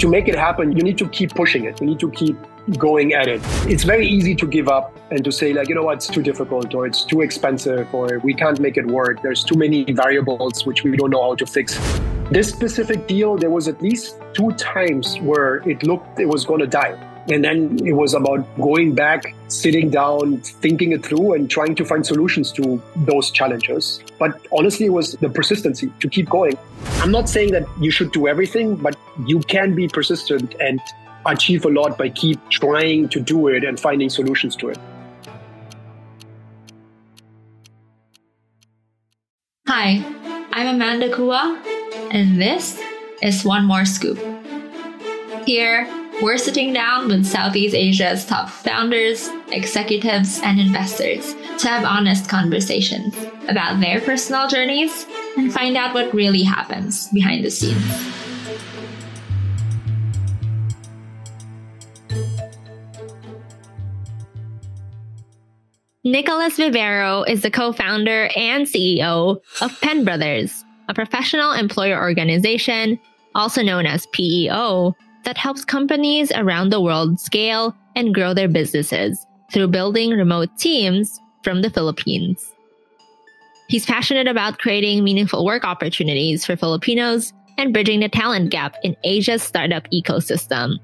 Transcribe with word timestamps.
To 0.00 0.08
make 0.08 0.28
it 0.28 0.34
happen, 0.34 0.76
you 0.76 0.82
need 0.82 0.98
to 0.98 1.08
keep 1.08 1.34
pushing 1.34 1.64
it. 1.64 1.80
You 1.80 1.86
need 1.86 2.00
to 2.00 2.10
keep 2.10 2.36
going 2.76 3.14
at 3.14 3.28
it. 3.28 3.40
It's 3.66 3.82
very 3.82 4.06
easy 4.06 4.34
to 4.34 4.46
give 4.46 4.68
up 4.68 4.94
and 5.10 5.24
to 5.24 5.32
say, 5.32 5.54
like, 5.54 5.70
you 5.70 5.74
know 5.74 5.84
what, 5.84 5.94
it's 5.94 6.06
too 6.06 6.22
difficult 6.22 6.74
or 6.74 6.86
it's 6.86 7.02
too 7.02 7.22
expensive 7.22 7.94
or 7.94 8.18
we 8.18 8.34
can't 8.34 8.60
make 8.60 8.76
it 8.76 8.86
work. 8.86 9.22
There's 9.22 9.42
too 9.42 9.56
many 9.56 9.90
variables 9.90 10.66
which 10.66 10.84
we 10.84 10.94
don't 10.98 11.08
know 11.08 11.22
how 11.22 11.34
to 11.36 11.46
fix. 11.46 11.78
This 12.30 12.50
specific 12.50 13.06
deal, 13.06 13.36
there 13.38 13.48
was 13.48 13.68
at 13.68 13.80
least 13.80 14.20
two 14.34 14.50
times 14.52 15.18
where 15.20 15.66
it 15.66 15.82
looked 15.82 16.20
it 16.20 16.26
was 16.26 16.44
going 16.44 16.60
to 16.60 16.66
die. 16.66 17.15
And 17.28 17.44
then 17.44 17.84
it 17.84 17.92
was 17.92 18.14
about 18.14 18.46
going 18.60 18.94
back, 18.94 19.34
sitting 19.48 19.90
down, 19.90 20.38
thinking 20.38 20.92
it 20.92 21.04
through, 21.04 21.32
and 21.32 21.50
trying 21.50 21.74
to 21.74 21.84
find 21.84 22.06
solutions 22.06 22.52
to 22.52 22.80
those 22.94 23.32
challenges. 23.32 24.00
But 24.18 24.46
honestly, 24.52 24.86
it 24.86 24.92
was 24.92 25.14
the 25.14 25.28
persistency 25.28 25.92
to 25.98 26.08
keep 26.08 26.28
going. 26.28 26.56
I'm 27.00 27.10
not 27.10 27.28
saying 27.28 27.50
that 27.50 27.66
you 27.80 27.90
should 27.90 28.12
do 28.12 28.28
everything, 28.28 28.76
but 28.76 28.96
you 29.26 29.40
can 29.40 29.74
be 29.74 29.88
persistent 29.88 30.54
and 30.60 30.80
achieve 31.26 31.64
a 31.64 31.68
lot 31.68 31.98
by 31.98 32.10
keep 32.10 32.38
trying 32.48 33.08
to 33.08 33.20
do 33.20 33.48
it 33.48 33.64
and 33.64 33.80
finding 33.80 34.08
solutions 34.08 34.54
to 34.56 34.68
it. 34.68 34.78
Hi, 39.66 40.00
I'm 40.52 40.76
Amanda 40.76 41.12
Kua, 41.12 41.60
and 42.12 42.40
this 42.40 42.80
is 43.20 43.44
One 43.44 43.64
More 43.64 43.84
Scoop. 43.84 44.16
Here, 45.44 45.88
we're 46.22 46.38
sitting 46.38 46.72
down 46.72 47.08
with 47.08 47.26
Southeast 47.26 47.74
Asia's 47.74 48.24
top 48.24 48.48
founders, 48.48 49.28
executives, 49.48 50.40
and 50.42 50.58
investors 50.58 51.34
to 51.58 51.68
have 51.68 51.84
honest 51.84 52.28
conversations 52.28 53.14
about 53.48 53.80
their 53.80 54.00
personal 54.00 54.48
journeys 54.48 55.06
and 55.36 55.52
find 55.52 55.76
out 55.76 55.94
what 55.94 56.12
really 56.14 56.42
happens 56.42 57.08
behind 57.08 57.44
the 57.44 57.50
scenes. 57.50 57.84
Nicholas 66.02 66.56
Bivero 66.56 67.28
is 67.28 67.42
the 67.42 67.50
co 67.50 67.72
founder 67.72 68.30
and 68.36 68.66
CEO 68.66 69.40
of 69.60 69.80
Penbrothers, 69.80 70.62
a 70.88 70.94
professional 70.94 71.52
employer 71.52 72.00
organization, 72.00 72.98
also 73.34 73.60
known 73.60 73.86
as 73.86 74.06
PEO, 74.12 74.94
that 75.26 75.36
helps 75.36 75.64
companies 75.64 76.30
around 76.36 76.70
the 76.70 76.80
world 76.80 77.18
scale 77.18 77.76
and 77.96 78.14
grow 78.14 78.32
their 78.32 78.48
businesses 78.48 79.26
through 79.52 79.66
building 79.66 80.12
remote 80.12 80.48
teams 80.56 81.20
from 81.42 81.62
the 81.62 81.70
Philippines. 81.70 82.54
He's 83.68 83.84
passionate 83.84 84.28
about 84.28 84.60
creating 84.60 85.02
meaningful 85.02 85.44
work 85.44 85.64
opportunities 85.64 86.46
for 86.46 86.56
Filipinos 86.56 87.32
and 87.58 87.72
bridging 87.72 87.98
the 88.00 88.08
talent 88.08 88.50
gap 88.50 88.76
in 88.84 88.96
Asia's 89.02 89.42
startup 89.42 89.88
ecosystem. 89.90 90.76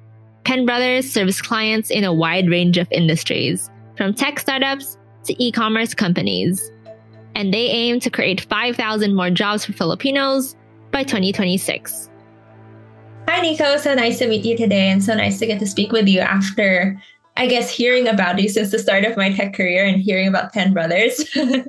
Penbrothers 0.45 1.05
serves 1.05 1.41
clients 1.41 1.91
in 1.91 2.03
a 2.03 2.13
wide 2.13 2.51
range 2.51 2.79
of 2.79 2.89
industries, 2.91 3.71
from 3.97 4.13
tech 4.13 4.41
startups 4.41 4.99
to 5.25 5.41
e 5.41 5.53
commerce 5.53 5.95
companies. 5.95 6.69
And 7.37 7.55
they 7.55 7.67
aim 7.69 8.01
to 8.01 8.11
create 8.11 8.41
5,000 8.41 9.15
more 9.15 9.31
jobs 9.31 9.65
for 9.65 9.73
Filipinos 9.73 10.57
by 10.91 11.05
2026. 11.05 12.11
Hi, 13.29 13.41
Nico. 13.41 13.77
So 13.77 13.95
nice 13.95 14.19
to 14.19 14.29
meet 14.29 14.45
you 14.45 14.57
today, 14.57 14.89
and 14.89 15.03
so 15.03 15.15
nice 15.15 15.39
to 15.39 15.47
get 15.47 15.59
to 15.61 15.67
speak 15.67 15.93
with 15.93 16.09
you 16.09 16.21
after, 16.21 17.01
I 17.37 17.47
guess, 17.47 17.71
hearing 17.71 18.09
about 18.09 18.41
you 18.41 18.49
since 18.49 18.71
the 18.71 18.79
start 18.79 19.05
of 19.05 19.17
my 19.17 19.33
tech 19.33 19.55
career 19.55 19.85
and 19.85 20.01
hearing 20.01 20.29
about 20.29 20.53
Penbrothers. 20.53 21.27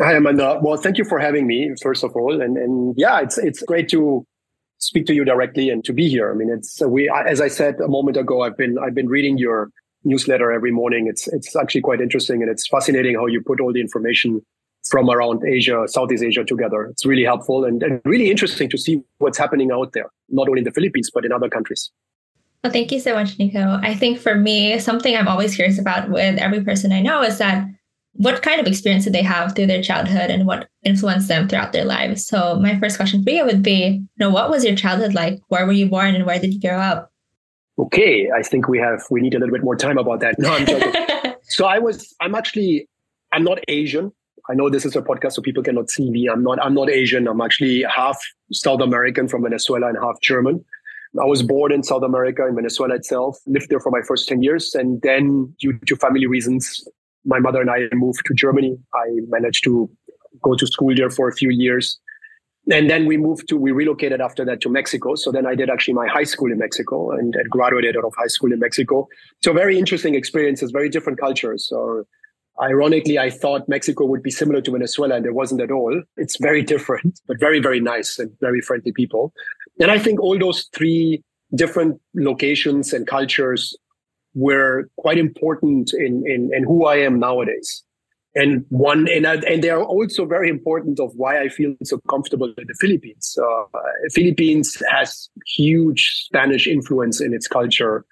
Hi, 0.00 0.14
Amanda. 0.14 0.58
Well, 0.62 0.76
thank 0.76 0.98
you 0.98 1.04
for 1.04 1.18
having 1.18 1.46
me, 1.46 1.74
first 1.82 2.02
of 2.02 2.16
all. 2.16 2.40
And, 2.40 2.56
and 2.56 2.94
yeah, 2.96 3.20
it's, 3.20 3.38
it's 3.38 3.62
great 3.62 3.88
to 3.90 4.26
speak 4.78 5.06
to 5.06 5.14
you 5.14 5.24
directly 5.24 5.70
and 5.70 5.84
to 5.84 5.92
be 5.92 6.08
here. 6.08 6.32
I 6.32 6.34
mean, 6.34 6.50
it's, 6.50 6.80
we, 6.80 7.10
as 7.26 7.40
I 7.40 7.48
said 7.48 7.80
a 7.80 7.88
moment 7.88 8.16
ago, 8.16 8.42
I've 8.42 8.56
been, 8.56 8.78
I've 8.78 8.94
been 8.94 9.08
reading 9.08 9.38
your 9.38 9.70
newsletter 10.04 10.52
every 10.52 10.72
morning. 10.72 11.06
It's 11.06 11.28
it's 11.28 11.54
actually 11.56 11.82
quite 11.82 12.00
interesting 12.00 12.42
and 12.42 12.50
it's 12.50 12.66
fascinating 12.66 13.14
how 13.14 13.26
you 13.26 13.40
put 13.40 13.60
all 13.60 13.72
the 13.72 13.80
information 13.80 14.44
from 14.88 15.10
around 15.10 15.44
Asia, 15.44 15.84
Southeast 15.86 16.22
Asia 16.22 16.44
together. 16.44 16.84
It's 16.84 17.06
really 17.06 17.24
helpful 17.24 17.64
and, 17.64 17.82
and 17.82 18.00
really 18.04 18.30
interesting 18.30 18.68
to 18.70 18.78
see 18.78 19.00
what's 19.18 19.38
happening 19.38 19.70
out 19.72 19.92
there, 19.92 20.10
not 20.28 20.48
only 20.48 20.60
in 20.60 20.64
the 20.64 20.72
Philippines, 20.72 21.10
but 21.12 21.24
in 21.24 21.32
other 21.32 21.48
countries. 21.48 21.90
Well, 22.62 22.72
thank 22.72 22.92
you 22.92 23.00
so 23.00 23.14
much, 23.14 23.38
Nico. 23.38 23.80
I 23.82 23.94
think 23.94 24.18
for 24.18 24.34
me, 24.34 24.78
something 24.78 25.16
I'm 25.16 25.28
always 25.28 25.56
curious 25.56 25.78
about 25.78 26.10
with 26.10 26.38
every 26.38 26.62
person 26.62 26.92
I 26.92 27.00
know 27.00 27.22
is 27.22 27.38
that 27.38 27.66
what 28.14 28.42
kind 28.42 28.60
of 28.60 28.66
experience 28.66 29.04
did 29.04 29.14
they 29.14 29.22
have 29.22 29.54
through 29.54 29.66
their 29.66 29.82
childhood 29.82 30.30
and 30.30 30.46
what 30.46 30.68
influenced 30.84 31.28
them 31.28 31.48
throughout 31.48 31.72
their 31.72 31.84
lives? 31.84 32.26
So 32.26 32.56
my 32.60 32.78
first 32.78 32.96
question 32.96 33.24
for 33.24 33.30
you 33.30 33.44
would 33.44 33.62
be, 33.62 33.86
you 33.86 34.08
know, 34.18 34.30
what 34.30 34.50
was 34.50 34.64
your 34.64 34.76
childhood 34.76 35.14
like? 35.14 35.40
Where 35.48 35.66
were 35.66 35.72
you 35.72 35.86
born 35.86 36.14
and 36.14 36.26
where 36.26 36.38
did 36.38 36.54
you 36.54 36.60
grow 36.60 36.78
up? 36.78 37.12
okay, 37.78 38.30
I 38.34 38.42
think 38.42 38.68
we 38.68 38.78
have 38.78 39.02
we 39.10 39.20
need 39.20 39.34
a 39.34 39.38
little 39.38 39.54
bit 39.54 39.64
more 39.64 39.76
time 39.76 39.98
about 39.98 40.20
that. 40.20 40.38
No, 40.38 40.52
I'm 40.52 40.66
joking. 40.66 41.34
so 41.42 41.66
I 41.66 41.78
was 41.78 42.14
I'm 42.20 42.34
actually 42.34 42.88
I'm 43.32 43.44
not 43.44 43.58
Asian. 43.68 44.12
I 44.50 44.54
know 44.54 44.68
this 44.68 44.84
is 44.84 44.96
a 44.96 45.02
podcast, 45.02 45.32
so 45.32 45.42
people 45.42 45.62
cannot 45.62 45.90
see 45.90 46.10
me. 46.10 46.28
I'm 46.28 46.42
not 46.42 46.58
I'm 46.64 46.74
not 46.74 46.90
Asian. 46.90 47.28
I'm 47.28 47.40
actually 47.40 47.82
half 47.82 48.18
South 48.52 48.80
American 48.80 49.28
from 49.28 49.42
Venezuela 49.42 49.88
and 49.88 49.98
half 50.02 50.20
German. 50.20 50.64
I 51.20 51.26
was 51.26 51.42
born 51.42 51.72
in 51.72 51.82
South 51.82 52.02
America 52.02 52.46
in 52.46 52.54
Venezuela 52.54 52.94
itself, 52.94 53.38
lived 53.46 53.68
there 53.68 53.80
for 53.80 53.90
my 53.90 54.00
first 54.00 54.28
10 54.28 54.42
years. 54.42 54.74
And 54.74 55.02
then 55.02 55.54
due 55.60 55.78
to 55.86 55.96
family 55.96 56.26
reasons, 56.26 56.82
my 57.26 57.38
mother 57.38 57.60
and 57.60 57.70
I 57.70 57.88
moved 57.92 58.24
to 58.24 58.34
Germany. 58.34 58.78
I 58.94 59.06
managed 59.28 59.62
to 59.64 59.90
go 60.42 60.54
to 60.54 60.66
school 60.66 60.94
there 60.96 61.10
for 61.10 61.28
a 61.28 61.32
few 61.32 61.50
years 61.50 62.00
and 62.70 62.88
then 62.88 63.06
we 63.06 63.16
moved 63.16 63.48
to 63.48 63.56
we 63.56 63.72
relocated 63.72 64.20
after 64.20 64.44
that 64.44 64.60
to 64.60 64.68
mexico 64.68 65.14
so 65.14 65.32
then 65.32 65.46
i 65.46 65.54
did 65.54 65.68
actually 65.68 65.94
my 65.94 66.06
high 66.06 66.22
school 66.22 66.50
in 66.50 66.58
mexico 66.58 67.10
and, 67.10 67.34
and 67.34 67.50
graduated 67.50 67.96
out 67.96 68.04
of 68.04 68.12
high 68.16 68.28
school 68.28 68.52
in 68.52 68.58
mexico 68.58 69.06
so 69.42 69.52
very 69.52 69.78
interesting 69.78 70.14
experiences 70.14 70.70
very 70.70 70.88
different 70.88 71.18
cultures 71.18 71.66
so 71.66 72.04
ironically 72.60 73.18
i 73.18 73.30
thought 73.30 73.68
mexico 73.68 74.04
would 74.04 74.22
be 74.22 74.30
similar 74.30 74.60
to 74.60 74.70
venezuela 74.70 75.16
and 75.16 75.26
it 75.26 75.34
wasn't 75.34 75.60
at 75.60 75.70
all. 75.70 76.02
It's 76.16 76.36
very 76.38 76.62
different 76.62 77.20
but 77.26 77.38
very 77.40 77.60
very 77.60 77.80
nice 77.80 78.18
and 78.18 78.30
very 78.40 78.60
friendly 78.60 78.92
people. 78.92 79.32
And 79.80 79.90
i 79.90 79.98
think 79.98 80.20
all 80.20 80.38
those 80.38 80.68
three 80.74 81.22
different 81.54 82.00
locations 82.14 82.92
and 82.92 83.06
cultures 83.06 83.76
were 84.34 84.88
quite 84.96 85.18
important 85.18 85.92
in 85.94 86.24
in, 86.26 86.50
in 86.54 86.64
who 86.64 86.86
i 86.86 86.96
am 86.96 87.18
nowadays. 87.18 87.82
And 88.34 88.64
one 88.70 89.08
and 89.08 89.26
and 89.26 89.62
they 89.62 89.68
are 89.68 89.84
also 89.84 90.24
very 90.24 90.48
important 90.48 90.98
of 90.98 91.12
why 91.16 91.42
I 91.42 91.50
feel 91.50 91.74
so 91.84 91.98
comfortable 92.08 92.46
in 92.56 92.66
the 92.66 92.74
Philippines. 92.80 93.36
Uh, 93.38 93.64
Philippines 94.10 94.82
has 94.90 95.28
huge 95.46 96.24
Spanish 96.24 96.66
influence 96.66 97.20
in 97.20 97.34
its 97.34 97.46
culture, 97.46 98.06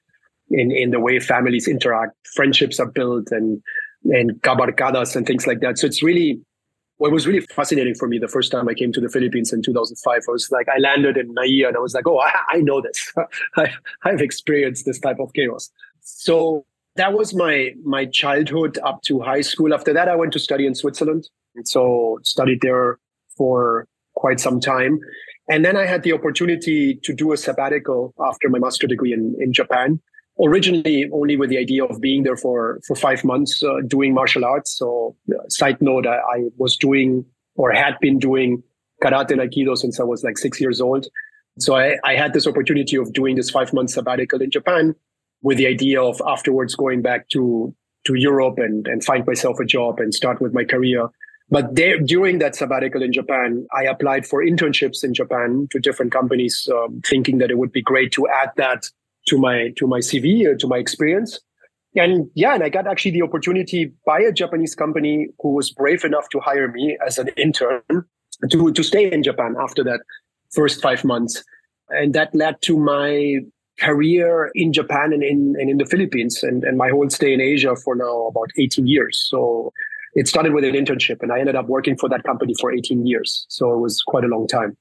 in 0.50 0.72
in 0.72 0.90
the 0.90 1.00
way 1.00 1.20
families 1.20 1.66
interact, 1.66 2.14
friendships 2.34 2.78
are 2.78 2.90
built, 2.90 3.28
and 3.30 3.62
and 4.04 4.32
cabarcadas 4.42 5.16
and 5.16 5.26
things 5.26 5.46
like 5.46 5.60
that. 5.60 5.78
So 5.78 5.86
it's 5.86 6.02
really 6.02 6.40
what 6.96 7.12
was 7.12 7.26
really 7.26 7.40
fascinating 7.40 7.94
for 7.94 8.08
me 8.08 8.18
the 8.18 8.28
first 8.28 8.52
time 8.52 8.68
I 8.68 8.74
came 8.74 8.92
to 8.92 9.00
the 9.00 9.08
Philippines 9.08 9.54
in 9.54 9.62
2005. 9.62 10.12
I 10.28 10.30
was 10.30 10.50
like, 10.50 10.68
I 10.68 10.78
landed 10.78 11.16
in 11.16 11.34
NAIA 11.34 11.68
and 11.68 11.76
I 11.76 11.80
was 11.80 11.94
like, 11.94 12.06
oh, 12.06 12.18
I, 12.18 12.32
I 12.48 12.56
know 12.58 12.82
this. 12.82 13.12
I, 13.56 13.72
I've 14.04 14.20
experienced 14.20 14.84
this 14.84 14.98
type 14.98 15.18
of 15.18 15.32
chaos. 15.32 15.70
So 16.02 16.66
that 16.96 17.14
was 17.14 17.34
my 17.34 17.72
my 17.84 18.04
childhood 18.04 18.78
up 18.84 19.00
to 19.02 19.20
high 19.20 19.40
school. 19.40 19.72
After 19.72 19.92
that, 19.94 20.08
I 20.08 20.16
went 20.16 20.32
to 20.34 20.38
study 20.38 20.66
in 20.66 20.74
Switzerland, 20.74 21.28
and 21.54 21.66
so 21.66 22.18
studied 22.22 22.60
there 22.60 22.98
for 23.36 23.86
quite 24.14 24.40
some 24.40 24.60
time. 24.60 25.00
And 25.48 25.64
then 25.64 25.76
I 25.76 25.86
had 25.86 26.02
the 26.02 26.12
opportunity 26.12 26.96
to 27.02 27.12
do 27.14 27.32
a 27.32 27.36
sabbatical 27.36 28.14
after 28.20 28.48
my 28.48 28.58
master 28.58 28.86
degree 28.86 29.12
in, 29.12 29.34
in 29.40 29.52
Japan. 29.52 30.00
Originally, 30.42 31.08
only 31.12 31.36
with 31.36 31.50
the 31.50 31.58
idea 31.58 31.84
of 31.84 32.00
being 32.00 32.22
there 32.22 32.36
for 32.36 32.80
for 32.86 32.96
five 32.96 33.24
months, 33.24 33.62
uh, 33.62 33.80
doing 33.86 34.14
martial 34.14 34.44
arts. 34.44 34.76
So, 34.78 35.16
uh, 35.30 35.48
side 35.48 35.80
note, 35.80 36.06
I, 36.06 36.16
I 36.16 36.38
was 36.56 36.76
doing 36.76 37.24
or 37.56 37.72
had 37.72 37.98
been 38.00 38.18
doing 38.18 38.62
karate 39.02 39.32
and 39.32 39.40
aikido 39.40 39.76
since 39.76 40.00
I 40.00 40.04
was 40.04 40.22
like 40.22 40.38
six 40.38 40.60
years 40.60 40.80
old. 40.80 41.06
So 41.58 41.74
I, 41.74 41.96
I 42.04 42.14
had 42.14 42.32
this 42.32 42.46
opportunity 42.46 42.96
of 42.96 43.12
doing 43.12 43.36
this 43.36 43.50
five 43.50 43.72
month 43.72 43.90
sabbatical 43.90 44.40
in 44.40 44.50
Japan 44.50 44.94
with 45.42 45.58
the 45.58 45.66
idea 45.66 46.00
of 46.02 46.20
afterwards 46.26 46.74
going 46.74 47.02
back 47.02 47.28
to 47.30 47.74
to 48.06 48.14
Europe 48.14 48.58
and 48.58 48.86
and 48.86 49.04
find 49.04 49.26
myself 49.26 49.58
a 49.60 49.64
job 49.64 50.00
and 50.00 50.14
start 50.14 50.40
with 50.40 50.54
my 50.54 50.64
career. 50.64 51.08
But 51.50 51.74
there, 51.74 51.98
during 51.98 52.38
that 52.38 52.54
sabbatical 52.54 53.02
in 53.02 53.12
Japan, 53.12 53.66
I 53.76 53.82
applied 53.84 54.24
for 54.24 54.42
internships 54.42 55.02
in 55.02 55.12
Japan 55.12 55.66
to 55.72 55.80
different 55.80 56.12
companies, 56.12 56.68
um, 56.72 57.02
thinking 57.04 57.38
that 57.38 57.50
it 57.50 57.58
would 57.58 57.72
be 57.72 57.82
great 57.82 58.12
to 58.12 58.28
add 58.28 58.52
that 58.56 58.88
to 59.30 59.38
my 59.38 59.72
to 59.76 59.86
my 59.86 60.00
CV 60.00 60.46
or 60.46 60.54
uh, 60.54 60.58
to 60.58 60.66
my 60.66 60.78
experience. 60.78 61.40
And 61.96 62.30
yeah, 62.34 62.54
and 62.54 62.62
I 62.62 62.68
got 62.68 62.86
actually 62.86 63.12
the 63.12 63.22
opportunity 63.22 63.92
by 64.06 64.20
a 64.20 64.32
Japanese 64.32 64.74
company 64.76 65.28
who 65.40 65.54
was 65.54 65.70
brave 65.70 66.04
enough 66.04 66.28
to 66.30 66.40
hire 66.40 66.68
me 66.68 66.96
as 67.04 67.18
an 67.18 67.28
intern 67.36 67.82
to 68.50 68.72
to 68.72 68.82
stay 68.82 69.10
in 69.10 69.22
Japan 69.22 69.56
after 69.60 69.82
that 69.84 70.00
first 70.52 70.82
five 70.82 71.04
months. 71.04 71.42
And 71.88 72.14
that 72.14 72.34
led 72.34 72.62
to 72.62 72.78
my 72.78 73.40
career 73.80 74.50
in 74.54 74.72
Japan 74.72 75.12
and 75.12 75.22
in, 75.22 75.56
and 75.58 75.70
in 75.70 75.78
the 75.78 75.86
Philippines 75.86 76.42
and, 76.42 76.62
and 76.64 76.76
my 76.76 76.90
whole 76.90 77.08
stay 77.10 77.32
in 77.32 77.40
Asia 77.40 77.74
for 77.74 77.96
now 77.96 78.26
about 78.26 78.50
18 78.58 78.86
years. 78.86 79.24
So 79.28 79.72
it 80.14 80.28
started 80.28 80.52
with 80.52 80.64
an 80.64 80.74
internship 80.74 81.22
and 81.22 81.32
I 81.32 81.40
ended 81.40 81.56
up 81.56 81.66
working 81.66 81.96
for 81.96 82.08
that 82.08 82.22
company 82.24 82.54
for 82.60 82.72
18 82.72 83.06
years. 83.06 83.46
So 83.48 83.72
it 83.72 83.78
was 83.78 84.02
quite 84.02 84.24
a 84.24 84.28
long 84.28 84.46
time. 84.46 84.76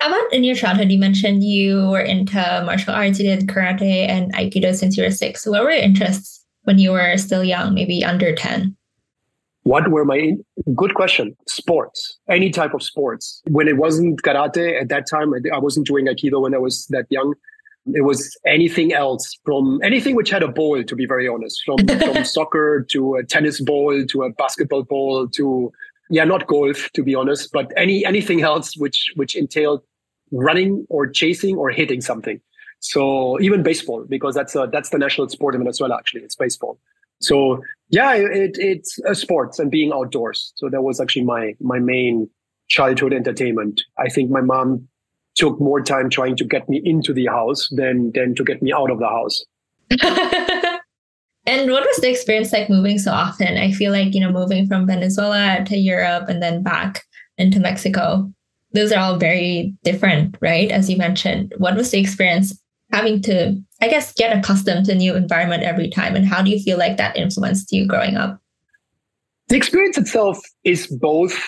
How 0.00 0.08
about 0.08 0.32
in 0.32 0.44
your 0.44 0.54
childhood? 0.54 0.90
You 0.90 0.98
mentioned 0.98 1.44
you 1.44 1.88
were 1.88 2.00
into 2.00 2.62
martial 2.66 2.94
arts, 2.94 3.18
you 3.18 3.26
did 3.26 3.48
karate 3.48 4.08
and 4.08 4.32
aikido 4.34 4.74
since 4.74 4.96
you 4.96 5.04
were 5.04 5.10
six. 5.10 5.42
So 5.42 5.50
what 5.50 5.62
were 5.62 5.70
your 5.70 5.82
interests 5.82 6.44
when 6.64 6.78
you 6.78 6.92
were 6.92 7.16
still 7.16 7.44
young, 7.44 7.74
maybe 7.74 8.04
under 8.04 8.34
10? 8.34 8.76
What 9.62 9.90
were 9.90 10.04
my 10.04 10.34
good 10.74 10.94
question? 10.94 11.34
Sports, 11.48 12.18
any 12.28 12.50
type 12.50 12.74
of 12.74 12.82
sports. 12.82 13.40
When 13.48 13.66
it 13.66 13.78
wasn't 13.78 14.22
karate 14.22 14.78
at 14.80 14.88
that 14.90 15.06
time, 15.08 15.32
I 15.52 15.58
wasn't 15.58 15.86
doing 15.86 16.06
aikido 16.06 16.42
when 16.42 16.54
I 16.54 16.58
was 16.58 16.86
that 16.88 17.06
young. 17.08 17.34
It 17.86 18.02
was 18.02 18.36
anything 18.46 18.92
else 18.92 19.38
from 19.44 19.80
anything 19.82 20.16
which 20.16 20.30
had 20.30 20.42
a 20.42 20.48
ball, 20.48 20.82
to 20.82 20.96
be 20.96 21.06
very 21.06 21.28
honest, 21.28 21.62
from, 21.64 21.78
from 21.86 22.24
soccer 22.24 22.86
to 22.90 23.14
a 23.16 23.24
tennis 23.24 23.60
ball 23.60 24.04
to 24.06 24.22
a 24.22 24.30
basketball 24.30 24.84
ball 24.84 25.28
to 25.28 25.72
yeah, 26.10 26.24
not 26.24 26.46
golf, 26.46 26.90
to 26.94 27.02
be 27.02 27.14
honest, 27.14 27.50
but 27.52 27.72
any 27.76 28.04
anything 28.04 28.42
else 28.42 28.76
which 28.76 29.12
which 29.16 29.34
entailed 29.36 29.82
running 30.32 30.86
or 30.88 31.06
chasing 31.06 31.56
or 31.56 31.70
hitting 31.70 32.00
something. 32.00 32.40
So 32.80 33.40
even 33.40 33.62
baseball, 33.62 34.04
because 34.08 34.34
that's 34.34 34.54
a, 34.54 34.68
that's 34.70 34.90
the 34.90 34.98
national 34.98 35.28
sport 35.30 35.54
in 35.54 35.60
Venezuela. 35.60 35.96
Actually, 35.96 36.22
it's 36.22 36.36
baseball. 36.36 36.78
So 37.20 37.62
yeah, 37.88 38.14
it, 38.14 38.56
it's 38.58 38.98
sports 39.12 39.58
and 39.58 39.70
being 39.70 39.92
outdoors. 39.92 40.52
So 40.56 40.68
that 40.68 40.82
was 40.82 41.00
actually 41.00 41.24
my 41.24 41.54
my 41.60 41.78
main 41.78 42.28
childhood 42.68 43.12
entertainment. 43.12 43.80
I 43.98 44.08
think 44.08 44.30
my 44.30 44.40
mom 44.40 44.88
took 45.34 45.60
more 45.60 45.80
time 45.80 46.10
trying 46.10 46.36
to 46.36 46.44
get 46.44 46.68
me 46.68 46.80
into 46.84 47.12
the 47.12 47.26
house 47.26 47.68
than 47.70 48.12
than 48.12 48.34
to 48.34 48.44
get 48.44 48.62
me 48.62 48.72
out 48.72 48.90
of 48.90 48.98
the 48.98 49.08
house. 49.08 49.44
and 51.46 51.70
what 51.70 51.84
was 51.84 51.96
the 51.98 52.10
experience 52.10 52.52
like 52.52 52.70
moving 52.70 52.98
so 52.98 53.12
often? 53.12 53.58
I 53.58 53.72
feel 53.72 53.92
like, 53.92 54.14
you 54.14 54.20
know, 54.20 54.32
moving 54.32 54.66
from 54.66 54.86
Venezuela 54.86 55.64
to 55.66 55.76
Europe 55.76 56.28
and 56.28 56.42
then 56.42 56.62
back 56.62 57.02
into 57.36 57.60
Mexico. 57.60 58.30
Those 58.72 58.92
are 58.92 59.00
all 59.00 59.16
very 59.16 59.74
different, 59.84 60.36
right? 60.40 60.70
As 60.70 60.88
you 60.88 60.96
mentioned. 60.96 61.52
What 61.58 61.76
was 61.76 61.90
the 61.90 62.00
experience 62.00 62.58
having 62.92 63.20
to, 63.22 63.56
I 63.82 63.88
guess, 63.88 64.12
get 64.14 64.36
accustomed 64.36 64.86
to 64.86 64.92
a 64.92 64.96
new 64.96 65.14
environment 65.14 65.62
every 65.62 65.90
time? 65.90 66.16
And 66.16 66.26
how 66.26 66.42
do 66.42 66.50
you 66.50 66.58
feel 66.58 66.78
like 66.78 66.96
that 66.96 67.16
influenced 67.16 67.70
you 67.72 67.86
growing 67.86 68.16
up? 68.16 68.40
The 69.48 69.56
experience 69.56 69.98
itself 69.98 70.40
is 70.64 70.86
both 70.86 71.38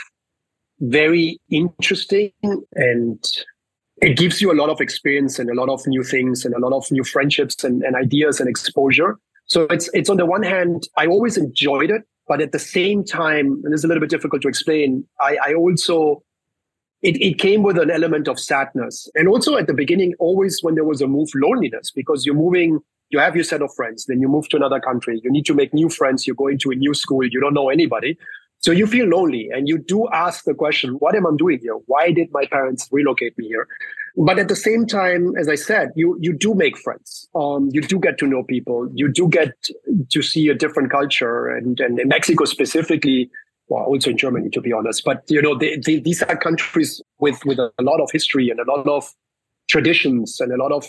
very 0.81 1.41
interesting 1.51 2.33
and 2.75 3.25
it 4.03 4.19
gives 4.19 4.43
you 4.43 4.53
a 4.53 4.55
lot 4.55 4.69
of 4.69 4.81
experience 4.81 5.39
and 5.39 5.49
a 5.49 5.55
lot 5.55 5.71
of 5.71 5.81
new 5.87 6.05
things 6.05 6.45
and 6.45 6.55
a 6.55 6.59
lot 6.59 6.75
of 6.75 6.91
new 6.91 7.03
friendships 7.03 7.65
and, 7.65 7.83
and 7.83 7.97
ideas 7.97 8.41
and 8.41 8.49
exposure. 8.49 9.19
So 9.47 9.65
it's 9.65 9.89
it's 9.95 10.11
on 10.11 10.17
the 10.17 10.27
one 10.27 10.43
hand, 10.43 10.89
I 10.97 11.07
always 11.07 11.37
enjoyed 11.37 11.91
it, 11.91 12.03
but 12.29 12.41
at 12.41 12.53
the 12.53 12.59
same 12.59 13.05
time, 13.05 13.61
and 13.65 13.73
it's 13.73 13.85
a 13.85 13.87
little 13.87 14.01
bit 14.01 14.11
difficult 14.11 14.43
to 14.43 14.49
explain, 14.49 15.05
I, 15.21 15.39
I 15.49 15.55
also 15.55 16.23
it, 17.03 17.21
it 17.21 17.39
came 17.39 17.63
with 17.63 17.79
an 17.79 17.91
element 17.91 18.27
of 18.27 18.39
sadness. 18.39 19.09
And 19.15 19.29
also 19.29 19.57
at 19.57 19.67
the 19.67 19.75
beginning, 19.75 20.15
always 20.19 20.61
when 20.63 20.75
there 20.75 20.85
was 20.85 21.01
a 21.01 21.07
move, 21.07 21.29
loneliness, 21.35 21.91
because 21.91 22.25
you're 22.25 22.35
moving, 22.35 22.81
you 23.11 23.19
have 23.19 23.35
your 23.35 23.45
set 23.45 23.63
of 23.63 23.73
friends, 23.75 24.07
then 24.07 24.21
you 24.21 24.29
move 24.29 24.49
to 24.49 24.57
another 24.57 24.81
country, 24.81 25.21
you 25.23 25.31
need 25.31 25.47
to 25.47 25.55
make 25.55 25.73
new 25.73 25.89
friends, 25.89 26.27
you're 26.27 26.37
going 26.37 26.59
to 26.59 26.71
a 26.71 26.75
new 26.75 26.95
school, 26.95 27.25
you 27.25 27.41
don't 27.41 27.55
know 27.55 27.69
anybody. 27.69 28.19
So 28.59 28.73
you 28.73 28.87
feel 28.87 29.07
lonely 29.07 29.51
and 29.53 29.69
you 29.69 29.79
do 29.79 30.09
ask 30.09 30.45
the 30.45 30.55
question, 30.55 30.95
what 30.95 31.15
am 31.15 31.27
I 31.27 31.31
doing 31.37 31.61
here? 31.61 31.75
Why 31.87 32.11
did 32.11 32.29
my 32.33 32.47
parents 32.47 32.89
relocate 32.91 33.37
me 33.39 33.47
here? 33.47 33.69
But 34.17 34.39
at 34.39 34.49
the 34.49 34.57
same 34.57 34.87
time, 34.87 35.37
as 35.37 35.49
I 35.49 35.57
said, 35.57 35.91
you, 35.95 36.17
you 36.21 36.33
do 36.33 36.55
make 36.55 36.79
friends. 36.79 37.29
Um, 37.35 37.69
you 37.73 37.83
do 37.83 37.99
get 37.99 38.17
to 38.19 38.27
know 38.27 38.43
people. 38.43 38.89
You 38.95 39.13
do 39.13 39.29
get 39.29 39.53
to 40.11 40.23
see 40.23 40.49
a 40.49 40.55
different 40.55 40.91
culture. 40.91 41.49
And, 41.49 41.79
and 41.81 41.99
in 42.01 42.09
Mexico 42.09 42.47
specifically, 42.47 43.31
well, 43.69 43.85
also 43.85 44.11
in 44.11 44.17
Germany, 44.17 44.49
to 44.51 44.61
be 44.61 44.73
honest. 44.73 45.05
But, 45.05 45.25
you 45.29 45.43
know, 45.43 45.57
they, 45.57 45.77
they, 45.85 45.99
these 45.99 46.23
are 46.23 46.37
countries 46.37 47.03
with, 47.19 47.45
with 47.45 47.59
a 47.59 47.71
lot 47.81 48.01
of 48.01 48.11
history 48.11 48.49
and 48.49 48.59
a 48.59 48.65
lot 48.65 48.87
of 48.89 49.13
traditions 49.69 50.41
and 50.41 50.53
a 50.53 50.57
lot 50.57 50.73
of 50.73 50.87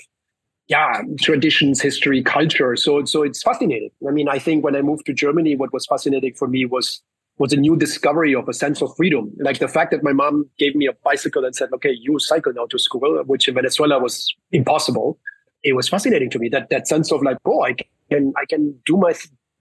yeah 0.68 1.02
traditions 1.22 1.82
history 1.82 2.22
culture 2.22 2.76
so 2.76 3.04
so 3.06 3.24
it's 3.24 3.42
fascinating 3.42 3.90
i 4.08 4.12
mean 4.12 4.28
i 4.28 4.38
think 4.38 4.64
when 4.64 4.76
i 4.76 4.82
moved 4.82 5.06
to 5.06 5.14
germany 5.14 5.56
what 5.56 5.72
was 5.74 5.86
fascinating 5.86 6.34
for 6.34 6.48
me 6.48 6.66
was 6.66 7.02
was 7.38 7.54
a 7.54 7.58
new 7.58 7.76
discovery 7.76 8.34
of 8.34 8.48
a 8.50 8.54
sense 8.54 8.82
of 8.82 8.96
freedom. 8.96 9.32
Like 9.40 9.60
the 9.60 9.68
fact 9.68 9.92
that 9.92 10.04
my 10.04 10.14
mom 10.14 10.50
gave 10.58 10.76
me 10.76 10.88
a 10.88 10.94
bicycle 11.04 11.46
and 11.46 11.56
said, 11.56 11.70
okay, 11.74 11.92
you 11.92 12.20
cycle 12.20 12.54
now 12.54 12.66
to 12.68 12.80
school, 12.80 13.24
which 13.26 13.48
in 13.48 13.54
Venezuela 13.54 14.00
was 14.00 14.34
impossible. 14.52 15.20
It 15.64 15.74
was 15.74 15.88
fascinating 15.88 16.30
to 16.32 16.40
me 16.40 16.50
that, 16.50 16.70
that 16.70 16.88
sense 16.88 17.12
of 17.12 17.22
like, 17.22 17.38
oh, 17.46 17.64
I 17.64 17.76
can, 18.10 18.34
I 18.38 18.46
can 18.46 18.80
do 18.86 18.98
my, 18.98 19.14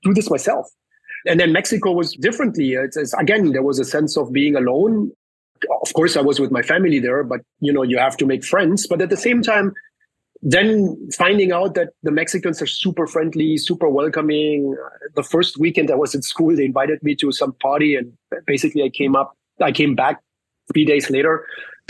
do 0.02 0.14
this 0.14 0.30
myself. 0.30 0.70
And 1.26 1.40
then 1.40 1.52
Mexico 1.52 1.92
was 1.92 2.12
differently. 2.14 2.72
It's, 2.72 2.96
it's, 2.96 3.12
again, 3.14 3.52
there 3.52 3.62
was 3.62 3.78
a 3.78 3.84
sense 3.84 4.16
of 4.16 4.32
being 4.32 4.56
alone. 4.56 5.10
Of 5.82 5.92
course, 5.94 6.16
I 6.16 6.20
was 6.20 6.38
with 6.38 6.50
my 6.50 6.62
family 6.62 6.98
there, 6.98 7.24
but 7.24 7.40
you 7.60 7.72
know, 7.72 7.82
you 7.82 7.98
have 7.98 8.16
to 8.18 8.26
make 8.26 8.44
friends. 8.44 8.86
But 8.86 9.02
at 9.02 9.10
the 9.10 9.16
same 9.16 9.42
time, 9.42 9.72
then 10.48 10.96
finding 11.10 11.50
out 11.50 11.74
that 11.74 11.88
the 12.04 12.12
Mexicans 12.12 12.62
are 12.62 12.68
super 12.68 13.08
friendly, 13.08 13.56
super 13.56 13.88
welcoming. 13.88 14.76
The 15.16 15.24
first 15.24 15.58
weekend 15.58 15.90
I 15.90 15.96
was 15.96 16.14
at 16.14 16.22
school, 16.22 16.54
they 16.54 16.64
invited 16.64 17.02
me 17.02 17.16
to 17.16 17.32
some 17.32 17.52
party, 17.54 17.96
and 17.96 18.12
basically 18.46 18.84
I 18.84 18.90
came 18.90 19.16
up, 19.16 19.36
I 19.60 19.72
came 19.72 19.96
back 19.96 20.22
three 20.72 20.84
days 20.84 21.10
later. 21.10 21.44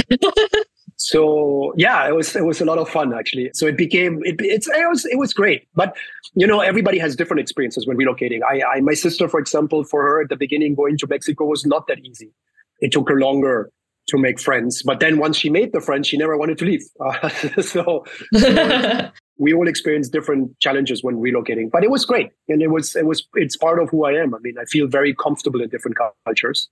so 0.97 1.75
yeah, 1.77 2.09
it 2.09 2.15
was 2.15 2.35
it 2.35 2.47
was 2.47 2.63
a 2.63 2.65
lot 2.65 2.79
of 2.79 2.89
fun 2.89 3.13
actually. 3.13 3.51
So 3.53 3.67
it 3.67 3.77
became 3.77 4.23
it, 4.25 4.37
it's 4.39 4.69
it 4.69 4.89
was 4.89 5.05
it 5.05 5.19
was 5.19 5.35
great. 5.35 5.69
But 5.75 5.95
you 6.35 6.47
know, 6.47 6.61
everybody 6.61 6.99
has 6.99 7.15
different 7.15 7.41
experiences 7.41 7.87
when 7.87 7.99
relocating. 7.99 8.41
I, 8.49 8.63
I 8.77 8.81
my 8.81 8.95
sister, 8.95 9.29
for 9.29 9.39
example, 9.39 9.85
for 9.85 10.03
her 10.03 10.23
at 10.23 10.31
the 10.31 10.37
beginning, 10.37 10.75
going 10.75 10.97
to 10.97 11.07
Mexico 11.07 11.45
was 11.45 11.67
not 11.67 11.89
that 11.89 11.99
easy. 11.99 12.33
It 12.81 12.93
took 12.93 13.07
her 13.11 13.21
longer 13.21 13.71
to 14.09 14.19
make 14.19 14.41
friends. 14.41 14.83
But 14.83 15.01
then 15.01 15.19
once 15.19 15.37
she 15.37 15.51
made 15.51 15.73
the 15.73 15.81
friends, 15.81 16.07
she 16.07 16.17
never 16.17 16.37
wanted 16.37 16.59
to 16.59 16.65
leave. 16.65 16.83
Uh, 17.01 17.29
so 17.61 18.05
we 19.39 19.53
all 19.53 19.69
experience 19.69 20.09
different 20.09 20.59
challenges 20.61 21.03
when 21.03 21.17
relocating, 21.17 21.71
but 21.71 21.85
it 21.85 21.91
was 21.91 22.05
great. 22.05 22.31
And 22.49 22.63
it 22.63 22.69
was, 22.69 22.95
it 22.97 23.07
was, 23.07 23.27
it's 23.35 23.57
part 23.57 23.81
of 23.81 23.91
who 23.91 24.05
I 24.05 24.13
am. 24.13 24.35
I 24.35 24.39
mean, 24.39 24.57
I 24.61 24.65
feel 24.65 24.87
very 24.87 25.15
comfortable 25.15 25.61
in 25.61 25.69
different 25.69 25.97
cultures. 26.25 26.69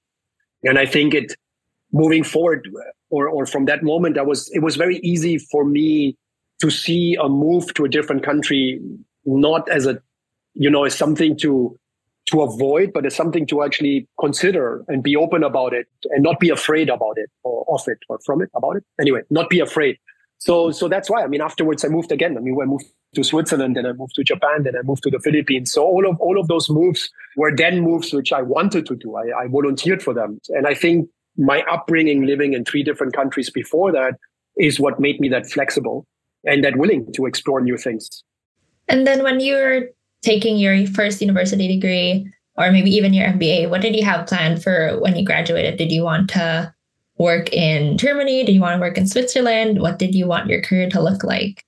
And 0.63 0.79
I 0.79 0.87
think 0.87 1.15
it 1.15 1.35
moving 1.93 2.25
forward 2.25 2.69
or, 3.11 3.29
or 3.29 3.47
from 3.47 3.67
that 3.67 3.83
moment, 3.83 4.19
I 4.19 4.23
was, 4.23 4.51
it 4.53 4.61
was 4.61 4.77
very 4.77 4.99
easy 4.99 5.39
for 5.39 5.65
me 5.65 6.17
to 6.61 6.71
see 6.71 7.17
a 7.21 7.29
move 7.29 7.75
to 7.75 7.85
a 7.85 7.89
different 7.89 8.25
country, 8.25 8.81
not 9.25 9.69
as 9.69 9.87
a, 9.87 10.01
you 10.55 10.71
know, 10.71 10.85
as 10.85 10.95
something 10.95 11.37
to 11.39 11.77
to 12.26 12.43
avoid, 12.43 12.93
but 12.93 13.05
it's 13.05 13.17
something 13.17 13.47
to 13.47 13.62
actually 13.62 14.09
consider 14.19 14.85
and 14.88 15.03
be 15.03 15.15
open 15.15 15.43
about 15.43 15.75
it 15.75 15.87
and 16.11 16.23
not 16.23 16.41
be 16.41 16.49
afraid 16.49 16.88
about 16.88 17.17
it 17.17 17.31
or 17.43 17.67
of 17.69 17.87
it 17.87 17.99
or 18.09 18.19
from 18.25 18.41
it 18.41 18.50
about 18.55 18.76
it. 18.76 18.85
Anyway, 19.00 19.21
not 19.31 19.50
be 19.50 19.61
afraid. 19.61 19.99
So, 20.38 20.71
so 20.71 20.88
that's 20.88 21.11
why. 21.11 21.23
I 21.23 21.26
mean, 21.26 21.41
afterwards, 21.41 21.85
I 21.85 21.88
moved 21.88 22.12
again. 22.12 22.37
I 22.37 22.41
mean, 22.41 22.56
I 22.61 22.65
moved 22.65 22.87
to 23.15 23.23
Switzerland, 23.23 23.76
then 23.76 23.87
I 23.87 23.93
moved 23.93 24.14
to 24.16 24.25
Japan, 24.25 24.64
then 24.64 24.76
I 24.76 24.83
moved 24.83 25.02
to 25.04 25.11
the 25.11 25.19
Philippines. 25.19 25.73
So 25.73 25.85
all 25.85 26.09
of 26.09 26.21
all 26.21 26.38
of 26.38 26.49
those 26.49 26.69
moves 26.69 27.09
were 27.37 27.54
then 27.54 27.81
moves 27.81 28.12
which 28.12 28.33
I 28.33 28.43
wanted 28.43 28.87
to 28.87 28.97
do. 28.97 29.16
I, 29.16 29.45
I 29.45 29.47
volunteered 29.47 30.02
for 30.02 30.12
them, 30.12 30.40
and 30.49 30.66
I 30.66 30.75
think 30.75 31.09
my 31.37 31.62
upbringing, 31.62 32.26
living 32.26 32.52
in 32.52 32.64
three 32.64 32.83
different 32.83 33.14
countries 33.14 33.50
before 33.50 33.93
that, 33.93 34.14
is 34.57 34.78
what 34.78 35.00
made 35.00 35.21
me 35.21 35.28
that 35.28 35.47
flexible 35.47 36.07
and 36.45 36.62
that 36.64 36.76
willing 36.76 37.11
to 37.14 37.26
explore 37.26 37.61
new 37.61 37.76
things. 37.76 38.23
And 38.88 39.07
then 39.07 39.23
when 39.23 39.40
you're 39.40 39.88
taking 40.25 40.57
your 40.57 40.87
first 40.88 41.21
university 41.21 41.69
degree 41.69 42.33
or 42.57 42.71
maybe 42.71 42.90
even 42.90 43.12
your 43.12 43.26
MBA, 43.28 43.69
what 43.69 43.81
did 43.81 43.97
you 43.97 44.04
have 44.04 44.26
planned 44.26 44.62
for 44.62 44.99
when 45.00 45.16
you 45.16 45.25
graduated? 45.25 45.76
Did 45.76 45.93
you 45.93 46.02
want 46.02 46.31
to 46.31 46.73
work 47.19 47.52
in 47.52 47.99
Germany? 47.99 48.45
Did 48.45 48.54
you 48.54 48.61
want 48.61 48.76
to 48.76 48.81
work 48.81 48.99
in 48.99 49.07
Switzerland? 49.07 49.81
What 49.81 49.99
did 49.99 50.14
you 50.14 50.26
want 50.26 50.49
your 50.49 50.62
career 50.62 50.88
to 50.90 51.02
look 51.02 51.25
like? 51.25 51.64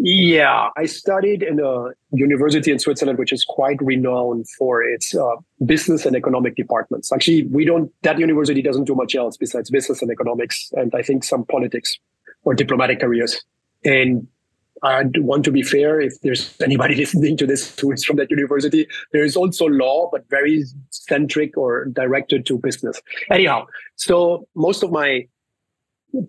Yeah, 0.00 0.68
I 0.76 0.86
studied 0.86 1.42
in 1.42 1.58
a 1.58 1.88
university 2.12 2.70
in 2.70 2.78
Switzerland, 2.78 3.18
which 3.18 3.32
is 3.32 3.44
quite 3.44 3.78
renowned 3.82 4.46
for 4.56 4.80
its 4.82 5.12
uh, 5.12 5.34
business 5.66 6.06
and 6.06 6.14
economic 6.14 6.54
departments. 6.54 7.10
Actually, 7.12 7.48
we 7.48 7.64
don't, 7.64 7.90
that 8.02 8.16
university 8.18 8.62
doesn't 8.62 8.84
do 8.84 8.94
much 8.94 9.16
else 9.16 9.36
besides 9.36 9.70
business 9.70 10.00
and 10.00 10.10
economics, 10.12 10.70
and 10.74 10.94
I 10.94 11.02
think 11.02 11.24
some 11.24 11.44
politics 11.44 11.98
or 12.44 12.54
diplomatic 12.54 13.00
careers. 13.00 13.42
And 13.84 14.28
I 14.82 15.04
want 15.16 15.44
to 15.44 15.50
be 15.50 15.62
fair. 15.62 16.00
If 16.00 16.20
there's 16.22 16.54
anybody 16.60 16.94
listening 17.02 17.36
to 17.38 17.46
this 17.46 17.78
who 17.78 17.92
is 17.92 18.04
from 18.04 18.16
that 18.16 18.30
university, 18.30 18.86
there 19.12 19.24
is 19.24 19.36
also 19.36 19.66
law, 19.66 20.08
but 20.10 20.28
very 20.28 20.64
centric 20.90 21.56
or 21.56 21.86
directed 21.86 22.46
to 22.46 22.58
business. 22.58 23.00
Anyhow, 23.30 23.66
so 23.96 24.46
most 24.54 24.82
of 24.82 24.90
my 24.90 25.26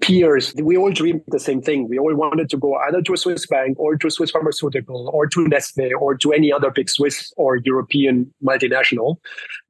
peers, 0.02 0.54
we 0.56 0.78
all 0.78 0.92
dreamed 0.92 1.22
the 1.28 1.40
same 1.40 1.62
thing. 1.62 1.88
We 1.88 1.98
all 1.98 2.14
wanted 2.14 2.50
to 2.50 2.58
go 2.58 2.76
either 2.76 3.02
to 3.02 3.14
a 3.14 3.18
Swiss 3.18 3.46
bank 3.46 3.80
or 3.80 3.96
to 3.96 4.08
a 4.08 4.12
Swiss 4.12 4.32
pharmaceutical 4.32 5.10
or 5.14 5.28
to 5.28 5.48
Nestle 5.48 5.92
or 6.00 6.18
to 6.18 6.34
any 6.34 6.52
other 6.52 6.70
big 6.70 6.90
Swiss 6.90 7.32
or 7.38 7.58
European 7.58 8.34
multinational. 8.44 9.18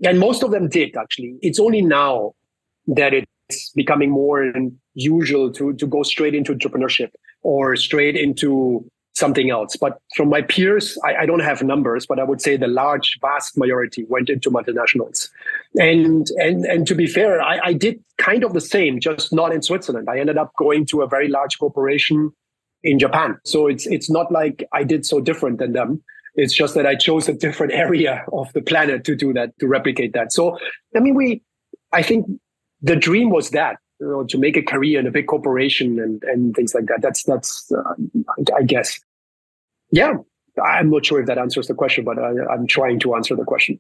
And 0.04 0.20
most 0.20 0.44
of 0.44 0.52
them 0.52 0.68
did 0.68 0.96
actually. 0.98 1.38
It's 1.42 1.60
only 1.60 1.82
now 1.82 2.34
that 2.88 3.14
it's 3.14 3.72
becoming 3.76 4.10
more 4.10 4.52
usual 4.96 5.52
to, 5.54 5.74
to 5.74 5.88
go 5.88 6.04
straight 6.04 6.34
into 6.34 6.54
entrepreneurship 6.54 7.10
or 7.42 7.76
straight 7.76 8.16
into 8.16 8.86
something 9.20 9.50
else. 9.50 9.76
But 9.76 10.00
from 10.16 10.30
my 10.30 10.42
peers, 10.42 10.98
I, 11.06 11.16
I, 11.18 11.26
don't 11.26 11.42
have 11.42 11.62
numbers, 11.62 12.06
but 12.06 12.20
I 12.20 12.24
would 12.24 12.42
say 12.42 12.56
the 12.56 12.68
large, 12.68 13.20
vast 13.22 13.58
majority 13.58 14.06
went 14.08 14.30
into 14.30 14.50
multinationals. 14.50 15.30
And 15.76 16.28
and 16.38 16.66
and 16.66 16.88
to 16.88 16.96
be 16.96 17.06
fair, 17.06 17.42
I, 17.42 17.60
I 17.66 17.74
did 17.74 18.00
kind 18.18 18.44
of 18.44 18.54
the 18.54 18.62
same, 18.62 19.00
just 19.00 19.34
not 19.34 19.54
in 19.54 19.62
Switzerland. 19.62 20.10
I 20.10 20.20
ended 20.20 20.38
up 20.38 20.52
going 20.58 20.86
to 20.88 21.02
a 21.02 21.08
very 21.08 21.28
large 21.28 21.60
corporation 21.60 22.32
in 22.84 22.98
Japan. 22.98 23.38
So 23.46 23.68
it's 23.68 23.86
it's 23.86 24.10
not 24.10 24.32
like 24.32 24.64
I 24.74 24.84
did 24.84 25.06
so 25.06 25.20
different 25.20 25.60
than 25.60 25.74
them. 25.74 26.02
It's 26.36 26.54
just 26.54 26.74
that 26.76 26.86
I 26.86 26.96
chose 26.96 27.28
a 27.28 27.34
different 27.34 27.74
area 27.74 28.24
of 28.32 28.52
the 28.54 28.62
planet 28.62 29.04
to 29.06 29.16
do 29.16 29.34
that, 29.34 29.58
to 29.60 29.68
replicate 29.68 30.14
that. 30.14 30.32
So 30.32 30.58
I 30.96 31.00
mean, 31.00 31.16
we, 31.16 31.44
I 31.92 32.02
think 32.02 32.26
the 32.82 32.96
dream 32.96 33.30
was 33.30 33.50
that 33.52 33.78
you 34.00 34.08
know, 34.08 34.24
to 34.24 34.38
make 34.38 34.58
a 34.58 34.62
career 34.62 35.00
in 35.00 35.08
a 35.08 35.12
big 35.12 35.28
corporation 35.28 36.00
and, 36.00 36.24
and 36.24 36.56
things 36.56 36.74
like 36.74 36.86
that. 36.86 37.02
That's 37.02 37.24
that's 37.24 37.72
uh, 37.72 37.96
I 38.56 38.64
guess. 38.64 39.00
Yeah, 39.92 40.14
I'm 40.64 40.90
not 40.90 41.06
sure 41.06 41.20
if 41.20 41.28
that 41.28 41.38
answers 41.38 41.68
the 41.68 41.74
question, 41.74 42.06
but 42.06 42.18
I, 42.20 42.32
I'm 42.52 42.68
trying 42.68 43.00
to 43.02 43.16
answer 43.16 43.36
the 43.36 43.44
question. 43.44 43.80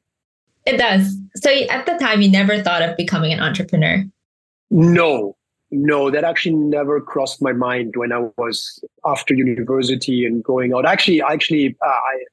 It 0.65 0.77
does. 0.77 1.17
So 1.37 1.49
at 1.49 1.85
the 1.85 1.93
time, 1.93 2.21
you 2.21 2.29
never 2.29 2.61
thought 2.61 2.81
of 2.81 2.97
becoming 2.97 3.31
an 3.31 3.39
entrepreneur. 3.39 4.03
No, 4.71 5.35
no, 5.71 6.11
that 6.11 6.23
actually 6.23 6.55
never 6.55 6.99
crossed 6.99 7.41
my 7.41 7.53
mind 7.53 7.93
when 7.95 8.11
I 8.11 8.27
was 8.37 8.83
after 9.05 9.33
university 9.33 10.25
and 10.25 10.43
going 10.43 10.73
out. 10.73 10.85
Actually, 10.85 11.21
actually, 11.21 11.77
uh, 11.85 11.89
I 11.89 12.23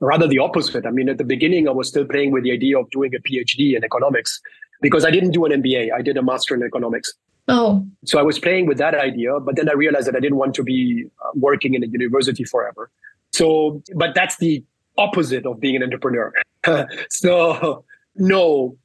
rather 0.00 0.26
the 0.26 0.38
opposite. 0.38 0.86
I 0.86 0.90
mean, 0.90 1.08
at 1.08 1.18
the 1.18 1.24
beginning, 1.24 1.68
I 1.68 1.72
was 1.72 1.88
still 1.88 2.04
playing 2.04 2.32
with 2.32 2.44
the 2.44 2.52
idea 2.52 2.78
of 2.78 2.90
doing 2.90 3.14
a 3.14 3.18
PhD 3.18 3.76
in 3.76 3.84
economics 3.84 4.40
because 4.80 5.04
I 5.04 5.10
didn't 5.10 5.32
do 5.32 5.44
an 5.44 5.62
MBA. 5.62 5.92
I 5.92 6.02
did 6.02 6.16
a 6.16 6.22
master 6.22 6.54
in 6.54 6.62
economics. 6.62 7.12
Oh. 7.48 7.84
So 8.04 8.18
I 8.18 8.22
was 8.22 8.38
playing 8.38 8.66
with 8.66 8.78
that 8.78 8.94
idea, 8.94 9.40
but 9.40 9.56
then 9.56 9.68
I 9.68 9.72
realized 9.72 10.06
that 10.06 10.16
I 10.16 10.20
didn't 10.20 10.38
want 10.38 10.54
to 10.54 10.62
be 10.62 11.06
uh, 11.24 11.30
working 11.34 11.74
in 11.74 11.82
a 11.82 11.86
university 11.86 12.44
forever. 12.44 12.90
So, 13.32 13.82
but 13.94 14.14
that's 14.14 14.36
the 14.38 14.64
opposite 14.98 15.46
of 15.46 15.60
being 15.60 15.76
an 15.76 15.82
entrepreneur. 15.82 16.32
so, 17.10 17.84
no, 18.16 18.76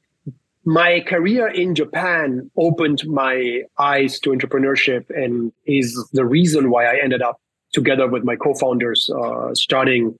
my 0.64 1.00
career 1.00 1.46
in 1.46 1.74
Japan 1.74 2.50
opened 2.56 3.06
my 3.06 3.62
eyes 3.78 4.18
to 4.20 4.30
entrepreneurship 4.30 5.04
and 5.10 5.52
is 5.66 5.96
the 6.12 6.24
reason 6.24 6.70
why 6.70 6.86
I 6.86 6.98
ended 7.02 7.22
up 7.22 7.40
together 7.72 8.08
with 8.08 8.24
my 8.24 8.36
co-founders 8.36 9.10
uh, 9.10 9.54
starting 9.54 10.18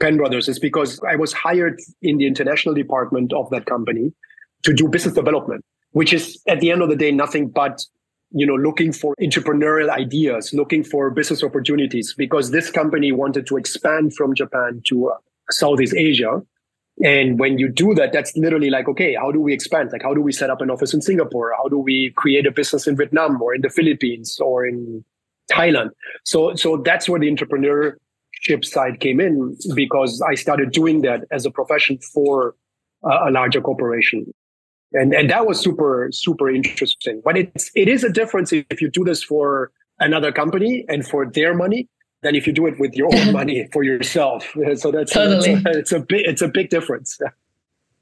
Penbrothers 0.00 0.48
is 0.48 0.60
because 0.60 1.00
I 1.02 1.16
was 1.16 1.32
hired 1.32 1.80
in 2.02 2.18
the 2.18 2.26
international 2.26 2.74
department 2.74 3.32
of 3.32 3.50
that 3.50 3.66
company 3.66 4.12
to 4.62 4.72
do 4.72 4.88
business 4.88 5.14
development, 5.14 5.64
which 5.92 6.12
is 6.12 6.40
at 6.46 6.60
the 6.60 6.70
end 6.70 6.82
of 6.82 6.88
the 6.88 6.96
day 6.96 7.10
nothing 7.10 7.48
but 7.48 7.84
you 8.30 8.46
know 8.46 8.56
looking 8.56 8.92
for 8.92 9.14
entrepreneurial 9.20 9.90
ideas, 9.90 10.52
looking 10.52 10.84
for 10.84 11.10
business 11.10 11.42
opportunities 11.42 12.14
because 12.16 12.50
this 12.50 12.70
company 12.70 13.12
wanted 13.12 13.46
to 13.46 13.56
expand 13.56 14.14
from 14.14 14.34
Japan 14.34 14.82
to 14.86 15.10
uh, 15.10 15.16
Southeast 15.50 15.94
Asia. 15.94 16.42
And 17.04 17.38
when 17.38 17.58
you 17.58 17.68
do 17.68 17.94
that, 17.94 18.12
that's 18.12 18.36
literally 18.36 18.70
like, 18.70 18.88
okay, 18.88 19.14
how 19.14 19.30
do 19.30 19.40
we 19.40 19.54
expand? 19.54 19.90
Like, 19.92 20.02
how 20.02 20.14
do 20.14 20.20
we 20.20 20.32
set 20.32 20.50
up 20.50 20.60
an 20.60 20.68
office 20.68 20.92
in 20.92 21.00
Singapore? 21.00 21.54
How 21.56 21.68
do 21.68 21.78
we 21.78 22.12
create 22.16 22.44
a 22.44 22.50
business 22.50 22.88
in 22.88 22.96
Vietnam 22.96 23.40
or 23.40 23.54
in 23.54 23.60
the 23.60 23.70
Philippines 23.70 24.40
or 24.40 24.66
in 24.66 25.04
Thailand? 25.48 25.90
So, 26.24 26.56
so 26.56 26.78
that's 26.78 27.08
where 27.08 27.20
the 27.20 27.30
entrepreneurship 27.30 28.64
side 28.64 28.98
came 28.98 29.20
in 29.20 29.56
because 29.76 30.20
I 30.28 30.34
started 30.34 30.72
doing 30.72 31.02
that 31.02 31.20
as 31.30 31.46
a 31.46 31.52
profession 31.52 31.98
for 31.98 32.56
a 33.04 33.30
larger 33.30 33.60
corporation 33.60 34.34
and 34.92 35.12
and 35.14 35.30
that 35.30 35.46
was 35.46 35.60
super 35.60 36.08
super 36.12 36.50
interesting. 36.50 37.20
But 37.24 37.36
it's 37.36 37.70
it 37.74 37.88
is 37.88 38.04
a 38.04 38.10
difference 38.10 38.52
if 38.52 38.80
you 38.80 38.90
do 38.90 39.04
this 39.04 39.22
for 39.22 39.70
another 40.00 40.32
company 40.32 40.84
and 40.88 41.06
for 41.06 41.26
their 41.26 41.54
money 41.54 41.88
than 42.22 42.34
if 42.34 42.46
you 42.46 42.52
do 42.52 42.66
it 42.66 42.78
with 42.78 42.94
your 42.94 43.08
own 43.14 43.32
money 43.40 43.68
for 43.72 43.82
yourself. 43.82 44.54
So 44.76 44.90
that's, 44.90 45.12
totally. 45.12 45.54
that's 45.56 45.66
a, 45.76 45.78
it's 45.78 45.92
a 45.92 46.00
big 46.00 46.26
it's 46.26 46.42
a 46.42 46.48
big 46.48 46.70
difference. 46.70 47.18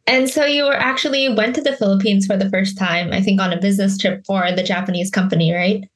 And 0.06 0.30
so 0.30 0.44
you 0.44 0.64
were 0.64 0.76
actually 0.76 1.28
went 1.34 1.54
to 1.56 1.62
the 1.62 1.76
philippines 1.76 2.26
for 2.26 2.36
the 2.36 2.48
first 2.48 2.78
time 2.78 3.12
i 3.12 3.20
think 3.20 3.40
on 3.40 3.52
a 3.52 3.60
business 3.60 3.98
trip 3.98 4.24
for 4.24 4.52
the 4.52 4.62
japanese 4.62 5.10
company 5.10 5.52
right? 5.52 5.88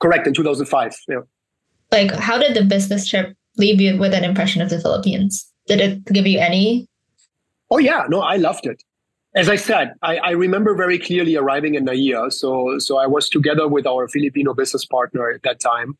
Correct 0.00 0.26
in 0.26 0.34
2005 0.34 0.96
yeah. 1.08 1.16
Like 1.90 2.10
how 2.12 2.38
did 2.38 2.56
the 2.56 2.64
business 2.64 3.06
trip 3.06 3.36
leave 3.58 3.80
you 3.80 3.98
with 3.98 4.14
an 4.14 4.24
impression 4.24 4.62
of 4.62 4.70
the 4.70 4.80
philippines? 4.80 5.46
Did 5.66 5.80
it 5.80 6.04
give 6.06 6.26
you 6.26 6.38
any 6.38 6.88
oh 7.70 7.78
yeah. 7.78 8.06
No 8.08 8.20
i 8.20 8.36
loved 8.36 8.66
it 8.66 8.82
as 9.34 9.48
I 9.48 9.56
said, 9.56 9.94
I, 10.02 10.18
I, 10.18 10.30
remember 10.32 10.74
very 10.74 10.98
clearly 10.98 11.36
arriving 11.36 11.74
in 11.74 11.86
NAIA. 11.86 12.32
So, 12.32 12.78
so 12.78 12.98
I 12.98 13.06
was 13.06 13.28
together 13.28 13.66
with 13.66 13.86
our 13.86 14.06
Filipino 14.08 14.52
business 14.52 14.84
partner 14.84 15.30
at 15.30 15.42
that 15.42 15.58
time. 15.58 15.96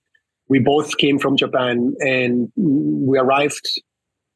We 0.48 0.58
both 0.58 0.98
came 0.98 1.18
from 1.18 1.36
Japan 1.36 1.94
and 2.00 2.52
we 2.56 3.18
arrived 3.18 3.80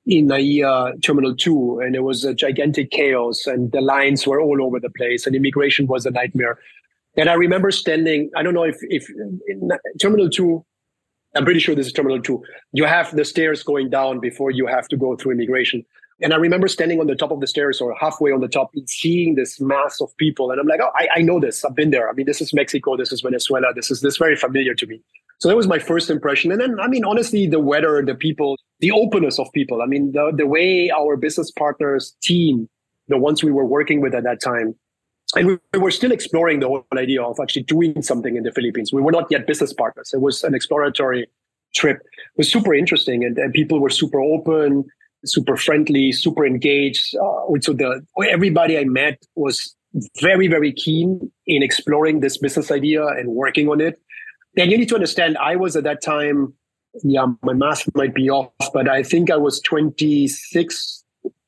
in 0.06 0.28
NAIA 0.28 1.02
Terminal 1.02 1.36
2 1.36 1.80
and 1.80 1.94
it 1.94 2.04
was 2.04 2.24
a 2.24 2.32
gigantic 2.32 2.90
chaos 2.90 3.46
and 3.46 3.70
the 3.72 3.82
lines 3.82 4.26
were 4.26 4.40
all 4.40 4.62
over 4.62 4.80
the 4.80 4.90
place 4.90 5.26
and 5.26 5.36
immigration 5.36 5.86
was 5.86 6.06
a 6.06 6.10
nightmare. 6.10 6.58
And 7.18 7.28
I 7.28 7.34
remember 7.34 7.70
standing, 7.70 8.30
I 8.34 8.42
don't 8.42 8.54
know 8.54 8.64
if, 8.64 8.76
if 8.82 9.08
in 9.46 9.70
Terminal 10.00 10.30
2, 10.30 10.64
I'm 11.34 11.44
pretty 11.44 11.60
sure 11.60 11.74
this 11.74 11.86
is 11.86 11.92
Terminal 11.92 12.22
2, 12.22 12.42
you 12.72 12.84
have 12.84 13.14
the 13.14 13.24
stairs 13.24 13.62
going 13.62 13.90
down 13.90 14.20
before 14.20 14.50
you 14.50 14.66
have 14.66 14.88
to 14.88 14.96
go 14.96 15.16
through 15.16 15.32
immigration. 15.32 15.84
And 16.22 16.32
I 16.32 16.36
remember 16.36 16.66
standing 16.66 16.98
on 16.98 17.06
the 17.06 17.14
top 17.14 17.30
of 17.30 17.40
the 17.40 17.46
stairs 17.46 17.80
or 17.80 17.94
halfway 17.94 18.32
on 18.32 18.40
the 18.40 18.48
top 18.48 18.70
and 18.74 18.88
seeing 18.88 19.34
this 19.34 19.60
mass 19.60 20.00
of 20.00 20.16
people. 20.16 20.50
And 20.50 20.58
I'm 20.58 20.66
like, 20.66 20.80
oh, 20.82 20.90
I, 20.94 21.08
I 21.16 21.22
know 21.22 21.38
this. 21.38 21.64
I've 21.64 21.74
been 21.74 21.90
there. 21.90 22.08
I 22.08 22.12
mean, 22.14 22.24
this 22.24 22.40
is 22.40 22.54
Mexico. 22.54 22.96
This 22.96 23.12
is 23.12 23.20
Venezuela. 23.20 23.74
This 23.74 23.90
is 23.90 24.00
this 24.00 24.16
very 24.16 24.34
familiar 24.34 24.74
to 24.74 24.86
me. 24.86 25.02
So 25.38 25.48
that 25.48 25.56
was 25.56 25.66
my 25.66 25.78
first 25.78 26.08
impression. 26.08 26.50
And 26.50 26.60
then, 26.60 26.80
I 26.80 26.88
mean, 26.88 27.04
honestly, 27.04 27.46
the 27.46 27.60
weather, 27.60 28.02
the 28.02 28.14
people, 28.14 28.56
the 28.80 28.92
openness 28.92 29.38
of 29.38 29.52
people. 29.52 29.82
I 29.82 29.86
mean, 29.86 30.12
the, 30.12 30.32
the 30.34 30.46
way 30.46 30.90
our 30.90 31.16
business 31.16 31.50
partners 31.50 32.16
team, 32.22 32.66
the 33.08 33.18
ones 33.18 33.44
we 33.44 33.52
were 33.52 33.66
working 33.66 34.00
with 34.00 34.14
at 34.14 34.24
that 34.24 34.40
time, 34.40 34.74
and 35.34 35.46
we, 35.46 35.58
we 35.74 35.78
were 35.78 35.90
still 35.90 36.12
exploring 36.12 36.60
the 36.60 36.68
whole 36.68 36.86
idea 36.96 37.22
of 37.22 37.38
actually 37.42 37.64
doing 37.64 38.00
something 38.00 38.36
in 38.36 38.44
the 38.44 38.52
Philippines. 38.52 38.92
We 38.92 39.02
were 39.02 39.12
not 39.12 39.26
yet 39.30 39.46
business 39.46 39.74
partners. 39.74 40.12
It 40.14 40.22
was 40.22 40.42
an 40.44 40.54
exploratory 40.54 41.28
trip. 41.74 41.98
It 41.98 42.38
was 42.38 42.50
super 42.50 42.72
interesting 42.72 43.22
and, 43.22 43.36
and 43.36 43.52
people 43.52 43.80
were 43.80 43.90
super 43.90 44.20
open 44.20 44.86
super 45.26 45.56
friendly, 45.56 46.12
super 46.12 46.46
engaged. 46.46 47.16
Uh, 47.16 47.60
so 47.60 47.72
the 47.72 48.04
everybody 48.28 48.78
I 48.78 48.84
met 48.84 49.24
was 49.34 49.74
very, 50.20 50.48
very 50.48 50.72
keen 50.72 51.30
in 51.46 51.62
exploring 51.62 52.20
this 52.20 52.36
business 52.38 52.70
idea 52.70 53.06
and 53.06 53.30
working 53.30 53.68
on 53.68 53.80
it. 53.80 53.98
And 54.56 54.70
you 54.70 54.78
need 54.78 54.88
to 54.88 54.94
understand, 54.94 55.36
I 55.38 55.56
was 55.56 55.76
at 55.76 55.84
that 55.84 56.02
time, 56.02 56.54
yeah, 57.02 57.26
my 57.42 57.52
math 57.52 57.86
might 57.94 58.14
be 58.14 58.30
off, 58.30 58.50
but 58.72 58.88
I 58.88 59.02
think 59.02 59.30
I 59.30 59.36
was 59.36 59.60
26, 59.60 61.04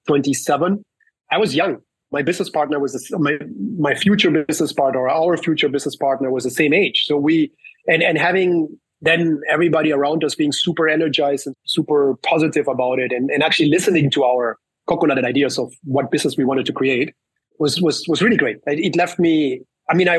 27. 0.07 0.85
I 1.31 1.39
was 1.39 1.55
young. 1.55 1.79
My 2.11 2.23
business 2.23 2.49
partner 2.49 2.79
was 2.79 3.11
my 3.19 3.39
my 3.79 3.95
future 3.95 4.31
business 4.31 4.73
partner, 4.73 5.09
our 5.11 5.37
future 5.37 5.69
business 5.69 5.95
partner 5.95 6.31
was 6.31 6.45
the 6.45 6.51
same 6.51 6.73
age. 6.73 7.05
So 7.05 7.19
we 7.19 7.53
and 7.87 8.03
and 8.03 8.17
having 8.17 8.79
then 9.01 9.41
everybody 9.49 9.93
around 9.93 10.25
us 10.25 10.35
being 10.35 10.53
super 10.53 10.89
energized 10.89 11.47
and 11.47 11.55
super 11.67 12.17
positive 12.25 12.67
about 12.69 12.99
it 12.99 13.13
and, 13.13 13.31
and 13.31 13.43
actually 13.43 13.69
listening 13.69 14.11
to 14.11 14.25
our 14.25 14.59
coconut 14.89 15.25
ideas 15.25 15.59
of 15.59 15.73
what 15.85 16.11
business 16.11 16.37
we 16.37 16.45
wanted 16.45 16.67
to 16.67 16.73
create 16.73 17.15
was 17.59 17.81
was 17.81 18.05
was 18.09 18.23
really 18.23 18.37
great. 18.37 18.59
It 18.67 18.97
left 18.97 19.19
me. 19.19 19.61
I 19.91 19.95
mean, 19.95 20.09
I 20.09 20.19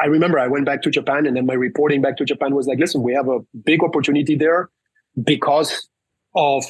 I 0.00 0.06
remember 0.06 0.38
I 0.38 0.46
went 0.46 0.64
back 0.64 0.82
to 0.82 0.90
Japan, 0.90 1.26
and 1.26 1.36
then 1.36 1.46
my 1.46 1.54
reporting 1.54 2.02
back 2.02 2.16
to 2.18 2.24
Japan 2.24 2.54
was 2.54 2.66
like, 2.66 2.78
listen, 2.78 3.02
we 3.02 3.14
have 3.14 3.28
a 3.28 3.40
big 3.64 3.82
opportunity 3.82 4.36
there 4.36 4.70
because 5.22 5.88
of 6.34 6.64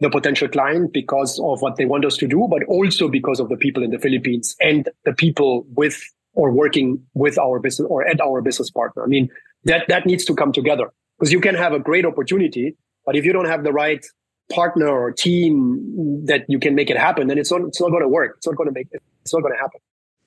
the 0.00 0.10
potential 0.10 0.48
client, 0.48 0.92
because 0.92 1.38
of 1.42 1.62
what 1.62 1.76
they 1.76 1.84
want 1.84 2.04
us 2.04 2.16
to 2.16 2.26
do, 2.26 2.46
but 2.50 2.64
also 2.64 3.08
because 3.08 3.38
of 3.38 3.48
the 3.48 3.56
people 3.56 3.82
in 3.82 3.90
the 3.90 3.98
Philippines 3.98 4.56
and 4.60 4.88
the 5.04 5.12
people 5.12 5.66
with 5.76 6.02
or 6.32 6.50
working 6.50 7.00
with 7.14 7.38
our 7.38 7.60
business 7.60 7.86
or 7.88 8.06
at 8.06 8.20
our 8.20 8.42
business 8.42 8.70
partner. 8.70 9.04
I 9.04 9.06
mean, 9.06 9.28
that 9.64 9.84
that 9.88 10.06
needs 10.06 10.24
to 10.26 10.34
come 10.34 10.52
together 10.52 10.92
because 11.18 11.32
you 11.32 11.40
can 11.40 11.54
have 11.54 11.72
a 11.72 11.78
great 11.78 12.04
opportunity, 12.04 12.76
but 13.06 13.16
if 13.16 13.24
you 13.24 13.32
don't 13.32 13.46
have 13.46 13.64
the 13.64 13.72
right 13.72 14.04
partner 14.52 14.88
or 14.88 15.10
team 15.12 16.26
that 16.26 16.44
you 16.48 16.58
can 16.58 16.74
make 16.74 16.90
it 16.90 16.98
happen, 16.98 17.28
then 17.28 17.38
it's 17.38 17.50
not 17.50 17.62
it's 17.62 17.80
not 17.80 17.90
going 17.90 18.02
to 18.02 18.08
work. 18.08 18.34
It's 18.36 18.46
not 18.46 18.56
going 18.56 18.68
to 18.68 18.74
make 18.74 18.88
it. 18.92 19.02
It's 19.22 19.32
not 19.32 19.40
going 19.40 19.54
to 19.54 19.58
happen. 19.58 19.80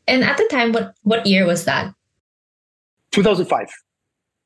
And 0.08 0.24
at 0.24 0.38
the 0.38 0.48
time, 0.50 0.72
what 0.72 0.96
what 1.04 1.26
year 1.26 1.46
was 1.46 1.66
that? 1.66 1.94
2005. 3.12 3.68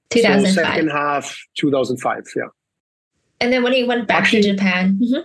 2005. 0.09 0.53
So 0.53 0.61
second 0.61 0.89
half 0.89 1.37
2005. 1.57 2.23
Yeah. 2.35 2.43
And 3.39 3.51
then 3.51 3.63
when 3.63 3.73
he 3.73 3.83
went 3.83 4.07
back 4.07 4.23
Actually, 4.23 4.43
to 4.43 4.51
Japan. 4.53 4.99
Mm-hmm. 5.01 5.21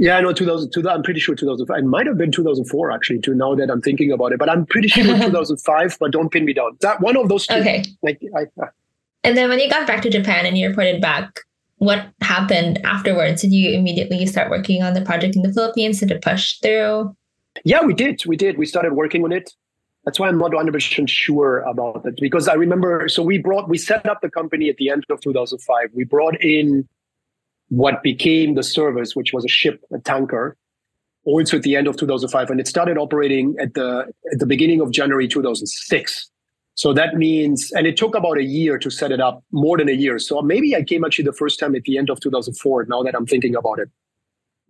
Yeah, 0.00 0.20
no, 0.20 0.32
2000, 0.32 0.70
2000, 0.70 0.96
I'm 0.96 1.02
pretty 1.02 1.18
sure 1.18 1.34
2005. 1.34 1.76
It 1.76 1.86
might 1.86 2.06
have 2.06 2.16
been 2.16 2.30
2004, 2.30 2.92
actually, 2.92 3.20
to 3.22 3.34
now 3.34 3.56
that 3.56 3.68
I'm 3.68 3.82
thinking 3.82 4.12
about 4.12 4.32
it. 4.32 4.38
But 4.38 4.48
I'm 4.48 4.64
pretty 4.64 4.86
sure 4.86 5.02
2005, 5.04 5.96
but 5.98 6.12
don't 6.12 6.30
pin 6.30 6.44
me 6.44 6.52
down. 6.52 6.76
That 6.80 7.00
one 7.00 7.16
of 7.16 7.28
those 7.28 7.48
two. 7.48 7.56
Okay. 7.56 7.84
Like, 8.02 8.20
I, 8.36 8.42
uh, 8.62 8.66
and 9.24 9.36
then 9.36 9.48
when 9.48 9.58
you 9.58 9.68
got 9.68 9.88
back 9.88 10.02
to 10.02 10.10
Japan 10.10 10.46
and 10.46 10.56
you 10.56 10.68
reported 10.68 11.02
back, 11.02 11.40
what 11.78 12.06
happened 12.20 12.80
afterwards? 12.84 13.42
Did 13.42 13.52
you 13.52 13.70
immediately 13.70 14.24
start 14.26 14.50
working 14.50 14.82
on 14.82 14.94
the 14.94 15.02
project 15.02 15.34
in 15.34 15.42
the 15.42 15.52
Philippines? 15.52 15.98
Did 15.98 16.12
it 16.12 16.22
push 16.22 16.58
through? 16.60 17.16
Yeah, 17.64 17.84
we 17.84 17.92
did. 17.92 18.24
We 18.24 18.36
did. 18.36 18.56
We 18.56 18.66
started 18.66 18.92
working 18.92 19.24
on 19.24 19.32
it. 19.32 19.52
That's 20.04 20.20
why 20.20 20.28
I'm 20.28 20.38
not 20.38 20.52
100% 20.52 21.08
sure 21.08 21.58
about 21.60 22.06
it 22.06 22.18
because 22.20 22.46
I 22.46 22.54
remember. 22.54 23.08
So 23.08 23.22
we 23.22 23.38
brought, 23.38 23.68
we 23.68 23.78
set 23.78 24.06
up 24.06 24.20
the 24.22 24.30
company 24.30 24.68
at 24.68 24.76
the 24.76 24.90
end 24.90 25.04
of 25.10 25.20
2005. 25.20 25.90
We 25.92 26.04
brought 26.04 26.40
in 26.40 26.88
what 27.68 28.02
became 28.02 28.54
the 28.54 28.62
service, 28.62 29.14
which 29.14 29.32
was 29.32 29.44
a 29.44 29.48
ship, 29.48 29.80
a 29.92 29.98
tanker, 29.98 30.56
also 31.24 31.58
at 31.58 31.62
the 31.62 31.76
end 31.76 31.86
of 31.86 31.96
2005. 31.96 32.50
And 32.50 32.60
it 32.60 32.66
started 32.66 32.96
operating 32.96 33.54
at 33.60 33.74
the, 33.74 34.10
at 34.32 34.38
the 34.38 34.46
beginning 34.46 34.80
of 34.80 34.90
January 34.90 35.28
2006. 35.28 36.30
So 36.74 36.92
that 36.92 37.16
means, 37.16 37.72
and 37.72 37.86
it 37.86 37.96
took 37.96 38.14
about 38.14 38.38
a 38.38 38.44
year 38.44 38.78
to 38.78 38.88
set 38.88 39.10
it 39.10 39.20
up, 39.20 39.42
more 39.50 39.76
than 39.78 39.88
a 39.88 39.92
year. 39.92 40.18
So 40.18 40.40
maybe 40.42 40.76
I 40.76 40.84
came 40.84 41.04
actually 41.04 41.24
the 41.24 41.32
first 41.32 41.58
time 41.58 41.74
at 41.74 41.82
the 41.82 41.98
end 41.98 42.08
of 42.08 42.20
2004. 42.20 42.86
Now 42.88 43.02
that 43.02 43.16
I'm 43.16 43.26
thinking 43.26 43.56
about 43.56 43.80
it, 43.80 43.88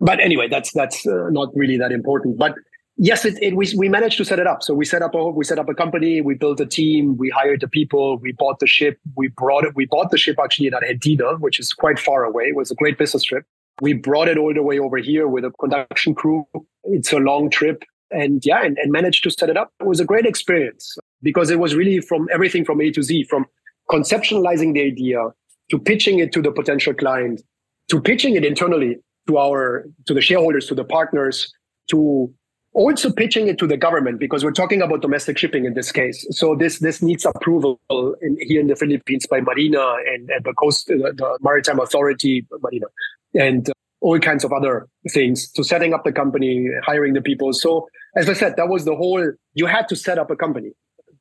but 0.00 0.20
anyway, 0.20 0.48
that's 0.48 0.72
that's 0.72 1.06
uh, 1.06 1.28
not 1.30 1.48
really 1.54 1.76
that 1.76 1.92
important. 1.92 2.38
But 2.38 2.54
yes, 2.98 3.24
it, 3.24 3.38
it, 3.40 3.56
we 3.56 3.72
we 3.76 3.88
managed 3.88 4.18
to 4.18 4.24
set 4.24 4.38
it 4.38 4.46
up. 4.46 4.62
So 4.62 4.74
we 4.74 4.84
set 4.84 5.00
up 5.02 5.14
a 5.14 5.30
we 5.30 5.44
set 5.44 5.58
up 5.58 5.68
a 5.68 5.74
company, 5.74 6.20
we 6.20 6.34
built 6.34 6.60
a 6.60 6.66
team, 6.66 7.16
we 7.16 7.30
hired 7.30 7.60
the 7.60 7.68
people, 7.68 8.18
we 8.18 8.32
bought 8.32 8.58
the 8.58 8.66
ship, 8.66 8.98
we 9.16 9.28
brought 9.28 9.64
it, 9.64 9.74
we 9.74 9.86
bought 9.86 10.10
the 10.10 10.18
ship 10.18 10.36
actually 10.42 10.66
in 10.66 10.74
Argentina, 10.74 11.36
which 11.38 11.58
is 11.58 11.72
quite 11.72 11.98
far 11.98 12.24
away. 12.24 12.44
It 12.44 12.56
was 12.56 12.70
a 12.70 12.74
great 12.74 12.98
business 12.98 13.22
trip. 13.22 13.44
We 13.80 13.94
brought 13.94 14.28
it 14.28 14.36
all 14.36 14.52
the 14.52 14.62
way 14.62 14.78
over 14.78 14.98
here 14.98 15.28
with 15.28 15.44
a 15.44 15.50
production 15.50 16.14
crew. 16.14 16.44
It's 16.84 17.12
a 17.12 17.18
long 17.18 17.48
trip 17.48 17.84
and 18.10 18.44
yeah, 18.44 18.62
and, 18.62 18.76
and 18.78 18.90
managed 18.92 19.22
to 19.24 19.30
set 19.30 19.48
it 19.48 19.56
up. 19.56 19.72
It 19.80 19.86
was 19.86 20.00
a 20.00 20.04
great 20.04 20.26
experience 20.26 20.98
because 21.22 21.50
it 21.50 21.58
was 21.58 21.74
really 21.74 22.00
from 22.00 22.28
everything 22.32 22.64
from 22.64 22.80
A 22.80 22.90
to 22.90 23.02
Z, 23.02 23.24
from 23.24 23.46
conceptualizing 23.88 24.74
the 24.74 24.82
idea 24.82 25.24
to 25.70 25.78
pitching 25.78 26.18
it 26.18 26.32
to 26.32 26.42
the 26.42 26.50
potential 26.50 26.94
client, 26.94 27.42
to 27.90 28.00
pitching 28.00 28.34
it 28.36 28.44
internally 28.44 28.96
to 29.28 29.38
our 29.38 29.84
to 30.06 30.14
the 30.14 30.20
shareholders, 30.20 30.66
to 30.66 30.74
the 30.74 30.84
partners, 30.84 31.52
to 31.90 32.32
also 32.74 33.10
pitching 33.10 33.48
it 33.48 33.58
to 33.58 33.66
the 33.66 33.76
government 33.76 34.20
because 34.20 34.44
we're 34.44 34.52
talking 34.52 34.82
about 34.82 35.02
domestic 35.02 35.38
shipping 35.38 35.64
in 35.64 35.74
this 35.74 35.90
case. 35.90 36.26
So 36.30 36.54
this 36.54 36.78
this 36.78 37.02
needs 37.02 37.24
approval 37.24 37.80
in, 38.20 38.36
here 38.40 38.60
in 38.60 38.66
the 38.66 38.76
Philippines 38.76 39.26
by 39.26 39.40
Marina 39.40 39.96
and, 40.06 40.30
and 40.30 40.44
the 40.44 40.52
coast, 40.54 40.86
the, 40.86 41.12
the 41.16 41.38
Maritime 41.40 41.80
Authority, 41.80 42.46
Marina, 42.62 42.86
and 43.34 43.70
all 44.00 44.18
kinds 44.20 44.44
of 44.44 44.52
other 44.52 44.86
things 45.10 45.50
to 45.52 45.64
setting 45.64 45.92
up 45.92 46.04
the 46.04 46.12
company, 46.12 46.68
hiring 46.84 47.14
the 47.14 47.22
people. 47.22 47.52
So 47.52 47.88
as 48.16 48.28
I 48.28 48.32
said, 48.32 48.56
that 48.56 48.68
was 48.68 48.84
the 48.84 48.94
whole. 48.94 49.32
You 49.54 49.66
had 49.66 49.88
to 49.88 49.96
set 49.96 50.18
up 50.18 50.30
a 50.30 50.36
company 50.36 50.72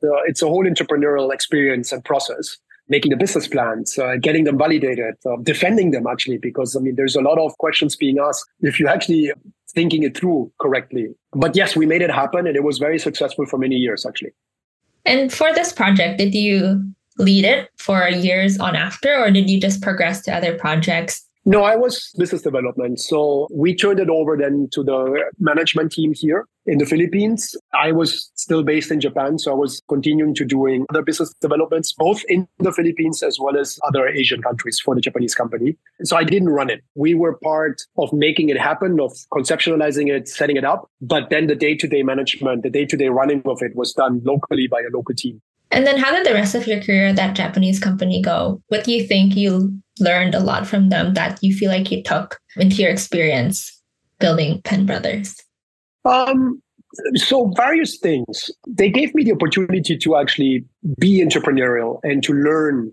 the, 0.01 0.21
it's 0.25 0.41
a 0.41 0.47
whole 0.47 0.65
entrepreneurial 0.65 1.33
experience 1.33 1.91
and 1.91 2.03
process 2.03 2.57
making 2.89 3.11
the 3.11 3.17
business 3.17 3.47
plans, 3.47 3.97
uh, 3.97 4.15
getting 4.21 4.43
them 4.45 4.57
validated, 4.57 5.15
uh, 5.25 5.35
defending 5.43 5.91
them 5.91 6.07
actually, 6.07 6.37
because 6.37 6.75
I 6.75 6.79
mean, 6.79 6.95
there's 6.95 7.15
a 7.15 7.21
lot 7.21 7.37
of 7.37 7.57
questions 7.57 7.95
being 7.95 8.17
asked 8.19 8.49
if 8.61 8.79
you're 8.79 8.89
actually 8.89 9.31
thinking 9.73 10.03
it 10.03 10.17
through 10.17 10.51
correctly. 10.59 11.07
But 11.33 11.55
yes, 11.55 11.75
we 11.75 11.85
made 11.85 12.01
it 12.01 12.11
happen 12.11 12.47
and 12.47 12.55
it 12.55 12.63
was 12.63 12.77
very 12.77 12.99
successful 12.99 13.45
for 13.45 13.57
many 13.57 13.75
years 13.75 14.05
actually. 14.05 14.31
And 15.05 15.31
for 15.31 15.53
this 15.53 15.71
project, 15.71 16.17
did 16.17 16.33
you 16.33 16.83
lead 17.17 17.45
it 17.45 17.69
for 17.77 18.07
years 18.09 18.59
on 18.59 18.75
after, 18.75 19.17
or 19.17 19.31
did 19.31 19.49
you 19.49 19.59
just 19.59 19.81
progress 19.81 20.21
to 20.21 20.35
other 20.35 20.57
projects 20.57 21.26
no, 21.47 21.63
I 21.63 21.77
was 21.77 22.11
business 22.17 22.41
development. 22.41 22.99
So 22.99 23.47
we 23.53 23.73
turned 23.73 24.01
it 24.01 24.09
over 24.09 24.35
then 24.35 24.67
to 24.73 24.83
the 24.83 25.31
management 25.39 25.93
team 25.93 26.11
here 26.13 26.45
in 26.65 26.77
the 26.77 26.85
Philippines. 26.85 27.55
I 27.73 27.93
was 27.93 28.29
still 28.35 28.63
based 28.63 28.91
in 28.91 28.99
Japan. 28.99 29.39
So 29.39 29.53
I 29.53 29.55
was 29.55 29.81
continuing 29.87 30.35
to 30.35 30.43
doing 30.43 30.85
other 30.89 31.01
business 31.01 31.33
developments, 31.39 31.93
both 31.93 32.21
in 32.27 32.49
the 32.59 32.73
Philippines 32.73 33.23
as 33.23 33.39
well 33.39 33.57
as 33.57 33.79
other 33.87 34.09
Asian 34.09 34.41
countries 34.41 34.77
for 34.77 34.93
the 34.93 34.99
Japanese 34.99 35.33
company. 35.35 35.77
So 36.03 36.17
I 36.17 36.25
didn't 36.25 36.49
run 36.49 36.69
it. 36.69 36.81
We 36.95 37.13
were 37.13 37.37
part 37.41 37.81
of 37.97 38.11
making 38.11 38.49
it 38.49 38.59
happen, 38.59 38.99
of 38.99 39.13
conceptualizing 39.31 40.13
it, 40.13 40.27
setting 40.27 40.57
it 40.57 40.65
up. 40.65 40.91
But 40.99 41.29
then 41.29 41.47
the 41.47 41.55
day 41.55 41.75
to 41.75 41.87
day 41.87 42.03
management, 42.03 42.63
the 42.63 42.69
day 42.69 42.85
to 42.85 42.97
day 42.97 43.07
running 43.07 43.41
of 43.45 43.61
it 43.61 43.73
was 43.73 43.93
done 43.93 44.19
locally 44.25 44.67
by 44.67 44.81
a 44.81 44.93
local 44.93 45.15
team. 45.15 45.41
And 45.71 45.85
then 45.85 45.97
how 45.97 46.11
did 46.11 46.25
the 46.25 46.33
rest 46.33 46.55
of 46.55 46.67
your 46.67 46.81
career 46.81 47.07
at 47.07 47.15
that 47.17 47.35
Japanese 47.35 47.79
company 47.79 48.21
go? 48.21 48.61
What 48.67 48.83
do 48.83 48.91
you 48.91 49.05
think 49.05 49.35
you 49.35 49.77
learned 49.99 50.35
a 50.35 50.39
lot 50.39 50.65
from 50.65 50.89
them 50.89 51.13
that 51.15 51.39
you 51.41 51.55
feel 51.55 51.69
like 51.69 51.91
you 51.91 52.03
took 52.03 52.39
into 52.55 52.77
your 52.77 52.91
experience 52.91 53.81
building 54.19 54.61
Penbrothers? 54.61 55.41
Um, 56.05 56.61
so 57.15 57.51
various 57.55 57.97
things. 57.97 58.49
They 58.67 58.89
gave 58.89 59.13
me 59.13 59.23
the 59.23 59.33
opportunity 59.33 59.97
to 59.97 60.15
actually 60.15 60.63
be 60.99 61.23
entrepreneurial 61.23 61.99
and 62.03 62.23
to 62.23 62.33
learn 62.33 62.91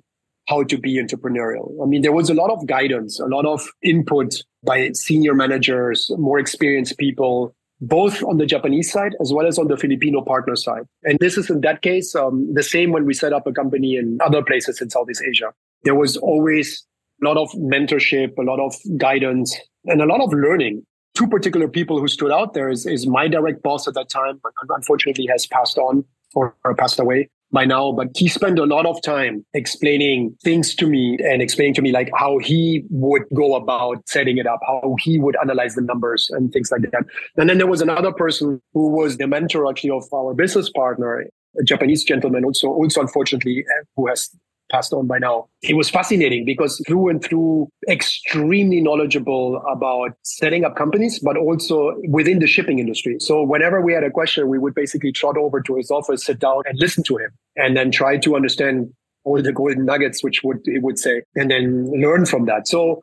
how 0.49 0.65
to 0.65 0.77
be 0.77 1.03
entrepreneurial. 1.03 1.73
I 1.83 1.87
mean, 1.87 2.03
there 2.03 2.13
was 2.13 2.29
a 2.29 2.35
lot 2.35 2.51
of 2.51 2.67
guidance, 2.67 3.19
a 3.19 3.27
lot 3.27 3.47
of 3.47 3.67
input 3.83 4.35
by 4.63 4.91
senior 4.93 5.35
managers, 5.35 6.11
more 6.19 6.39
experienced 6.39 6.99
people 6.99 7.55
both 7.89 8.23
on 8.23 8.39
the 8.39 8.47
Japanese 8.47 8.91
side 8.91 9.13
as 9.21 9.33
well 9.33 9.47
as 9.47 9.59
on 9.59 9.69
the 9.69 9.77
Filipino 9.77 10.23
partner 10.23 10.57
side. 10.57 10.83
And 11.03 11.19
this 11.21 11.37
is 11.37 11.51
in 11.51 11.61
that 11.63 11.83
case 11.83 12.15
um, 12.15 12.53
the 12.53 12.63
same 12.63 12.93
when 12.93 13.05
we 13.05 13.15
set 13.15 13.33
up 13.33 13.47
a 13.47 13.53
company 13.53 13.97
in 13.97 14.19
other 14.23 14.43
places 14.43 14.81
in 14.81 14.91
Southeast 14.91 15.23
Asia. 15.27 15.53
There 15.83 15.95
was 15.95 16.17
always 16.17 16.87
a 17.23 17.27
lot 17.27 17.37
of 17.37 17.51
mentorship, 17.53 18.37
a 18.39 18.43
lot 18.43 18.61
of 18.61 18.75
guidance, 18.97 19.57
and 19.87 20.01
a 20.01 20.07
lot 20.07 20.21
of 20.21 20.33
learning. 20.33 20.83
Two 21.15 21.29
particular 21.29 21.69
people 21.69 22.01
who 22.01 22.09
stood 22.09 22.33
out 22.33 22.55
there 22.55 22.69
is, 22.69 22.87
is 22.87 23.07
my 23.07 23.29
direct 23.29 23.63
boss 23.63 23.87
at 23.87 23.95
that 23.95 24.09
time, 24.09 24.41
unfortunately 24.71 25.27
has 25.31 25.47
passed 25.47 25.79
on 25.79 26.05
or, 26.35 26.57
or 26.65 26.75
passed 26.75 26.99
away 26.99 27.29
by 27.55 27.65
now, 27.65 27.93
but 27.93 28.09
he 28.17 28.27
spent 28.29 28.59
a 28.59 28.65
lot 28.65 28.85
of 28.85 29.01
time 29.01 29.47
explaining 29.55 30.37
things 30.43 30.75
to 30.75 30.87
me 30.87 31.17
and 31.21 31.41
explaining 31.41 31.73
to 31.75 31.83
me 31.83 31.93
like 31.93 32.11
how 32.19 32.39
he 32.39 32.83
would 32.91 33.23
go 33.33 33.55
about 33.55 34.07
setting 34.09 34.39
it 34.39 34.47
up, 34.47 34.59
how 34.67 34.97
he 34.99 35.19
would 35.19 35.37
analyze 35.41 35.77
the 35.77 35.81
numbers 35.81 36.29
and 36.33 36.53
things 36.53 36.71
like 36.73 36.83
that. 36.83 37.05
And 37.37 37.49
then 37.49 37.59
there 37.59 37.69
was 37.69 37.81
another 37.81 38.13
person 38.13 38.61
who 38.73 38.89
was 38.89 39.19
the 39.19 39.29
mentor 39.29 39.71
actually 39.71 39.91
of 39.91 40.05
our 40.13 40.35
business 40.35 40.69
partner, 40.69 41.25
a 41.59 41.63
Japanese 41.63 42.03
gentleman 42.03 42.45
also, 42.45 42.69
also 42.69 43.01
unfortunately, 43.01 43.65
uh, 43.71 43.85
who 43.97 44.09
has 44.09 44.31
passed 44.71 44.93
on 44.93 45.07
by 45.07 45.19
now. 45.19 45.49
It 45.63 45.77
was 45.77 45.91
fascinating 45.91 46.45
because 46.45 46.83
through 46.87 47.09
and 47.09 47.23
through, 47.23 47.69
extremely 47.89 48.81
knowledgeable 48.81 49.63
about 49.71 50.17
setting 50.23 50.65
up 50.65 50.77
companies, 50.77 51.19
but 51.19 51.37
also 51.37 51.95
within 52.09 52.39
the 52.39 52.47
shipping 52.47 52.79
industry. 52.79 53.17
So 53.21 53.43
whenever 53.43 53.81
we 53.81 53.93
had 53.93 54.05
a 54.05 54.11
question, 54.11 54.49
we 54.49 54.59
would 54.59 54.75
basically 54.75 55.13
trot 55.13 55.37
over 55.37 55.61
to 55.61 55.77
his 55.77 55.91
office, 55.91 56.25
sit 56.25 56.39
down 56.39 56.63
and 56.67 56.79
listen 56.79 57.03
to 57.05 57.17
him 57.17 57.31
and 57.57 57.77
then 57.77 57.91
try 57.91 58.17
to 58.19 58.37
understand 58.37 58.93
all 59.25 59.41
the 59.43 59.53
golden 59.53 59.85
nuggets, 59.85 60.23
which 60.23 60.43
would, 60.45 60.61
he 60.65 60.79
would 60.79 60.99
say, 60.99 61.23
and 61.35 61.51
then 61.51 61.91
learn 61.93 62.27
from 62.27 62.47
that. 62.47 62.69
So 62.69 63.01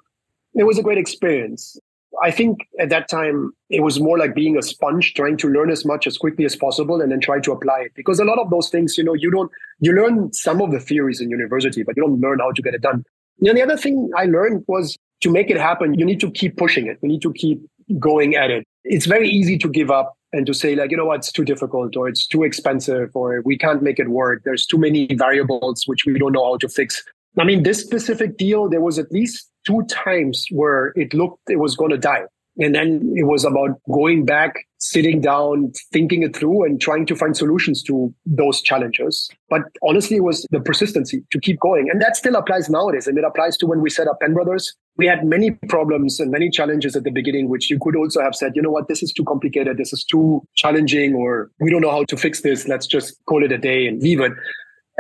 it 0.54 0.63
was 0.63 0.78
a 0.78 0.84
great 0.84 0.97
experience. 0.97 1.80
I 2.21 2.31
think 2.31 2.67
at 2.79 2.89
that 2.89 3.10
time 3.10 3.51
it 3.69 3.81
was 3.81 3.99
more 3.99 4.17
like 4.17 4.36
being 4.36 4.57
a 4.57 4.62
sponge, 4.62 5.13
trying 5.13 5.38
to 5.38 5.47
learn 5.47 5.71
as 5.71 5.86
much 5.86 6.05
as 6.05 6.17
quickly 6.17 6.45
as 6.45 6.55
possible 6.55 7.01
and 7.01 7.12
then 7.12 7.19
try 7.19 7.39
to 7.39 7.51
apply 7.51 7.81
it. 7.81 7.93
Because 7.95 8.19
a 8.19 8.25
lot 8.25 8.38
of 8.39 8.49
those 8.49 8.69
things, 8.69 8.97
you 8.97 9.03
know, 9.03 9.13
you 9.13 9.31
don't 9.31 9.51
you 9.79 9.93
learn 9.93 10.31
some 10.34 10.62
of 10.62 10.71
the 10.71 10.79
theories 10.79 11.19
in 11.19 11.29
university, 11.29 11.84
but 11.84 11.97
you 11.97 12.03
don't 12.03 12.19
learn 12.19 12.39
how 12.39 12.51
to 12.51 12.62
get 12.62 12.73
it 12.73 12.81
done. 12.81 13.03
And 13.41 13.57
the 13.57 13.63
other 13.63 13.77
thing 13.77 14.12
I 14.15 14.25
learned 14.25 14.63
was 14.67 14.95
to 15.21 15.31
make 15.31 15.49
it 15.49 15.57
happen, 15.57 15.95
you 15.97 16.05
need 16.05 16.19
to 16.19 16.31
keep 16.31 16.57
pushing 16.57 16.88
it. 16.88 16.99
You 17.01 17.10
need 17.10 17.21
to 17.23 17.34
keep 17.34 17.60
going 17.99 18.36
at 18.36 18.51
it. 18.51 18.65
It's 18.84 19.05
very 19.05 19.29
easy 19.29 19.57
to 19.57 19.69
give 19.69 19.89
up 19.91 20.15
and 20.34 20.45
to 20.45 20.53
say 20.53 20.75
like, 20.75 20.91
you 20.91 20.97
know 20.97 21.05
what, 21.05 21.19
it's 21.19 21.31
too 21.31 21.43
difficult 21.43 21.95
or 21.95 22.07
it's 22.07 22.25
too 22.25 22.43
expensive 22.43 23.10
or 23.15 23.41
we 23.43 23.57
can't 23.57 23.81
make 23.81 23.99
it 23.99 24.10
work. 24.10 24.43
There's 24.45 24.65
too 24.65 24.77
many 24.77 25.13
variables 25.15 25.84
which 25.88 26.05
we 26.05 26.17
don't 26.17 26.31
know 26.31 26.45
how 26.45 26.57
to 26.57 26.69
fix. 26.69 27.03
I 27.38 27.43
mean, 27.43 27.63
this 27.63 27.81
specific 27.81 28.38
deal, 28.38 28.69
there 28.69 28.81
was 28.81 28.99
at 28.99 29.12
least 29.12 29.51
two 29.65 29.84
times 29.84 30.47
where 30.52 30.93
it 30.95 31.13
looked 31.13 31.39
it 31.50 31.60
was 31.60 31.76
going 31.76 31.91
to 31.91 31.97
die. 31.97 32.24
And 32.58 32.76
then 32.76 33.13
it 33.15 33.24
was 33.24 33.45
about 33.45 33.80
going 33.89 34.26
back, 34.26 34.67
sitting 34.78 35.21
down, 35.21 35.71
thinking 35.93 36.21
it 36.24 36.36
through 36.36 36.65
and 36.65 36.82
trying 36.82 37.06
to 37.06 37.15
find 37.15 37.36
solutions 37.36 37.82
to 37.84 38.13
those 38.26 38.62
challenges. 38.62 39.30
But 39.50 39.62
honestly, 39.82 40.17
it 40.17 40.24
was 40.24 40.45
the 40.52 40.60
persistency 40.60 41.24
to 41.32 41.39
keep 41.39 41.60
going. 41.62 41.89
And 41.89 42.02
that 42.02 42.17
still 42.17 42.36
applies 42.36 42.69
nowadays. 42.69 43.08
And 43.08 43.17
it 43.17 43.24
applies 43.24 43.56
to 43.58 43.65
when 43.65 43.80
we 43.80 43.89
set 43.89 44.08
up 44.08 44.19
Penbrothers. 44.21 44.67
We 44.97 45.08
had 45.08 45.26
many 45.26 45.52
problems 45.69 46.19
and 46.19 46.30
many 46.30 46.50
challenges 46.50 46.95
at 46.95 47.06
the 47.06 47.12
beginning, 47.12 47.47
which 47.47 47.69
you 47.69 47.80
could 47.80 47.95
also 47.95 48.21
have 48.21 48.36
said, 48.36 48.52
you 48.56 48.62
know 48.62 48.69
what, 48.69 48.89
this 48.89 49.02
is 49.02 49.13
too 49.13 49.24
complicated. 49.24 49.78
This 49.78 49.93
is 49.93 50.04
too 50.04 50.45
challenging, 50.56 51.15
or 51.15 51.50
we 51.62 51.71
don't 51.71 51.82
know 51.82 51.91
how 51.91 52.04
to 52.04 52.17
fix 52.17 52.41
this. 52.41 52.67
Let's 52.67 52.86
just 52.86 53.15
call 53.28 53.45
it 53.45 53.54
a 53.54 53.58
day 53.58 53.88
and 53.88 54.04
leave 54.04 54.19
it 54.19 54.34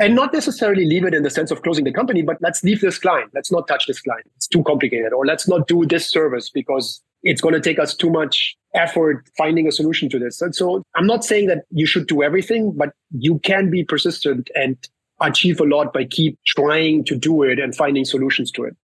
and 0.01 0.15
not 0.15 0.33
necessarily 0.33 0.85
leave 0.85 1.05
it 1.05 1.13
in 1.13 1.21
the 1.21 1.29
sense 1.29 1.51
of 1.51 1.61
closing 1.61 1.85
the 1.85 1.93
company, 1.93 2.23
but 2.23 2.37
let's 2.41 2.63
leave 2.63 2.81
this 2.81 2.97
client. 2.97 3.29
Let's 3.35 3.51
not 3.51 3.67
touch 3.67 3.85
this 3.85 4.01
client. 4.01 4.25
It's 4.35 4.47
too 4.47 4.63
complicated. 4.63 5.13
Or 5.13 5.27
let's 5.27 5.47
not 5.47 5.67
do 5.67 5.85
this 5.85 6.09
service 6.09 6.49
because 6.49 7.01
it's 7.21 7.39
going 7.39 7.53
to 7.53 7.61
take 7.61 7.77
us 7.77 7.93
too 7.93 8.09
much 8.09 8.57
effort 8.73 9.29
finding 9.37 9.67
a 9.67 9.71
solution 9.71 10.09
to 10.09 10.17
this. 10.17 10.41
And 10.41 10.55
so 10.55 10.81
I'm 10.95 11.05
not 11.05 11.23
saying 11.23 11.47
that 11.47 11.65
you 11.69 11.85
should 11.85 12.07
do 12.07 12.23
everything, 12.23 12.71
but 12.75 12.93
you 13.11 13.37
can 13.39 13.69
be 13.69 13.83
persistent 13.83 14.49
and 14.55 14.75
achieve 15.21 15.61
a 15.61 15.65
lot 15.65 15.93
by 15.93 16.05
keep 16.05 16.39
trying 16.47 17.03
to 17.05 17.15
do 17.15 17.43
it 17.43 17.59
and 17.59 17.75
finding 17.75 18.03
solutions 18.03 18.49
to 18.53 18.63
it. 18.63 18.75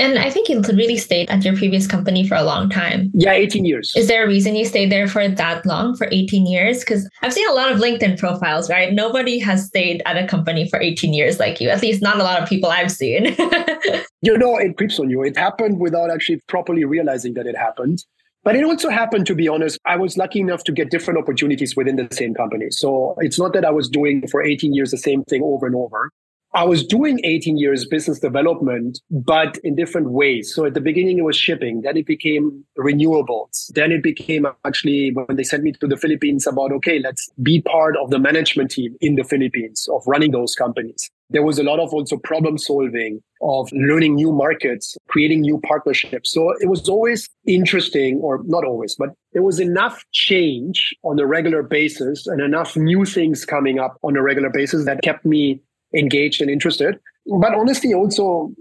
And 0.00 0.18
I 0.18 0.30
think 0.30 0.48
you 0.48 0.62
really 0.62 0.96
stayed 0.96 1.28
at 1.28 1.44
your 1.44 1.54
previous 1.54 1.86
company 1.86 2.26
for 2.26 2.34
a 2.34 2.42
long 2.42 2.70
time. 2.70 3.10
Yeah, 3.12 3.32
18 3.32 3.66
years. 3.66 3.92
Is 3.94 4.08
there 4.08 4.24
a 4.24 4.26
reason 4.26 4.56
you 4.56 4.64
stayed 4.64 4.90
there 4.90 5.06
for 5.06 5.28
that 5.28 5.66
long, 5.66 5.94
for 5.94 6.08
18 6.10 6.46
years? 6.46 6.80
Because 6.80 7.06
I've 7.20 7.34
seen 7.34 7.46
a 7.50 7.52
lot 7.52 7.70
of 7.70 7.78
LinkedIn 7.78 8.18
profiles, 8.18 8.70
right? 8.70 8.94
Nobody 8.94 9.38
has 9.40 9.66
stayed 9.66 10.00
at 10.06 10.16
a 10.16 10.26
company 10.26 10.66
for 10.70 10.80
18 10.80 11.12
years 11.12 11.38
like 11.38 11.60
you, 11.60 11.68
at 11.68 11.82
least 11.82 12.00
not 12.00 12.18
a 12.18 12.22
lot 12.22 12.42
of 12.42 12.48
people 12.48 12.70
I've 12.70 12.90
seen. 12.90 13.26
you 14.22 14.38
know, 14.38 14.56
it 14.56 14.78
creeps 14.78 14.98
on 14.98 15.10
you. 15.10 15.22
It 15.22 15.36
happened 15.36 15.78
without 15.78 16.10
actually 16.10 16.40
properly 16.48 16.86
realizing 16.86 17.34
that 17.34 17.46
it 17.46 17.56
happened. 17.56 18.02
But 18.42 18.56
it 18.56 18.64
also 18.64 18.88
happened, 18.88 19.26
to 19.26 19.34
be 19.34 19.48
honest, 19.48 19.78
I 19.84 19.96
was 19.96 20.16
lucky 20.16 20.40
enough 20.40 20.64
to 20.64 20.72
get 20.72 20.90
different 20.90 21.20
opportunities 21.20 21.76
within 21.76 21.96
the 21.96 22.08
same 22.10 22.32
company. 22.32 22.70
So 22.70 23.16
it's 23.18 23.38
not 23.38 23.52
that 23.52 23.66
I 23.66 23.70
was 23.70 23.86
doing 23.86 24.26
for 24.28 24.42
18 24.42 24.72
years 24.72 24.92
the 24.92 24.96
same 24.96 25.24
thing 25.24 25.42
over 25.42 25.66
and 25.66 25.76
over. 25.76 26.10
I 26.52 26.64
was 26.64 26.84
doing 26.84 27.20
18 27.22 27.58
years 27.58 27.86
business 27.86 28.18
development, 28.18 29.00
but 29.08 29.58
in 29.58 29.76
different 29.76 30.10
ways. 30.10 30.52
So 30.52 30.64
at 30.64 30.74
the 30.74 30.80
beginning, 30.80 31.18
it 31.18 31.22
was 31.22 31.36
shipping. 31.36 31.82
Then 31.82 31.96
it 31.96 32.06
became 32.06 32.64
renewables. 32.76 33.72
Then 33.74 33.92
it 33.92 34.02
became 34.02 34.46
actually 34.64 35.12
when 35.12 35.36
they 35.36 35.44
sent 35.44 35.62
me 35.62 35.72
to 35.74 35.86
the 35.86 35.96
Philippines 35.96 36.48
about, 36.48 36.72
okay, 36.72 36.98
let's 36.98 37.30
be 37.40 37.62
part 37.62 37.96
of 37.96 38.10
the 38.10 38.18
management 38.18 38.72
team 38.72 38.96
in 39.00 39.14
the 39.14 39.22
Philippines 39.22 39.88
of 39.92 40.02
running 40.08 40.32
those 40.32 40.56
companies. 40.56 41.08
There 41.32 41.44
was 41.44 41.60
a 41.60 41.62
lot 41.62 41.78
of 41.78 41.94
also 41.94 42.16
problem 42.16 42.58
solving 42.58 43.20
of 43.42 43.70
learning 43.70 44.16
new 44.16 44.32
markets, 44.32 44.96
creating 45.06 45.42
new 45.42 45.60
partnerships. 45.64 46.32
So 46.32 46.52
it 46.60 46.68
was 46.68 46.88
always 46.88 47.28
interesting 47.46 48.18
or 48.18 48.40
not 48.44 48.64
always, 48.64 48.96
but 48.96 49.10
there 49.32 49.44
was 49.44 49.60
enough 49.60 50.04
change 50.10 50.92
on 51.04 51.20
a 51.20 51.26
regular 51.26 51.62
basis 51.62 52.26
and 52.26 52.40
enough 52.40 52.76
new 52.76 53.04
things 53.04 53.44
coming 53.44 53.78
up 53.78 53.96
on 54.02 54.16
a 54.16 54.22
regular 54.22 54.50
basis 54.50 54.84
that 54.86 55.02
kept 55.02 55.24
me 55.24 55.62
engaged 55.94 56.40
and 56.40 56.50
interested. 56.50 56.98
But 57.26 57.54
honestly, 57.54 57.94
also 57.94 58.52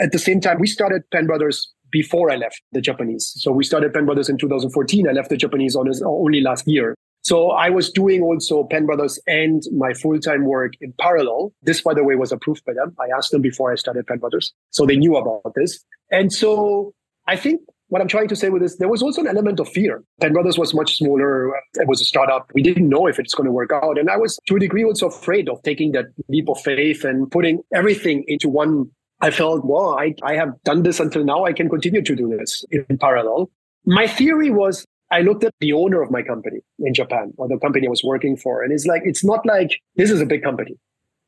at 0.00 0.12
the 0.12 0.18
same 0.18 0.40
time, 0.40 0.58
we 0.58 0.66
started 0.66 1.02
Penbrothers 1.12 1.66
before 1.90 2.30
I 2.30 2.36
left 2.36 2.62
the 2.72 2.80
Japanese. 2.80 3.32
So 3.36 3.50
we 3.50 3.64
started 3.64 3.92
Penbrothers 3.92 4.28
in 4.28 4.38
2014. 4.38 5.08
I 5.08 5.12
left 5.12 5.28
the 5.28 5.36
Japanese 5.36 5.74
on 5.74 5.90
only 6.04 6.40
last 6.40 6.66
year. 6.66 6.94
So 7.22 7.50
I 7.50 7.68
was 7.68 7.90
doing 7.90 8.22
also 8.22 8.66
Penbrothers 8.72 9.18
and 9.26 9.62
my 9.76 9.92
full-time 9.92 10.44
work 10.44 10.72
in 10.80 10.94
parallel. 10.98 11.52
This, 11.62 11.82
by 11.82 11.92
the 11.92 12.02
way, 12.02 12.14
was 12.14 12.32
approved 12.32 12.64
by 12.64 12.72
them. 12.72 12.96
I 12.98 13.14
asked 13.14 13.30
them 13.30 13.42
before 13.42 13.72
I 13.72 13.74
started 13.74 14.06
Penbrothers. 14.06 14.52
So 14.70 14.86
they 14.86 14.96
knew 14.96 15.16
about 15.16 15.52
this. 15.54 15.84
And 16.10 16.32
so 16.32 16.94
I 17.26 17.36
think 17.36 17.60
what 17.90 18.00
I'm 18.00 18.08
trying 18.08 18.28
to 18.28 18.36
say 18.36 18.48
with 18.48 18.62
this, 18.62 18.76
there 18.76 18.88
was 18.88 19.02
also 19.02 19.20
an 19.20 19.26
element 19.26 19.60
of 19.60 19.68
fear. 19.68 20.02
Penbrothers 20.22 20.56
was 20.56 20.72
much 20.72 20.96
smaller. 20.96 21.48
It 21.74 21.88
was 21.88 22.00
a 22.00 22.04
startup. 22.04 22.50
We 22.54 22.62
didn't 22.62 22.88
know 22.88 23.06
if 23.06 23.18
it's 23.18 23.34
going 23.34 23.46
to 23.46 23.52
work 23.52 23.72
out. 23.72 23.98
And 23.98 24.08
I 24.08 24.16
was 24.16 24.38
to 24.46 24.56
a 24.56 24.60
degree 24.60 24.84
also 24.84 25.08
afraid 25.08 25.48
of 25.48 25.62
taking 25.64 25.92
that 25.92 26.06
leap 26.28 26.48
of 26.48 26.60
faith 26.60 27.04
and 27.04 27.30
putting 27.30 27.62
everything 27.74 28.24
into 28.28 28.48
one. 28.48 28.86
I 29.20 29.30
felt, 29.30 29.64
well, 29.64 29.98
I, 29.98 30.14
I 30.22 30.34
have 30.34 30.50
done 30.64 30.82
this 30.82 30.98
until 31.00 31.24
now. 31.24 31.44
I 31.44 31.52
can 31.52 31.68
continue 31.68 32.00
to 32.00 32.16
do 32.16 32.28
this 32.28 32.64
in 32.70 32.96
parallel. 32.96 33.50
My 33.84 34.06
theory 34.06 34.50
was 34.50 34.86
I 35.10 35.22
looked 35.22 35.42
at 35.42 35.52
the 35.58 35.72
owner 35.72 36.00
of 36.00 36.10
my 36.10 36.22
company 36.22 36.60
in 36.78 36.94
Japan 36.94 37.32
or 37.36 37.48
the 37.48 37.58
company 37.58 37.88
I 37.88 37.90
was 37.90 38.04
working 38.04 38.36
for. 38.36 38.62
And 38.62 38.72
it's 38.72 38.86
like, 38.86 39.02
it's 39.04 39.24
not 39.24 39.44
like 39.44 39.80
this 39.96 40.10
is 40.10 40.20
a 40.20 40.26
big 40.26 40.42
company 40.42 40.76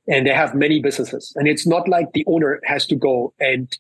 and 0.07 0.27
they 0.27 0.33
have 0.33 0.55
many 0.55 0.81
businesses. 0.81 1.33
And 1.35 1.49
it's 1.49 1.67
not 1.67 1.89
like 1.89 2.13
the 2.13 2.25
owner 2.29 2.61
has 2.65 2.87
to 2.87 2.95
go 2.95 3.35
and 3.41 3.77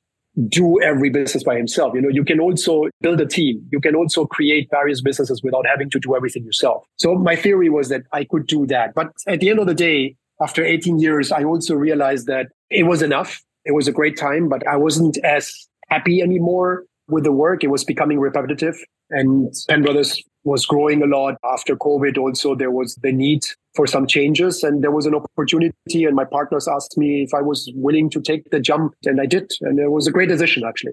do 0.49 0.81
every 0.81 1.11
business 1.11 1.45
by 1.45 1.57
himself. 1.57 1.95
You 1.95 2.01
know, 2.01 2.09
you 2.09 2.25
can 2.25 2.40
also 2.40 2.88
build 3.01 3.21
a 3.21 3.27
team. 3.27 3.66
You 3.71 3.81
can 3.81 3.95
also 3.95 4.25
create 4.25 4.68
various 4.71 5.03
businesses 5.03 5.42
without 5.42 5.66
having 5.66 5.90
to 5.90 5.99
do 5.99 6.16
everything 6.16 6.45
yourself. 6.45 6.85
So 6.97 7.14
my 7.14 7.37
theory 7.37 7.68
was 7.68 7.88
that 7.90 8.03
I 8.12 8.25
could 8.25 8.47
do 8.47 8.66
that. 8.66 8.95
But 8.95 9.12
at 9.27 9.40
the 9.40 9.51
end 9.51 9.59
of 9.59 9.66
the 9.66 9.75
day, 9.75 10.16
after 10.40 10.64
18 10.64 10.99
years, 10.99 11.31
I 11.31 11.45
also 11.45 11.75
realized 11.75 12.27
that 12.27 12.47
it 12.71 12.85
was 12.85 13.03
enough. 13.03 13.42
It 13.64 13.73
was 13.73 13.87
a 13.87 13.92
great 13.92 14.16
time, 14.16 14.49
but 14.49 14.66
I 14.66 14.77
wasn't 14.77 15.18
as 15.18 15.68
happy 15.88 16.23
anymore 16.23 16.85
with 17.09 17.25
the 17.25 17.33
work. 17.33 17.62
It 17.62 17.68
was 17.68 17.85
becoming 17.85 18.18
repetitive 18.18 18.83
and 19.12 19.53
Penbrothers 19.70 20.18
was 20.44 20.66
growing 20.66 21.03
a 21.03 21.07
lot 21.07 21.37
after 21.44 21.77
COVID. 21.77 22.18
Also, 22.18 22.55
there 22.55 22.70
was 22.70 22.96
the 22.96 23.12
need 23.12 23.44
for 23.75 23.87
some 23.87 24.07
changes 24.07 24.62
and 24.62 24.83
there 24.83 24.90
was 24.90 25.07
an 25.07 25.14
opportunity 25.14 26.05
and 26.05 26.14
my 26.14 26.25
partners 26.25 26.68
asked 26.68 26.98
me 26.98 27.22
if 27.22 27.33
I 27.33 27.40
was 27.40 27.70
willing 27.75 28.11
to 28.11 28.20
take 28.20 28.51
the 28.51 28.61
jump 28.61 28.94
and 29.05 29.20
I 29.20 29.27
did. 29.27 29.53
And 29.61 29.79
it 29.79 29.90
was 29.90 30.07
a 30.07 30.11
great 30.11 30.29
decision 30.29 30.64
actually. 30.66 30.92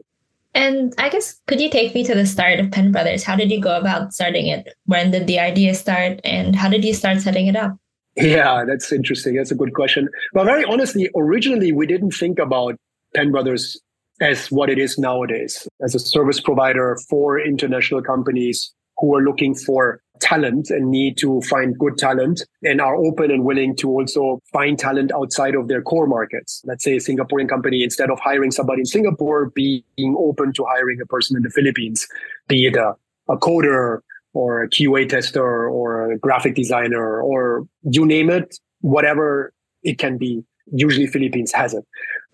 And 0.54 0.94
I 0.98 1.10
guess 1.10 1.40
could 1.48 1.60
you 1.60 1.70
take 1.70 1.94
me 1.94 2.04
to 2.06 2.16
the 2.16 2.26
start 2.26 2.60
of 2.60 2.68
Penbrothers? 2.68 3.24
How 3.24 3.36
did 3.36 3.52
you 3.52 3.60
go 3.60 3.78
about 3.78 4.14
starting 4.14 4.48
it? 4.48 4.74
When 4.86 5.12
did 5.12 5.28
the 5.28 5.40
idea 5.40 5.74
start 5.74 6.20
and 6.24 6.56
how 6.56 6.70
did 6.70 6.86
you 6.86 6.94
start 6.94 7.22
setting 7.22 7.48
it 7.48 7.56
up? 7.56 7.76
Yeah, 8.16 8.64
that's 8.68 8.92
interesting. 8.92 9.36
That's 9.36 9.52
a 9.52 9.56
good 9.56 9.74
question. 9.74 10.10
But 10.34 10.46
very 10.46 10.64
honestly, 10.66 11.10
originally 11.16 11.72
we 11.72 11.86
didn't 11.86 12.12
think 12.12 12.40
about 12.40 12.76
Penbrothers 13.16 13.78
as 14.22 14.52
what 14.52 14.70
it 14.70 14.78
is 14.78 14.98
nowadays 14.98 15.68
as 15.84 15.96
a 15.96 16.00
service 16.00 16.40
provider 16.40 16.98
for 17.10 17.40
international 17.40 18.02
companies 18.02 18.74
who 18.98 19.16
are 19.16 19.22
looking 19.22 19.56
for 19.56 20.02
talent 20.20 20.70
and 20.70 20.92
need 20.92 21.18
to 21.18 21.42
find 21.42 21.78
good 21.78 21.98
talent 21.98 22.46
and 22.64 22.82
are 22.82 22.96
open 22.96 23.32
and 23.32 23.46
willing 23.46 23.76
to 23.76 23.90
also 23.90 24.40
find 24.52 24.78
talent 24.78 25.12
outside 25.14 25.56
of 25.56 25.70
their 25.70 25.82
core 25.82 26.08
markets. 26.08 26.62
Let's 26.66 26.84
say 26.84 26.98
a 26.98 27.00
Singaporean 27.00 27.48
company, 27.48 27.84
instead 27.84 28.10
of 28.10 28.20
hiring 28.20 28.52
somebody 28.52 28.82
in 28.82 28.86
Singapore, 28.86 29.50
being 29.52 29.84
open 30.18 30.52
to 30.54 30.66
hiring 30.66 31.00
a 31.02 31.06
person 31.06 31.38
in 31.38 31.44
the 31.44 31.50
Philippines, 31.50 32.08
be 32.48 32.66
it 32.66 32.76
a, 32.76 32.94
a 33.30 33.38
coder 33.38 34.00
or 34.34 34.64
a 34.64 34.70
QA 34.70 35.08
tester 35.08 35.70
or 35.70 36.12
a 36.12 36.20
graphic 36.20 36.56
designer 36.56 37.22
or 37.22 37.66
you 37.84 38.06
name 38.06 38.30
it, 38.30 38.58
whatever 38.82 39.54
it 39.84 39.98
can 39.98 40.18
be. 40.18 40.44
Usually 40.72 41.08
Philippines 41.08 41.52
has 41.54 41.74
it. 41.74 41.86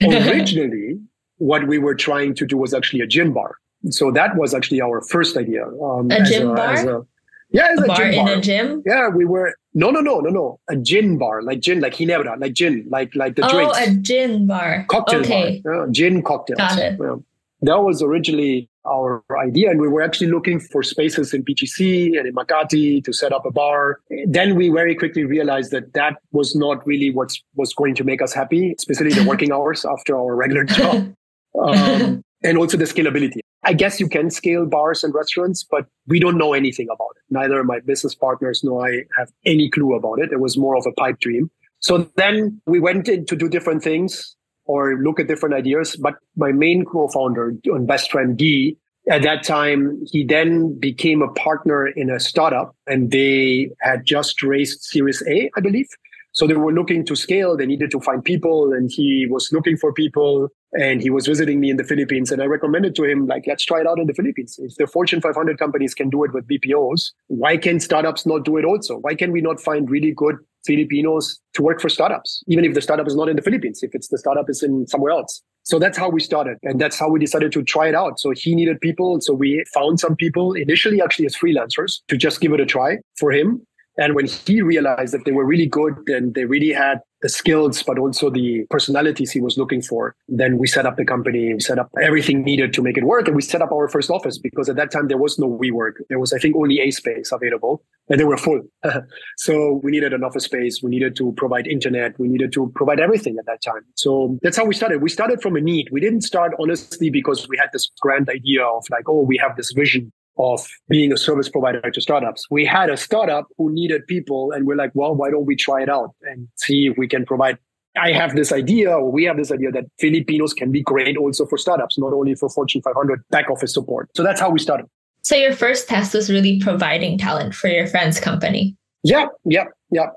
Originally, 0.04 1.00
what 1.38 1.68
we 1.68 1.78
were 1.78 1.96
trying 1.96 2.36
to 2.36 2.46
do 2.46 2.58
was 2.58 2.74
actually 2.74 3.02
a 3.02 3.08
gin 3.08 3.34
bar. 3.34 3.58
So 3.90 4.12
that 4.12 4.36
was 4.36 4.54
actually 4.54 4.82
our 4.82 5.02
first 5.02 5.38
idea. 5.38 5.68
Um, 5.68 6.10
a 6.12 6.24
gym 6.24 6.50
a, 6.50 6.54
bar? 6.56 6.74
A, 6.74 7.06
yeah, 7.52 7.76
a, 7.78 7.84
a 7.84 7.88
bar 7.88 8.04
in 8.04 8.28
a 8.28 8.42
gym. 8.42 8.84
Yeah, 8.86 9.10
we 9.10 9.26
were 9.26 9.54
no, 9.74 9.92
no, 9.92 10.00
no, 10.00 10.20
no, 10.20 10.30
no. 10.30 10.60
A 10.70 10.76
gin 10.76 11.18
bar, 11.18 11.42
like 11.44 11.60
gin, 11.60 11.82
like 11.82 11.94
Ginebra, 11.94 12.40
like 12.40 12.54
gin, 12.54 12.88
like 12.90 13.14
like 13.16 13.36
the 13.36 13.46
oh, 13.46 13.50
drinks. 13.50 13.78
Oh, 13.80 13.84
a 13.84 13.96
gin 13.96 14.48
bar. 14.48 14.86
Cocktail 14.90 15.20
okay. 15.20 15.62
bar. 15.64 15.86
Yeah, 15.86 15.92
gin 15.92 16.24
cocktails. 16.24 16.58
Got 16.58 16.80
it. 16.80 17.00
Yeah. 17.00 17.16
That 17.62 17.82
was 17.82 18.02
originally 18.02 18.70
our 18.86 19.24
idea, 19.38 19.72
and 19.72 19.82
we 19.82 19.88
were 19.88 20.02
actually 20.02 20.28
looking 20.28 20.60
for 20.60 20.84
spaces 20.84 21.34
in 21.34 21.44
BGC 21.44 22.18
and 22.18 22.28
in 22.28 22.36
Makati 22.36 23.04
to 23.04 23.14
set 23.14 23.34
up 23.34 23.46
a 23.46 23.52
bar. 23.52 24.00
Then 24.26 24.56
we 24.56 24.70
very 24.70 24.96
quickly 24.96 25.24
realized 25.24 25.72
that 25.72 25.94
that 25.94 26.18
was 26.32 26.56
not 26.56 26.86
really 26.86 27.12
what 27.12 27.32
was 27.56 27.74
going 27.74 27.96
to 27.96 28.04
make 28.04 28.22
us 28.22 28.34
happy, 28.34 28.74
especially 28.78 29.12
the 29.12 29.24
working 29.28 29.52
hours 29.52 29.86
after 29.86 30.16
our 30.16 30.36
regular 30.36 30.64
job. 30.64 31.14
Um, 31.62 32.24
and 32.44 32.58
also 32.58 32.78
the 32.78 32.86
scalability. 32.86 33.40
I 33.64 33.74
guess 33.74 34.00
you 34.00 34.08
can 34.08 34.30
scale 34.30 34.66
bars 34.66 35.04
and 35.04 35.14
restaurants, 35.14 35.64
but 35.64 35.88
we 36.08 36.20
don't 36.20 36.38
know 36.38 36.54
anything 36.54 36.88
about 36.94 37.10
it. 37.16 37.24
Neither 37.32 37.64
my 37.64 37.80
business 37.80 38.14
partners 38.14 38.64
nor 38.64 38.88
I 38.88 39.04
have 39.18 39.32
any 39.46 39.70
clue 39.70 39.96
about 39.96 40.20
it. 40.20 40.32
It 40.32 40.40
was 40.40 40.56
more 40.56 40.78
of 40.78 40.86
a 40.86 40.92
pipe 40.92 41.20
dream. 41.20 41.50
So 41.80 42.10
then 42.16 42.62
we 42.68 42.80
went 42.80 43.10
in 43.10 43.26
to 43.26 43.36
do 43.36 43.50
different 43.50 43.84
things 43.84 44.36
or 44.66 44.98
look 44.98 45.20
at 45.20 45.28
different 45.28 45.56
ideas. 45.56 45.96
But 45.96 46.16
my 46.36 46.52
main 46.52 46.86
co-founder 46.86 47.54
and 47.66 47.88
best 47.88 48.12
friend, 48.12 48.38
Guy, 48.38 48.76
at 49.10 49.24
that 49.24 49.44
time, 49.44 50.00
he 50.06 50.24
then 50.24 50.80
became 50.80 51.22
a 51.22 51.32
partner 51.34 51.88
in 51.88 52.10
a 52.10 52.20
startup 52.20 52.76
and 52.88 53.12
they 53.12 53.70
had 53.82 54.06
just 54.06 54.42
raised 54.44 54.82
Series 54.82 55.24
A, 55.28 55.50
I 55.56 55.62
believe. 55.62 55.88
So 56.32 56.48
they 56.48 56.56
were 56.56 56.74
looking 56.74 57.06
to 57.06 57.16
scale. 57.16 57.56
They 57.56 57.66
needed 57.66 57.92
to 57.92 58.00
find 58.00 58.24
people 58.24 58.74
and 58.74 58.92
he 58.92 59.26
was 59.30 59.50
looking 59.52 59.78
for 59.78 59.94
people 59.94 60.50
and 60.76 61.02
he 61.02 61.10
was 61.10 61.26
visiting 61.26 61.60
me 61.60 61.70
in 61.70 61.78
the 61.78 61.84
Philippines. 61.84 62.32
And 62.32 62.42
I 62.42 62.46
recommended 62.46 62.96
to 62.96 63.04
him, 63.04 63.28
like, 63.28 63.44
let's 63.48 63.66
try 63.66 63.80
it 63.80 63.88
out 63.88 64.00
in 64.00 64.08
the 64.08 64.14
Philippines. 64.14 64.60
If 64.62 64.76
the 64.76 64.88
Fortune 64.88 65.22
500 65.22 65.58
companies 65.58 65.94
can 65.94 66.10
do 66.10 66.24
it 66.24 66.34
with 66.34 66.48
BPOs, 66.48 67.12
why 67.28 67.58
can 67.58 67.80
startups 67.80 68.26
not 68.26 68.44
do 68.44 68.58
it 68.58 68.66
also? 68.66 68.98
Why 68.98 69.16
can 69.16 69.32
we 69.32 69.42
not 69.42 69.62
find 69.62 69.90
really 69.90 70.12
good 70.12 70.36
Filipinos 70.66 71.40
to 71.54 71.62
work 71.62 71.80
for 71.80 71.90
startups, 71.90 72.44
even 72.48 72.66
if 72.66 72.74
the 72.74 72.82
startup 72.82 73.08
is 73.08 73.16
not 73.16 73.30
in 73.30 73.36
the 73.36 73.42
Philippines, 73.42 73.84
if 73.84 73.94
it's 73.94 74.10
the 74.10 74.18
startup 74.18 74.50
is 74.50 74.64
in 74.64 74.88
somewhere 74.88 75.12
else? 75.12 75.42
So 75.64 75.80
that's 75.80 75.98
how 75.98 76.10
we 76.10 76.20
started. 76.20 76.58
And 76.62 76.80
that's 76.80 77.00
how 77.00 77.10
we 77.10 77.20
decided 77.20 77.52
to 77.54 77.64
try 77.64 77.88
it 77.88 77.96
out. 77.96 78.20
So 78.20 78.32
he 78.36 78.54
needed 78.54 78.80
people. 78.82 79.20
So 79.22 79.34
we 79.34 79.64
found 79.74 80.00
some 80.00 80.16
people 80.16 80.54
initially 80.54 81.02
actually 81.02 81.26
as 81.26 81.36
freelancers 81.36 82.02
to 82.08 82.18
just 82.18 82.40
give 82.40 82.54
it 82.54 82.60
a 82.60 82.66
try 82.66 82.98
for 83.18 83.32
him. 83.32 83.66
And 83.98 84.14
when 84.14 84.28
he 84.28 84.62
realized 84.62 85.14
that 85.14 85.26
they 85.26 85.32
were 85.32 85.46
really 85.46 85.68
good 85.68 85.94
and 86.08 86.36
they 86.36 86.46
really 86.46 86.72
had 86.72 87.00
the 87.26 87.30
skills, 87.30 87.82
but 87.82 87.98
also 87.98 88.30
the 88.30 88.68
personalities 88.70 89.32
he 89.32 89.42
was 89.42 89.58
looking 89.58 89.82
for, 89.82 90.16
then 90.28 90.60
we 90.60 90.68
set 90.68 90.86
up 90.86 90.96
the 90.96 91.04
company, 91.04 91.56
we 91.56 91.60
set 91.60 91.80
up 91.80 91.90
everything 92.00 92.44
needed 92.44 92.72
to 92.72 92.84
make 92.84 93.00
it 93.00 93.04
work. 93.04 93.26
And 93.28 93.36
we 93.36 93.42
set 93.42 93.64
up 93.64 93.72
our 93.72 93.88
first 93.88 94.12
office 94.12 94.38
because 94.38 94.70
at 94.70 94.76
that 94.76 94.92
time 94.92 95.08
there 95.08 95.18
was 95.18 95.40
no 95.40 95.50
WeWork. 95.50 95.94
There 96.08 96.20
was, 96.20 96.34
I 96.34 96.38
think, 96.38 96.56
only 96.56 96.80
a 96.80 96.92
space 96.92 97.32
available 97.32 97.84
and 98.10 98.20
they 98.20 98.26
were 98.26 98.38
full. 98.38 98.62
so 99.38 99.82
we 99.84 99.90
needed 99.90 100.14
an 100.14 100.24
office 100.24 100.44
space. 100.44 100.84
We 100.84 100.92
needed 100.92 101.16
to 101.16 101.34
provide 101.36 101.66
internet. 101.66 102.14
We 102.20 102.28
needed 102.28 102.54
to 102.54 102.72
provide 102.76 103.00
everything 103.00 103.38
at 103.40 103.48
that 103.48 103.64
time. 103.64 103.82
So 103.96 104.38
that's 104.44 104.58
how 104.58 104.66
we 104.66 104.76
started. 104.76 105.02
We 105.02 105.10
started 105.10 105.42
from 105.42 105.56
a 105.56 105.62
need. 105.62 105.90
We 105.92 106.02
didn't 106.02 106.22
start 106.22 106.54
honestly 106.60 107.10
because 107.10 107.50
we 107.50 107.58
had 107.58 107.70
this 107.74 107.90
grand 108.02 108.30
idea 108.30 108.64
of 108.64 108.84
like, 108.92 109.10
oh, 109.10 109.22
we 109.22 109.38
have 109.38 109.58
this 109.58 109.72
vision 109.72 110.12
of 110.38 110.66
being 110.90 111.14
a 111.14 111.18
service 111.18 111.50
provider 111.50 111.82
to 111.90 112.02
startups. 112.02 112.46
We 112.50 112.66
had 112.66 112.90
a 112.90 112.98
startup 112.98 113.48
who 113.58 113.72
needed 113.72 114.06
people 114.08 114.52
and 114.52 114.66
we're 114.66 114.76
like, 114.76 114.92
well, 114.94 115.16
why 115.16 115.30
don't 115.30 115.46
we 115.46 115.56
try 115.56 115.82
it 115.82 115.90
out 115.90 116.12
and 116.24 116.48
see 116.56 116.88
if 116.88 116.98
we 116.98 117.08
can 117.08 117.26
provide 117.26 117.58
I 117.98 118.12
have 118.12 118.36
this 118.36 118.52
idea, 118.52 118.92
or 118.92 119.12
we 119.12 119.24
have 119.24 119.38
this 119.38 119.52
idea 119.52 119.72
that 119.72 119.86
Filipinos 120.00 120.54
can 120.54 120.72
be 120.72 120.82
great 120.82 121.18
also 121.18 121.46
for 121.46 121.58
startups, 121.58 121.98
not 121.98 122.14
only 122.14 122.36
for 122.36 122.50
Fortune 122.50 122.82
500 122.82 123.24
back 123.30 123.50
office 123.50 123.74
support. 123.74 124.10
So 124.16 124.24
that's 124.24 124.40
how 124.40 124.50
we 124.50 124.60
started. 124.60 124.88
So 125.22 125.36
your 125.36 125.54
first 125.54 125.88
test 125.88 126.14
was 126.14 126.30
really 126.30 126.60
providing 126.60 127.18
talent 127.18 127.56
for 127.56 127.68
your 127.68 127.88
friend's 127.88 128.20
company. 128.20 128.76
Yeah, 129.04 129.28
yeah, 129.46 129.66
yeah. 129.92 130.08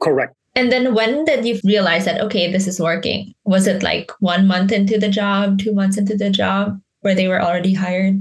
Correct. 0.00 0.34
And 0.54 0.72
then 0.72 0.94
when 0.94 1.24
did 1.24 1.44
you 1.44 1.60
realize 1.64 2.04
that, 2.04 2.20
okay, 2.22 2.50
this 2.50 2.66
is 2.66 2.80
working? 2.80 3.34
Was 3.44 3.66
it 3.66 3.82
like 3.82 4.10
one 4.20 4.46
month 4.46 4.72
into 4.72 4.98
the 4.98 5.08
job, 5.08 5.58
two 5.58 5.72
months 5.72 5.96
into 5.96 6.16
the 6.16 6.30
job, 6.30 6.80
where 7.00 7.14
they 7.14 7.28
were 7.28 7.40
already 7.40 7.74
hired? 7.74 8.20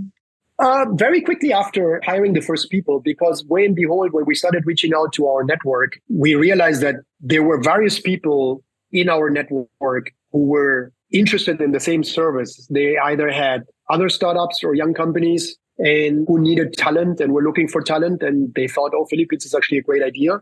Uh, 0.60 0.86
very 0.93 1.22
quickly 1.22 1.54
after 1.54 2.02
hiring 2.06 2.34
the 2.34 2.41
first 2.41 2.69
people, 2.69 3.00
because 3.00 3.45
way 3.45 3.65
and 3.65 3.76
behold, 3.76 4.12
when 4.12 4.26
we 4.26 4.36
started 4.36 4.65
reaching 4.65 4.93
out 4.93 5.13
to 5.13 5.26
our 5.26 5.43
network, 5.43 6.00
we 6.10 6.36
realized 6.36 6.82
that 6.82 6.95
there 7.22 7.43
were 7.43 7.62
various 7.62 7.98
people 8.00 8.62
in 8.91 9.08
our 9.08 9.30
network 9.30 10.12
who 10.34 10.45
were 10.45 10.91
interested 11.12 11.62
in 11.62 11.72
the 11.72 11.80
same 11.80 12.04
service. 12.04 12.67
They 12.69 12.98
either 12.98 13.32
had 13.32 13.63
other 13.89 14.10
startups 14.10 14.62
or 14.63 14.76
young 14.76 14.93
companies 14.93 15.58
and 15.78 16.26
who 16.28 16.39
needed 16.39 16.74
talent 16.74 17.22
and 17.22 17.32
were 17.32 17.41
looking 17.41 17.69
for 17.69 17.82
talent 17.82 18.22
and 18.22 18.54
they 18.54 18.67
thought, 18.67 18.91
oh, 18.93 19.06
Philippines 19.10 19.45
is 19.45 19.56
actually 19.56 19.78
a 19.78 19.82
great 19.84 20.04
idea. 20.04 20.41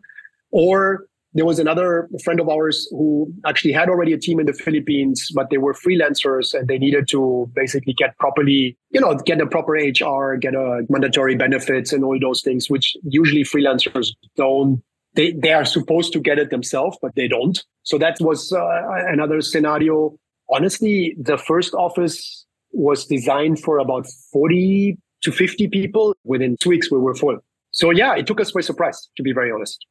Or 0.50 1.06
there 1.38 1.46
was 1.46 1.60
another 1.60 2.10
friend 2.24 2.40
of 2.40 2.50
ours 2.50 2.88
who 2.92 3.32
actually 3.46 3.72
had 3.72 3.90
already 3.90 4.14
a 4.14 4.18
team 4.18 4.40
in 4.40 4.46
the 4.46 4.54
Philippines, 4.54 5.32
but 5.36 5.50
they 5.50 5.58
were 5.58 5.74
freelancers 5.74 6.54
and 6.54 6.68
they 6.68 6.78
needed 6.78 7.08
to 7.10 7.50
basically 7.56 7.94
get 7.94 8.18
properly, 8.18 8.78
you 8.90 9.00
know, 9.00 9.16
get 9.16 9.40
a 9.40 9.46
proper 9.46 9.74
HR, 9.74 10.36
get 10.36 10.56
a 10.56 10.84
mandatory 10.90 11.36
benefits 11.36 11.94
and 11.94 12.04
all 12.04 12.18
those 12.20 12.42
things, 12.42 12.70
which 12.70 12.96
usually 13.04 13.44
freelancers 13.44 14.10
don't. 14.36 14.82
They, 15.14 15.32
they 15.32 15.54
are 15.54 15.66
supposed 15.66 16.14
to 16.14 16.20
get 16.20 16.40
it 16.40 16.50
themselves, 16.50 16.98
but 17.02 17.14
they 17.16 17.28
don't. 17.28 17.64
So 17.84 17.98
that 17.98 18.18
was 18.20 18.52
uh, 18.52 18.82
another 19.08 19.42
scenario. 19.42 20.18
Honestly, 20.50 21.16
the 21.20 21.38
first 21.38 21.74
office 21.74 22.46
was 22.72 23.06
designed 23.06 23.60
for 23.60 23.80
about 23.80 24.06
40 24.32 24.98
to 25.24 25.32
50 25.32 25.68
people. 25.68 26.16
Within 26.24 26.58
two 26.60 26.70
weeks, 26.70 26.92
we 26.92 27.00
were 27.00 27.16
full. 27.16 27.38
So 27.72 27.92
yeah, 27.92 28.16
it 28.16 28.28
took 28.28 28.42
us 28.42 28.52
by 28.52 28.62
surprise, 28.62 29.10
to 29.18 29.24
be 29.24 29.34
very 29.34 29.52
honest. 29.52 29.86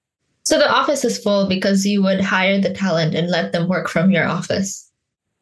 So 0.46 0.59
the 0.59 0.70
office 0.70 1.04
is 1.04 1.18
full 1.18 1.48
because 1.48 1.85
you 1.85 2.00
would 2.04 2.20
hire 2.20 2.61
the 2.61 2.72
talent 2.72 3.16
and 3.16 3.28
let 3.28 3.50
them 3.50 3.66
work 3.68 3.88
from 3.88 4.12
your 4.12 4.28
office. 4.28 4.88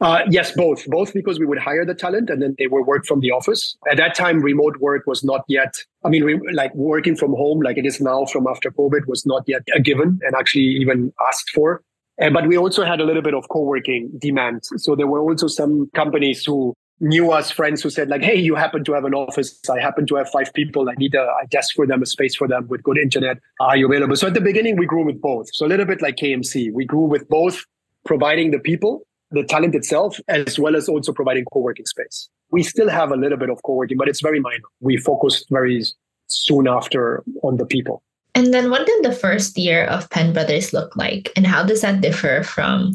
Uh, 0.01 0.21
yes, 0.31 0.53
both. 0.53 0.87
Both 0.87 1.13
because 1.13 1.39
we 1.39 1.45
would 1.45 1.59
hire 1.59 1.85
the 1.85 1.95
talent 1.95 2.31
and 2.31 2.41
then 2.41 2.55
they 2.59 2.69
would 2.69 2.87
work 2.87 3.05
from 3.05 3.21
the 3.21 3.31
office. 3.31 3.77
At 3.91 3.99
that 3.99 4.15
time, 4.15 4.41
remote 4.41 4.79
work 4.79 5.07
was 5.07 5.23
not 5.23 5.45
yet, 5.47 5.75
I 6.07 6.09
mean, 6.09 6.25
re- 6.25 6.41
like 6.55 6.75
working 6.75 7.17
from 7.17 7.33
home, 7.33 7.61
like 7.61 7.77
it 7.77 7.85
is 7.85 8.01
now 8.01 8.25
from 8.25 8.47
after 8.47 8.71
COVID, 8.71 9.07
was 9.07 9.27
not 9.27 9.45
yet 9.47 9.61
a 9.75 9.81
given 9.81 10.21
and 10.23 10.35
actually 10.35 10.65
even 10.81 11.13
asked 11.29 11.51
for. 11.51 11.83
Uh, 12.19 12.31
but 12.31 12.47
we 12.47 12.57
also 12.57 12.83
had 12.83 12.99
a 12.99 13.05
little 13.05 13.23
bit 13.23 13.35
of 13.35 13.47
co-working 13.51 14.11
demand. 14.19 14.63
So 14.79 14.97
there 14.97 15.07
were 15.07 15.21
also 15.21 15.49
some 15.49 15.91
companies 15.95 16.47
who 16.47 16.75
knew 17.01 17.31
us 17.33 17.51
friends 17.51 17.83
who 17.83 17.91
said 17.91 18.09
like, 18.09 18.23
Hey, 18.23 18.37
you 18.37 18.55
happen 18.55 18.85
to 18.85 18.93
have 18.93 19.05
an 19.05 19.15
office. 19.15 19.59
I 19.71 19.81
happen 19.81 20.07
to 20.07 20.17
have 20.17 20.29
five 20.31 20.53
people. 20.55 20.89
I 20.89 20.95
need 20.95 21.15
a, 21.15 21.23
a, 21.23 21.47
desk 21.49 21.75
for 21.75 21.87
them, 21.87 22.03
a 22.03 22.07
space 22.07 22.35
for 22.35 22.49
them 22.49 22.67
with 22.69 22.83
good 22.83 22.99
internet. 22.99 23.39
Are 23.61 23.77
you 23.77 23.87
available? 23.87 24.17
So 24.17 24.29
at 24.29 24.35
the 24.35 24.41
beginning, 24.41 24.77
we 24.77 24.87
grew 24.87 25.05
with 25.05 25.21
both. 25.21 25.49
So 25.53 25.67
a 25.67 25.69
little 25.69 25.87
bit 25.87 26.01
like 26.01 26.17
KMC, 26.17 26.73
we 26.73 26.85
grew 26.85 27.05
with 27.05 27.29
both 27.29 27.65
providing 28.05 28.51
the 28.51 28.59
people, 28.59 29.03
the 29.31 29.45
talent 29.45 29.75
itself, 29.75 30.21
as 30.29 30.59
well 30.59 30.77
as 30.77 30.89
also 30.89 31.13
providing 31.13 31.45
co-working 31.53 31.87
space. 31.87 32.29
We 32.51 32.63
still 32.63 32.89
have 32.89 33.11
a 33.11 33.17
little 33.17 33.39
bit 33.39 33.51
of 33.51 33.63
co-working, 33.65 33.97
but 33.97 34.09
it's 34.09 34.21
very 34.21 34.41
minor. 34.41 34.65
We 34.81 34.97
focused 34.97 35.47
very 35.51 35.85
soon 36.29 36.69
after 36.69 37.25
on 37.43 37.57
the 37.57 37.67
people. 37.67 38.03
And 38.35 38.53
then 38.53 38.71
what 38.71 38.87
did 38.87 39.05
the 39.05 39.13
first 39.13 39.57
year 39.57 39.85
of 39.85 40.09
Penbrothers 40.11 40.73
look 40.73 40.97
like? 40.97 41.33
And 41.37 41.47
how 41.47 41.65
does 41.65 41.83
that 41.83 42.01
differ 42.01 42.43
from 42.43 42.95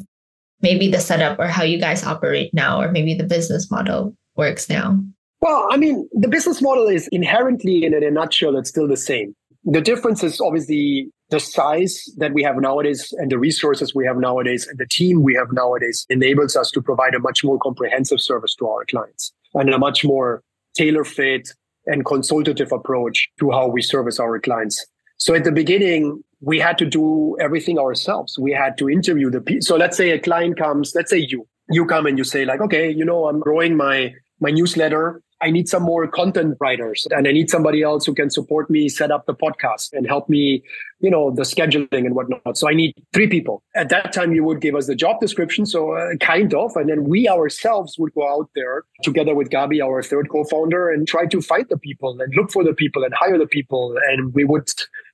maybe 0.62 0.90
the 0.90 1.00
setup 1.00 1.40
or 1.40 1.48
how 1.48 1.64
you 1.64 1.80
guys 1.80 2.04
operate 2.04 2.54
now, 2.54 2.82
or 2.82 2.92
maybe 2.92 3.14
the 3.14 3.24
business 3.24 3.70
model 3.72 4.16
works 4.36 4.70
now? 4.70 5.00
Well, 5.42 5.68
I 5.72 5.78
mean, 5.78 6.10
the 6.14 6.28
business 6.28 6.62
model 6.62 6.88
is 6.88 7.08
inherently, 7.12 7.86
in 7.86 7.94
a 7.94 8.12
nutshell, 8.12 8.58
it's 8.58 8.70
still 8.70 8.88
the 8.88 8.98
same. 8.98 9.36
The 9.64 9.82
difference 9.82 10.24
is 10.24 10.42
obviously 10.42 11.10
the 11.30 11.40
size 11.40 12.04
that 12.18 12.34
we 12.34 12.44
have 12.44 12.58
nowadays 12.58 13.14
and 13.18 13.32
the 13.32 13.38
resources 13.38 13.94
we 13.94 14.06
have 14.06 14.18
nowadays 14.18 14.68
and 14.68 14.78
the 14.80 14.88
team 14.88 15.22
we 15.22 15.36
have 15.36 15.52
nowadays 15.52 16.06
enables 16.10 16.56
us 16.56 16.72
to 16.72 16.82
provide 16.82 17.14
a 17.14 17.20
much 17.20 17.44
more 17.44 17.60
comprehensive 17.60 18.20
service 18.20 18.56
to 18.56 18.68
our 18.68 18.86
clients 18.86 19.32
and 19.54 19.70
a 19.70 19.78
much 19.78 20.04
more 20.04 20.42
tailor 20.76 21.04
fit 21.04 21.50
and 21.86 22.06
consultative 22.06 22.72
approach 22.72 23.30
to 23.40 23.52
how 23.52 23.68
we 23.68 23.82
service 23.82 24.20
our 24.20 24.40
clients. 24.40 24.86
So 25.18 25.36
at 25.36 25.44
the 25.44 25.52
beginning, 25.52 26.24
we 26.42 26.60
had 26.60 26.78
to 26.78 26.86
do 26.86 27.38
everything 27.40 27.78
ourselves. 27.78 28.38
We 28.40 28.52
had 28.52 28.78
to 28.78 28.90
interview 28.90 29.30
the 29.30 29.42
people. 29.42 29.62
So 29.62 29.76
let's 29.76 29.98
say 29.98 30.12
a 30.12 30.20
client 30.20 30.58
comes, 30.58 30.94
let's 30.96 31.10
say 31.10 31.18
you, 31.18 31.48
you 31.70 31.86
come 31.86 32.06
and 32.06 32.18
you 32.18 32.24
say 32.24 32.46
like, 32.46 32.62
okay, 32.62 32.90
you 32.90 33.06
know, 33.06 33.28
I'm 33.28 33.40
growing 33.40 33.76
my, 33.76 34.14
my 34.40 34.52
newsletter. 34.52 35.22
I 35.42 35.52
need 35.52 35.70
some 35.70 35.84
more 35.84 36.06
content 36.06 36.58
writers 36.60 37.08
and 37.12 37.26
I 37.26 37.32
need 37.32 37.50
somebody 37.50 37.82
else 37.82 38.06
who 38.06 38.14
can 38.14 38.30
support 38.30 38.70
me 38.70 38.90
set 38.90 39.10
up 39.10 39.26
the 39.26 39.34
podcast 39.34 39.94
and 39.94 40.06
help 40.06 40.28
me, 40.28 40.62
you 41.00 41.10
know, 41.10 41.32
the 41.32 41.44
scheduling 41.44 42.06
and 42.06 42.14
whatnot. 42.14 42.58
So 42.58 42.68
I 42.70 42.74
need 42.74 42.94
three 43.14 43.28
people. 43.28 43.64
At 43.74 43.88
that 43.88 44.12
time, 44.12 44.34
you 44.34 44.44
would 44.44 44.60
give 44.60 44.76
us 44.76 44.88
the 44.88 44.96
job 44.96 45.22
description. 45.22 45.66
So 45.66 45.94
uh, 45.94 46.16
kind 46.20 46.54
of, 46.54 46.76
and 46.76 46.90
then 46.90 47.06
we 47.06 47.30
ourselves 47.30 47.98
would 47.98 48.14
go 48.16 48.28
out 48.30 48.50
there 48.54 48.84
together 49.02 49.34
with 49.34 49.50
Gabi, 49.50 49.82
our 49.82 50.04
third 50.04 50.30
co-founder 50.30 50.90
and 50.90 51.08
try 51.08 51.26
to 51.28 51.42
find 51.42 51.66
the 51.70 51.78
people 51.78 52.20
and 52.20 52.34
look 52.36 52.52
for 52.52 52.66
the 52.66 52.74
people 52.74 53.06
and 53.06 53.14
hire 53.14 53.38
the 53.38 53.48
people. 53.48 53.96
And 54.10 54.34
we 54.34 54.44
would 54.44 54.70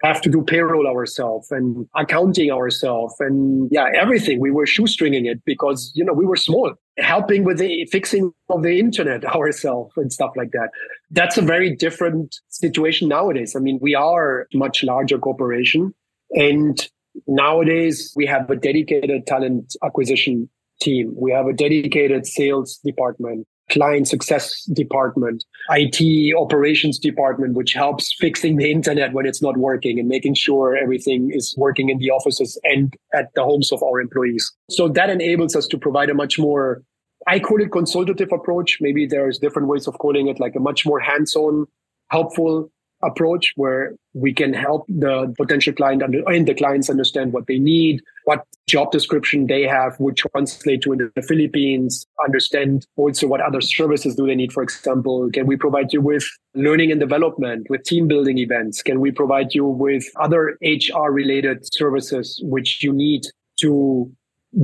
have 0.05 0.21
to 0.21 0.29
do 0.29 0.41
payroll 0.41 0.87
ourselves 0.87 1.51
and 1.51 1.87
accounting 1.95 2.51
ourselves 2.51 3.15
and 3.19 3.67
yeah, 3.71 3.87
everything. 3.95 4.39
We 4.39 4.51
were 4.51 4.65
shoestringing 4.65 5.25
it 5.25 5.43
because, 5.45 5.91
you 5.95 6.05
know, 6.05 6.13
we 6.13 6.25
were 6.25 6.35
small 6.35 6.73
helping 6.97 7.43
with 7.43 7.57
the 7.57 7.85
fixing 7.91 8.31
of 8.49 8.63
the 8.63 8.79
internet 8.79 9.25
ourselves 9.35 9.93
and 9.97 10.11
stuff 10.11 10.31
like 10.35 10.51
that. 10.51 10.69
That's 11.11 11.37
a 11.37 11.41
very 11.41 11.75
different 11.75 12.35
situation 12.49 13.09
nowadays. 13.09 13.55
I 13.55 13.59
mean, 13.59 13.79
we 13.81 13.95
are 13.95 14.47
much 14.53 14.83
larger 14.83 15.17
corporation 15.17 15.93
and 16.31 16.87
nowadays 17.27 18.13
we 18.15 18.25
have 18.25 18.49
a 18.49 18.55
dedicated 18.55 19.25
talent 19.25 19.75
acquisition 19.83 20.49
team. 20.81 21.13
We 21.15 21.31
have 21.31 21.47
a 21.47 21.53
dedicated 21.53 22.27
sales 22.27 22.79
department 22.83 23.47
client 23.69 24.08
success 24.08 24.63
department, 24.65 25.43
IT 25.69 26.36
operations 26.36 26.99
department, 26.99 27.56
which 27.56 27.73
helps 27.73 28.13
fixing 28.19 28.58
the 28.58 28.71
internet 28.71 29.13
when 29.13 29.25
it's 29.25 29.41
not 29.41 29.58
working 29.58 29.99
and 29.99 30.08
making 30.08 30.36
sure 30.36 30.78
everything 30.78 31.32
is 31.34 31.54
working 31.58 31.89
in 31.89 31.97
the 31.97 32.12
offices 32.12 32.60
and 32.63 32.93
at 33.13 33.34
the 33.34 33.43
homes 33.43 33.71
of 33.71 33.82
our 33.84 33.99
employees. 33.99 34.51
So 34.69 34.88
that 34.89 35.10
enables 35.10 35.56
us 35.56 35.67
to 35.67 35.78
provide 35.78 36.10
a 36.10 36.13
much 36.13 36.38
more, 36.38 36.84
I 37.28 37.39
call 37.39 37.62
it 37.62 37.71
consultative 37.71 38.32
approach. 38.32 38.78
Maybe 38.82 39.06
there's 39.06 39.39
different 39.39 39.67
ways 39.67 39.88
of 39.88 39.97
calling 39.97 40.28
it, 40.28 40.39
like 40.39 40.56
a 40.56 40.60
much 40.60 40.86
more 40.86 40.99
hands-on, 40.99 41.65
helpful 42.10 42.71
approach 43.05 43.53
where 43.55 43.95
we 44.13 44.33
can 44.33 44.53
help 44.53 44.85
the 44.87 45.33
potential 45.37 45.73
client 45.73 46.01
under, 46.01 46.21
and 46.29 46.47
the 46.47 46.53
clients 46.53 46.89
understand 46.89 47.33
what 47.33 47.47
they 47.47 47.59
need, 47.59 48.01
what 48.23 48.45
job 48.67 48.91
description 48.91 49.47
they 49.47 49.63
have 49.63 49.99
would 49.99 50.17
translate 50.17 50.81
to 50.81 50.93
in 50.93 51.11
the 51.15 51.21
Philippines, 51.21 52.05
understand 52.23 52.85
also 52.95 53.27
what 53.27 53.41
other 53.41 53.61
services 53.61 54.15
do 54.15 54.25
they 54.25 54.35
need. 54.35 54.53
For 54.53 54.63
example, 54.63 55.29
can 55.31 55.45
we 55.45 55.55
provide 55.57 55.93
you 55.93 56.01
with 56.01 56.23
learning 56.53 56.91
and 56.91 56.99
development, 56.99 57.67
with 57.69 57.83
team 57.83 58.07
building 58.07 58.37
events? 58.37 58.81
Can 58.81 58.99
we 58.99 59.11
provide 59.11 59.53
you 59.53 59.65
with 59.65 60.05
other 60.19 60.57
HR 60.61 61.09
related 61.11 61.67
services 61.73 62.39
which 62.43 62.83
you 62.83 62.93
need 62.93 63.23
to 63.59 64.11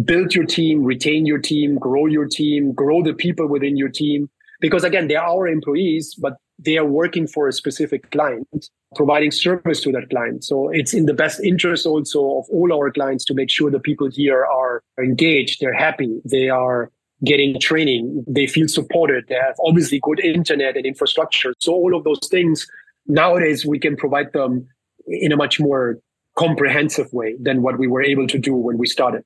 build 0.06 0.34
your 0.34 0.46
team, 0.46 0.84
retain 0.84 1.26
your 1.26 1.40
team, 1.40 1.78
grow 1.78 2.06
your 2.06 2.26
team, 2.26 2.74
grow 2.74 3.04
the 3.04 3.14
people 3.14 3.48
within 3.48 3.78
your 3.78 3.90
team? 3.90 4.30
Because 4.62 4.84
again, 4.84 5.08
they're 5.08 5.22
our 5.22 5.48
employees, 5.48 6.16
but 6.16 6.34
they 6.64 6.78
are 6.78 6.86
working 6.86 7.28
for 7.28 7.48
a 7.48 7.54
specific 7.54 8.12
client, 8.12 8.70
providing 8.96 9.32
service 9.32 9.82
to 9.82 9.92
that 9.92 10.10
client. 10.10 10.44
So 10.44 10.70
it's 10.70 10.94
in 10.94 11.06
the 11.08 11.14
best 11.14 11.40
interest 11.44 11.86
also 11.86 12.40
of 12.40 12.46
all 12.52 12.72
our 12.74 12.92
clients 12.92 13.26
to 13.26 13.34
make 13.34 13.50
sure 13.50 13.72
the 13.72 13.80
people 13.80 14.10
here 14.10 14.46
are 14.46 14.84
engaged, 15.00 15.60
they're 15.60 15.74
happy, 15.74 16.22
they 16.24 16.50
are 16.50 16.92
getting 17.24 17.60
training, 17.60 18.24
they 18.28 18.48
feel 18.48 18.68
supported, 18.68 19.26
they 19.28 19.36
have 19.36 19.56
obviously 19.64 20.00
good 20.02 20.20
internet 20.20 20.76
and 20.76 20.86
infrastructure. 20.86 21.54
So 21.60 21.74
all 21.74 21.96
of 21.96 22.04
those 22.04 22.20
things 22.30 22.68
nowadays 23.08 23.66
we 23.66 23.80
can 23.80 23.96
provide 23.96 24.32
them 24.34 24.68
in 25.08 25.32
a 25.32 25.36
much 25.36 25.60
more 25.60 25.98
comprehensive 26.38 27.12
way 27.12 27.36
than 27.42 27.62
what 27.62 27.78
we 27.78 27.88
were 27.88 28.04
able 28.04 28.28
to 28.28 28.38
do 28.38 28.56
when 28.56 28.78
we 28.78 28.88
started. 28.88 29.24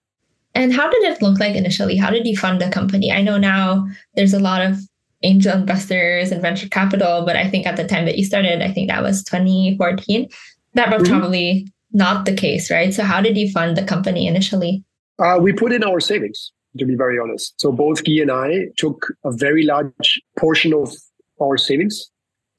And 0.53 0.73
how 0.73 0.89
did 0.89 1.03
it 1.03 1.21
look 1.21 1.39
like 1.39 1.55
initially? 1.55 1.97
How 1.97 2.09
did 2.09 2.25
you 2.25 2.37
fund 2.37 2.61
the 2.61 2.69
company? 2.69 3.11
I 3.11 3.21
know 3.21 3.37
now 3.37 3.87
there's 4.15 4.33
a 4.33 4.39
lot 4.39 4.61
of 4.61 4.79
angel 5.25 5.53
investors 5.53 6.31
and 6.31 6.41
venture 6.41 6.69
capital. 6.69 7.25
But 7.25 7.35
I 7.35 7.49
think 7.49 7.65
at 7.65 7.75
the 7.75 7.87
time 7.87 8.05
that 8.05 8.17
you 8.17 8.25
started, 8.25 8.61
I 8.61 8.71
think 8.71 8.89
that 8.89 9.03
was 9.03 9.23
2014. 9.23 10.29
That 10.75 10.91
was 10.91 11.03
mm-hmm. 11.03 11.19
probably 11.19 11.67
not 11.91 12.25
the 12.25 12.35
case, 12.35 12.69
right? 12.69 12.93
So 12.93 13.03
how 13.03 13.21
did 13.21 13.37
you 13.37 13.51
fund 13.51 13.77
the 13.77 13.83
company 13.83 14.27
initially? 14.27 14.83
Uh, 15.17 15.37
we 15.41 15.53
put 15.53 15.71
in 15.71 15.83
our 15.83 15.99
savings, 15.99 16.51
to 16.77 16.85
be 16.85 16.95
very 16.95 17.17
honest. 17.19 17.59
So 17.59 17.71
both 17.71 18.03
Guy 18.03 18.21
and 18.21 18.31
I 18.31 18.67
took 18.77 19.07
a 19.23 19.31
very 19.31 19.63
large 19.63 20.21
portion 20.37 20.73
of 20.73 20.93
our 21.41 21.57
savings 21.57 22.11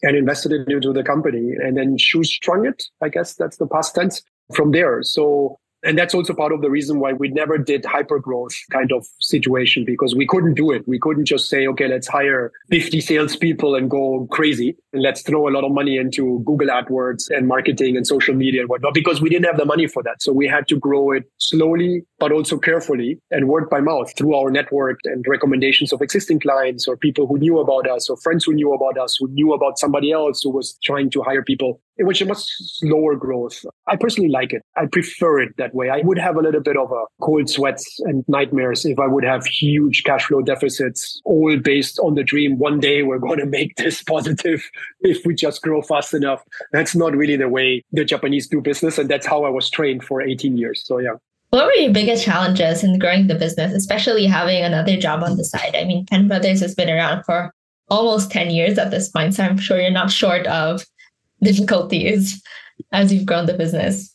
and 0.03 0.17
invested 0.17 0.53
it 0.53 0.69
into 0.69 0.93
the 0.93 1.03
company 1.03 1.53
and 1.63 1.77
then 1.77 1.97
shoestrung 1.99 2.67
it. 2.67 2.83
I 3.03 3.09
guess 3.09 3.35
that's 3.35 3.59
the 3.59 3.67
past 3.67 3.95
tense 3.95 4.23
from 4.55 4.73
there. 4.73 5.03
So 5.03 5.59
and 5.87 5.97
that's 5.97 6.15
also 6.15 6.35
part 6.35 6.53
of 6.53 6.63
the 6.63 6.71
reason 6.71 6.99
why 6.99 7.13
we 7.13 7.29
never 7.29 7.59
did 7.59 7.85
hyper 7.85 8.19
growth 8.19 8.53
kind 8.73 8.91
of 8.91 9.07
situation 9.21 9.85
because 9.85 10.17
we 10.17 10.27
couldn't 10.27 10.55
do 10.55 10.73
it. 10.73 10.87
We 10.87 10.99
couldn't 10.99 11.27
just 11.27 11.49
say, 11.49 11.67
okay, 11.69 11.87
let's 11.87 12.09
hire 12.09 12.51
50 12.71 13.01
salespeople 13.01 13.77
and 13.77 13.89
go 13.89 14.27
crazy 14.33 14.77
and 14.93 15.03
let's 15.03 15.23
throw 15.23 15.49
a 15.49 15.51
lot 15.51 15.63
of 15.63 15.71
money 15.71 15.97
into 15.97 16.43
Google 16.45 16.69
AdWords 16.69 17.31
and 17.31 17.47
marketing 17.47 17.97
and 17.97 18.05
social 18.05 18.35
media 18.35 18.63
and 18.63 18.69
whatnot 18.69 18.95
because 18.95 19.21
we 19.21 19.31
didn't 19.31 19.47
have 19.47 19.59
the 19.59 19.65
money 19.65 19.87
for 19.87 20.03
that. 20.03 20.21
So 20.21 20.33
we 20.33 20.49
had 20.49 20.67
to 20.69 20.77
grow 20.77 21.13
it 21.13 21.23
slowly, 21.39 22.03
but 22.19 22.33
also 22.33 22.59
carefully 22.59 23.21
and 23.31 23.49
word 23.49 23.71
by 23.71 23.81
mouth 23.81 24.13
through 24.19 24.35
our 24.35 24.51
network 24.51 24.99
and 25.05 25.25
recommendations 25.29 25.93
of 25.93 26.03
existing 26.03 26.41
clients 26.41 26.89
or 26.89 26.97
people 26.97 27.29
who 27.29 27.39
knew 27.39 27.61
about 27.61 27.89
us 27.89 28.11
or 28.11 28.17
friends 28.17 28.45
who 28.45 28.55
knew 28.55 28.73
about 28.75 28.99
us, 28.99 29.17
who 29.17 29.29
knew 29.29 29.53
about 29.53 29.79
somebody 29.79 30.11
else 30.11 30.43
who 30.43 30.51
was 30.51 30.77
trying 30.83 31.11
to 31.11 31.23
hire 31.23 31.45
people. 31.45 31.81
Which 31.99 32.21
is 32.21 32.29
much 32.29 32.45
slower 32.79 33.17
growth. 33.17 33.65
I 33.87 33.97
personally 33.97 34.29
like 34.29 34.53
it. 34.53 34.63
I 34.77 34.87
prefer 34.87 35.41
it 35.41 35.57
that 35.57 35.75
way. 35.75 35.89
I 35.89 36.01
would 36.01 36.19
have 36.19 36.37
a 36.37 36.41
little 36.41 36.61
bit 36.61 36.77
of 36.77 36.93
a 36.93 37.05
cold 37.23 37.49
sweats 37.49 38.01
and 38.01 38.25
nightmares 38.29 38.85
if 38.85 38.99
I 38.99 39.07
would 39.07 39.25
have 39.25 39.47
huge 39.47 40.05
cash 40.05 40.27
flow 40.27 40.43
deficits, 40.43 41.21
all 41.25 41.57
based 41.57 41.99
on 42.01 42.15
the 42.15 42.23
dream 42.23 42.59
one 42.59 42.81
day 42.81 43.03
we're 43.03 43.19
going 43.19 43.39
to 43.45 43.47
make 43.47 43.77
this 43.77 44.03
positive 44.03 44.63
if 45.01 45.25
we 45.25 45.35
just 45.35 45.63
grow 45.63 45.81
fast 45.83 46.13
enough. 46.13 46.43
That's 46.73 46.95
not 46.95 47.17
really 47.17 47.37
the 47.37 47.49
way 47.49 47.83
the 47.93 48.05
Japanese 48.05 48.47
do 48.47 48.61
business. 48.61 48.99
And 48.99 49.09
that's 49.09 49.27
how 49.27 49.45
I 49.45 49.49
was 49.49 49.71
trained 49.71 50.05
for 50.05 50.21
18 50.21 50.57
years. 50.59 50.83
So, 50.85 50.99
yeah. 50.99 51.15
What 51.51 51.67
were 51.67 51.73
your 51.73 51.93
biggest 51.93 52.25
challenges 52.25 52.83
in 52.83 52.99
growing 52.99 53.29
the 53.29 53.35
business, 53.35 53.73
especially 53.73 54.27
having 54.27 54.63
another 54.63 54.97
job 54.97 55.23
on 55.23 55.37
the 55.37 55.45
side? 55.45 55.77
I 55.77 55.85
mean, 55.85 56.05
Penbrothers 56.07 56.61
has 56.61 56.75
been 56.75 56.91
around 56.91 57.25
for 57.25 57.53
almost 57.89 58.31
10 58.31 58.51
years 58.51 58.79
at 58.79 58.91
this 58.91 59.09
point. 59.09 59.35
So 59.35 59.45
I'm 59.45 59.59
sure 59.59 59.81
you're 59.81 59.91
not 59.91 60.11
short 60.11 60.47
of 60.47 60.85
difficulties 61.43 62.43
as 62.93 63.13
you've 63.13 63.27
grown 63.27 63.47
the 63.47 63.55
business. 63.55 64.15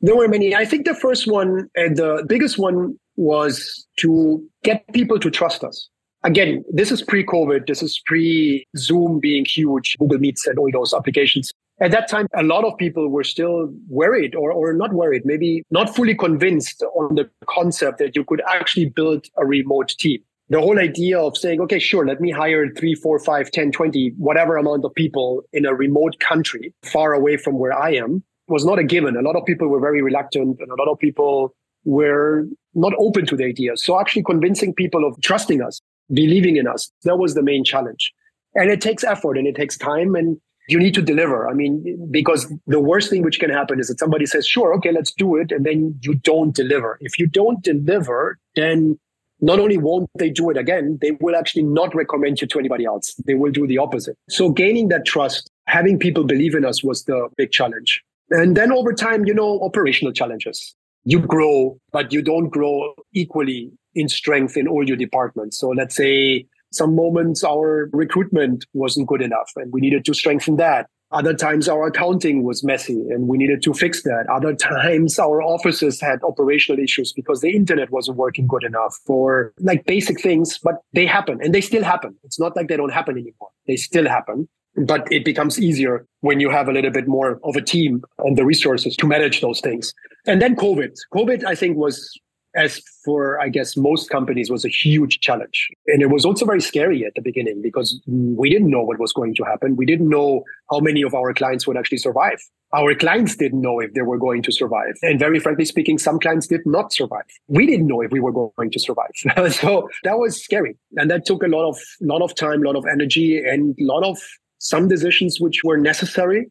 There 0.00 0.16
were 0.16 0.28
many. 0.28 0.54
I 0.54 0.64
think 0.64 0.86
the 0.86 0.94
first 0.94 1.26
one 1.26 1.68
and 1.74 1.96
the 1.96 2.24
biggest 2.28 2.58
one 2.58 2.98
was 3.16 3.86
to 3.98 4.44
get 4.62 4.84
people 4.92 5.18
to 5.18 5.30
trust 5.30 5.64
us. 5.64 5.88
Again, 6.22 6.64
this 6.72 6.90
is 6.90 7.02
pre 7.02 7.24
COVID. 7.24 7.66
This 7.66 7.82
is 7.82 8.00
pre 8.04 8.66
Zoom 8.76 9.20
being 9.20 9.44
huge, 9.44 9.96
Google 9.98 10.18
Meets 10.18 10.46
and 10.46 10.58
all 10.58 10.70
those 10.70 10.92
applications. 10.92 11.52
At 11.80 11.90
that 11.90 12.08
time, 12.08 12.26
a 12.34 12.42
lot 12.42 12.64
of 12.64 12.76
people 12.78 13.08
were 13.08 13.24
still 13.24 13.70
worried 13.88 14.34
or, 14.34 14.50
or 14.50 14.72
not 14.72 14.94
worried, 14.94 15.22
maybe 15.26 15.62
not 15.70 15.94
fully 15.94 16.14
convinced 16.14 16.82
on 16.94 17.16
the 17.16 17.28
concept 17.48 17.98
that 17.98 18.16
you 18.16 18.24
could 18.24 18.40
actually 18.48 18.86
build 18.86 19.26
a 19.36 19.44
remote 19.44 19.88
team 19.98 20.20
the 20.48 20.60
whole 20.60 20.78
idea 20.78 21.18
of 21.18 21.36
saying, 21.36 21.60
okay, 21.62 21.78
sure, 21.78 22.06
let 22.06 22.20
me 22.20 22.30
hire 22.30 22.68
three, 22.70 22.94
four, 22.94 23.18
five, 23.18 23.50
10, 23.50 23.72
20, 23.72 24.12
whatever 24.16 24.56
amount 24.56 24.84
of 24.84 24.94
people 24.94 25.42
in 25.52 25.66
a 25.66 25.74
remote 25.74 26.20
country 26.20 26.72
far 26.84 27.12
away 27.12 27.36
from 27.36 27.58
where 27.58 27.76
I 27.76 27.94
am 27.94 28.22
was 28.48 28.64
not 28.64 28.78
a 28.78 28.84
given. 28.84 29.16
A 29.16 29.22
lot 29.22 29.34
of 29.34 29.44
people 29.44 29.68
were 29.68 29.80
very 29.80 30.02
reluctant 30.02 30.60
and 30.60 30.70
a 30.70 30.76
lot 30.76 30.90
of 30.90 30.98
people 30.98 31.54
were 31.84 32.46
not 32.74 32.92
open 32.98 33.26
to 33.26 33.36
the 33.36 33.44
idea. 33.44 33.76
So 33.76 33.98
actually 33.98 34.22
convincing 34.22 34.72
people 34.72 35.04
of 35.06 35.20
trusting 35.20 35.62
us, 35.62 35.80
believing 36.12 36.56
in 36.56 36.68
us, 36.68 36.90
that 37.02 37.16
was 37.16 37.34
the 37.34 37.42
main 37.42 37.64
challenge. 37.64 38.12
And 38.54 38.70
it 38.70 38.80
takes 38.80 39.02
effort 39.02 39.36
and 39.36 39.46
it 39.46 39.56
takes 39.56 39.76
time 39.76 40.14
and 40.14 40.36
you 40.68 40.78
need 40.78 40.94
to 40.94 41.02
deliver. 41.02 41.48
I 41.48 41.54
mean, 41.54 42.08
because 42.10 42.52
the 42.66 42.80
worst 42.80 43.10
thing 43.10 43.22
which 43.22 43.38
can 43.38 43.50
happen 43.50 43.78
is 43.80 43.88
that 43.88 43.98
somebody 43.98 44.26
says, 44.26 44.46
sure, 44.46 44.74
okay, 44.74 44.92
let's 44.92 45.12
do 45.12 45.36
it. 45.36 45.52
And 45.52 45.64
then 45.64 45.98
you 46.02 46.14
don't 46.14 46.54
deliver. 46.54 46.98
If 47.00 47.18
you 47.18 47.26
don't 47.26 47.62
deliver, 47.62 48.38
then 48.54 48.98
not 49.40 49.58
only 49.58 49.76
won't 49.76 50.08
they 50.18 50.30
do 50.30 50.50
it 50.50 50.56
again, 50.56 50.98
they 51.00 51.12
will 51.20 51.36
actually 51.36 51.62
not 51.62 51.94
recommend 51.94 52.40
you 52.40 52.46
to 52.46 52.58
anybody 52.58 52.84
else. 52.84 53.14
They 53.26 53.34
will 53.34 53.52
do 53.52 53.66
the 53.66 53.78
opposite. 53.78 54.16
So 54.28 54.50
gaining 54.50 54.88
that 54.88 55.04
trust, 55.04 55.50
having 55.66 55.98
people 55.98 56.24
believe 56.24 56.54
in 56.54 56.64
us 56.64 56.82
was 56.82 57.04
the 57.04 57.28
big 57.36 57.52
challenge. 57.52 58.02
And 58.30 58.56
then 58.56 58.72
over 58.72 58.92
time, 58.92 59.24
you 59.24 59.34
know, 59.34 59.60
operational 59.60 60.12
challenges. 60.12 60.74
You 61.04 61.20
grow, 61.20 61.78
but 61.92 62.12
you 62.12 62.22
don't 62.22 62.48
grow 62.48 62.94
equally 63.12 63.70
in 63.94 64.08
strength 64.08 64.56
in 64.56 64.66
all 64.66 64.86
your 64.86 64.96
departments. 64.96 65.58
So 65.58 65.68
let's 65.68 65.94
say 65.94 66.46
some 66.72 66.96
moments 66.96 67.44
our 67.44 67.88
recruitment 67.92 68.66
wasn't 68.74 69.06
good 69.06 69.22
enough 69.22 69.50
and 69.56 69.72
we 69.72 69.80
needed 69.80 70.04
to 70.06 70.14
strengthen 70.14 70.56
that. 70.56 70.86
Other 71.12 71.34
times 71.34 71.68
our 71.68 71.86
accounting 71.86 72.42
was 72.42 72.64
messy 72.64 72.94
and 73.10 73.28
we 73.28 73.38
needed 73.38 73.62
to 73.62 73.72
fix 73.72 74.02
that. 74.02 74.26
Other 74.32 74.54
times 74.54 75.18
our 75.18 75.40
offices 75.40 76.00
had 76.00 76.22
operational 76.24 76.82
issues 76.82 77.12
because 77.12 77.40
the 77.40 77.50
internet 77.54 77.90
wasn't 77.90 78.16
working 78.16 78.46
good 78.46 78.64
enough 78.64 78.98
for 79.06 79.52
like 79.60 79.86
basic 79.86 80.20
things, 80.20 80.58
but 80.58 80.74
they 80.92 81.06
happen 81.06 81.38
and 81.42 81.54
they 81.54 81.60
still 81.60 81.84
happen. 81.84 82.16
It's 82.24 82.40
not 82.40 82.56
like 82.56 82.68
they 82.68 82.76
don't 82.76 82.92
happen 82.92 83.16
anymore. 83.16 83.50
They 83.68 83.76
still 83.76 84.08
happen, 84.08 84.48
but 84.84 85.10
it 85.12 85.24
becomes 85.24 85.60
easier 85.60 86.06
when 86.20 86.40
you 86.40 86.50
have 86.50 86.68
a 86.68 86.72
little 86.72 86.90
bit 86.90 87.06
more 87.06 87.40
of 87.44 87.54
a 87.54 87.62
team 87.62 88.02
and 88.18 88.36
the 88.36 88.44
resources 88.44 88.96
to 88.96 89.06
manage 89.06 89.40
those 89.40 89.60
things. 89.60 89.94
And 90.26 90.42
then 90.42 90.56
COVID. 90.56 90.96
COVID, 91.14 91.44
I 91.44 91.54
think, 91.54 91.76
was 91.76 92.20
as 92.56 92.80
for 93.04 93.40
I 93.40 93.48
guess 93.48 93.76
most 93.76 94.10
companies 94.10 94.50
was 94.50 94.64
a 94.64 94.68
huge 94.68 95.20
challenge. 95.20 95.68
And 95.86 96.02
it 96.02 96.10
was 96.10 96.24
also 96.24 96.44
very 96.44 96.60
scary 96.60 97.04
at 97.04 97.12
the 97.14 97.22
beginning 97.22 97.62
because 97.62 98.00
we 98.06 98.50
didn't 98.50 98.70
know 98.70 98.82
what 98.82 98.98
was 98.98 99.12
going 99.12 99.34
to 99.36 99.44
happen. 99.44 99.76
We 99.76 99.86
didn't 99.86 100.08
know 100.08 100.42
how 100.70 100.80
many 100.80 101.02
of 101.02 101.14
our 101.14 101.32
clients 101.34 101.66
would 101.66 101.76
actually 101.76 101.98
survive. 101.98 102.38
Our 102.74 102.94
clients 102.94 103.36
didn't 103.36 103.60
know 103.60 103.78
if 103.78 103.92
they 103.94 104.02
were 104.02 104.18
going 104.18 104.42
to 104.42 104.52
survive. 104.52 104.94
And 105.02 105.18
very 105.18 105.38
frankly 105.38 105.64
speaking, 105.64 105.98
some 105.98 106.18
clients 106.18 106.48
did 106.48 106.62
not 106.66 106.92
survive. 106.92 107.24
We 107.46 107.66
didn't 107.66 107.86
know 107.86 108.00
if 108.00 108.10
we 108.10 108.20
were 108.20 108.32
going 108.32 108.70
to 108.70 108.80
survive. 108.80 109.10
so 109.52 109.88
that 110.02 110.18
was 110.18 110.42
scary. 110.42 110.76
And 110.96 111.10
that 111.10 111.26
took 111.26 111.42
a 111.42 111.48
lot 111.48 111.68
of 111.68 111.78
lot 112.00 112.22
of 112.22 112.34
time, 112.34 112.62
a 112.62 112.66
lot 112.66 112.76
of 112.76 112.84
energy 112.90 113.38
and 113.38 113.76
a 113.78 113.84
lot 113.84 114.02
of 114.02 114.18
some 114.58 114.88
decisions 114.88 115.38
which 115.40 115.62
were 115.62 115.76
necessary 115.76 116.50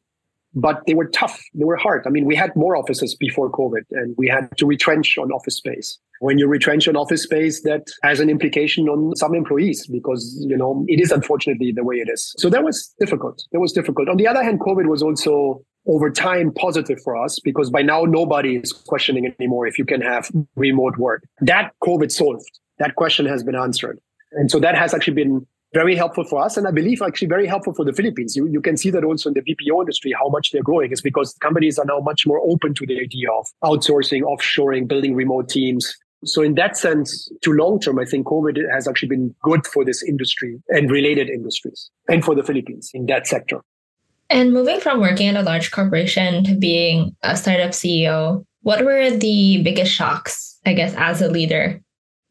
but 0.55 0.81
they 0.87 0.93
were 0.93 1.07
tough. 1.07 1.39
They 1.53 1.65
were 1.65 1.75
hard. 1.75 2.05
I 2.07 2.09
mean, 2.09 2.25
we 2.25 2.35
had 2.35 2.55
more 2.55 2.75
offices 2.77 3.13
before 3.15 3.51
COVID 3.51 3.83
and 3.91 4.15
we 4.17 4.27
had 4.27 4.49
to 4.57 4.65
retrench 4.65 5.17
on 5.17 5.31
office 5.31 5.57
space. 5.57 5.99
When 6.21 6.37
you 6.39 6.47
retrench 6.47 6.87
on 6.87 6.95
office 6.95 7.23
space, 7.23 7.61
that 7.63 7.83
has 8.01 8.21
an 8.21 8.29
implication 8.29 8.87
on 8.87 9.15
some 9.17 9.35
employees 9.35 9.85
because, 9.85 10.37
you 10.47 10.57
know, 10.57 10.85
it 10.87 11.01
is 11.01 11.11
unfortunately 11.11 11.73
the 11.73 11.83
way 11.83 11.95
it 11.95 12.09
is. 12.09 12.33
So 12.37 12.49
that 12.49 12.63
was 12.63 12.93
difficult. 12.99 13.43
That 13.51 13.59
was 13.59 13.73
difficult. 13.73 14.07
On 14.07 14.15
the 14.15 14.27
other 14.27 14.41
hand, 14.41 14.61
COVID 14.61 14.87
was 14.87 15.03
also 15.03 15.61
over 15.87 16.09
time 16.09 16.51
positive 16.53 16.99
for 17.03 17.21
us 17.21 17.39
because 17.43 17.69
by 17.69 17.81
now 17.81 18.03
nobody 18.03 18.55
is 18.55 18.71
questioning 18.71 19.31
anymore 19.39 19.67
if 19.67 19.77
you 19.77 19.85
can 19.85 20.01
have 20.01 20.31
remote 20.55 20.97
work. 20.97 21.27
That 21.41 21.73
COVID 21.83 22.11
solved. 22.11 22.49
That 22.79 22.95
question 22.95 23.25
has 23.25 23.43
been 23.43 23.55
answered. 23.55 23.99
And 24.31 24.49
so 24.49 24.59
that 24.59 24.75
has 24.75 24.93
actually 24.93 25.13
been 25.13 25.45
very 25.75 25.95
helpful 25.95 26.23
for 26.23 26.41
us. 26.41 26.55
And 26.55 26.65
I 26.67 26.71
believe 26.71 27.01
actually 27.01 27.27
very 27.27 27.45
helpful 27.45 27.73
for 27.73 27.83
the 27.83 27.91
Philippines. 27.91 28.33
You, 28.33 28.47
you 28.47 28.61
can 28.61 28.77
see 28.77 28.89
that 28.91 29.03
also 29.03 29.29
in 29.29 29.33
the 29.33 29.41
BPO 29.41 29.81
industry, 29.81 30.13
how 30.17 30.29
much 30.29 30.51
they're 30.51 30.63
growing 30.63 30.91
is 30.93 31.01
because 31.01 31.33
companies 31.41 31.77
are 31.77 31.85
now 31.85 31.99
much 31.99 32.25
more 32.25 32.39
open 32.49 32.73
to 32.75 32.85
the 32.85 32.97
idea 33.01 33.29
of 33.29 33.45
outsourcing, 33.61 34.21
offshoring, 34.21 34.87
building 34.87 35.15
remote 35.15 35.49
teams. 35.49 35.93
So 36.23 36.41
in 36.41 36.55
that 36.55 36.77
sense, 36.77 37.29
to 37.41 37.51
long 37.51 37.81
term, 37.81 37.99
I 37.99 38.05
think 38.05 38.25
COVID 38.25 38.57
has 38.73 38.87
actually 38.87 39.09
been 39.09 39.35
good 39.43 39.67
for 39.67 39.83
this 39.83 40.01
industry 40.01 40.61
and 40.69 40.89
related 40.89 41.29
industries 41.29 41.91
and 42.07 42.23
for 42.23 42.35
the 42.35 42.43
Philippines 42.43 42.89
in 42.93 43.05
that 43.07 43.27
sector. 43.27 43.59
And 44.29 44.53
moving 44.53 44.79
from 44.79 45.01
working 45.01 45.27
at 45.27 45.35
a 45.35 45.43
large 45.43 45.71
corporation 45.71 46.45
to 46.45 46.55
being 46.55 47.15
a 47.21 47.35
startup 47.35 47.71
CEO, 47.71 48.45
what 48.61 48.85
were 48.85 49.11
the 49.11 49.61
biggest 49.61 49.91
shocks, 49.91 50.57
I 50.65 50.73
guess, 50.73 50.95
as 50.95 51.21
a 51.21 51.27
leader 51.27 51.81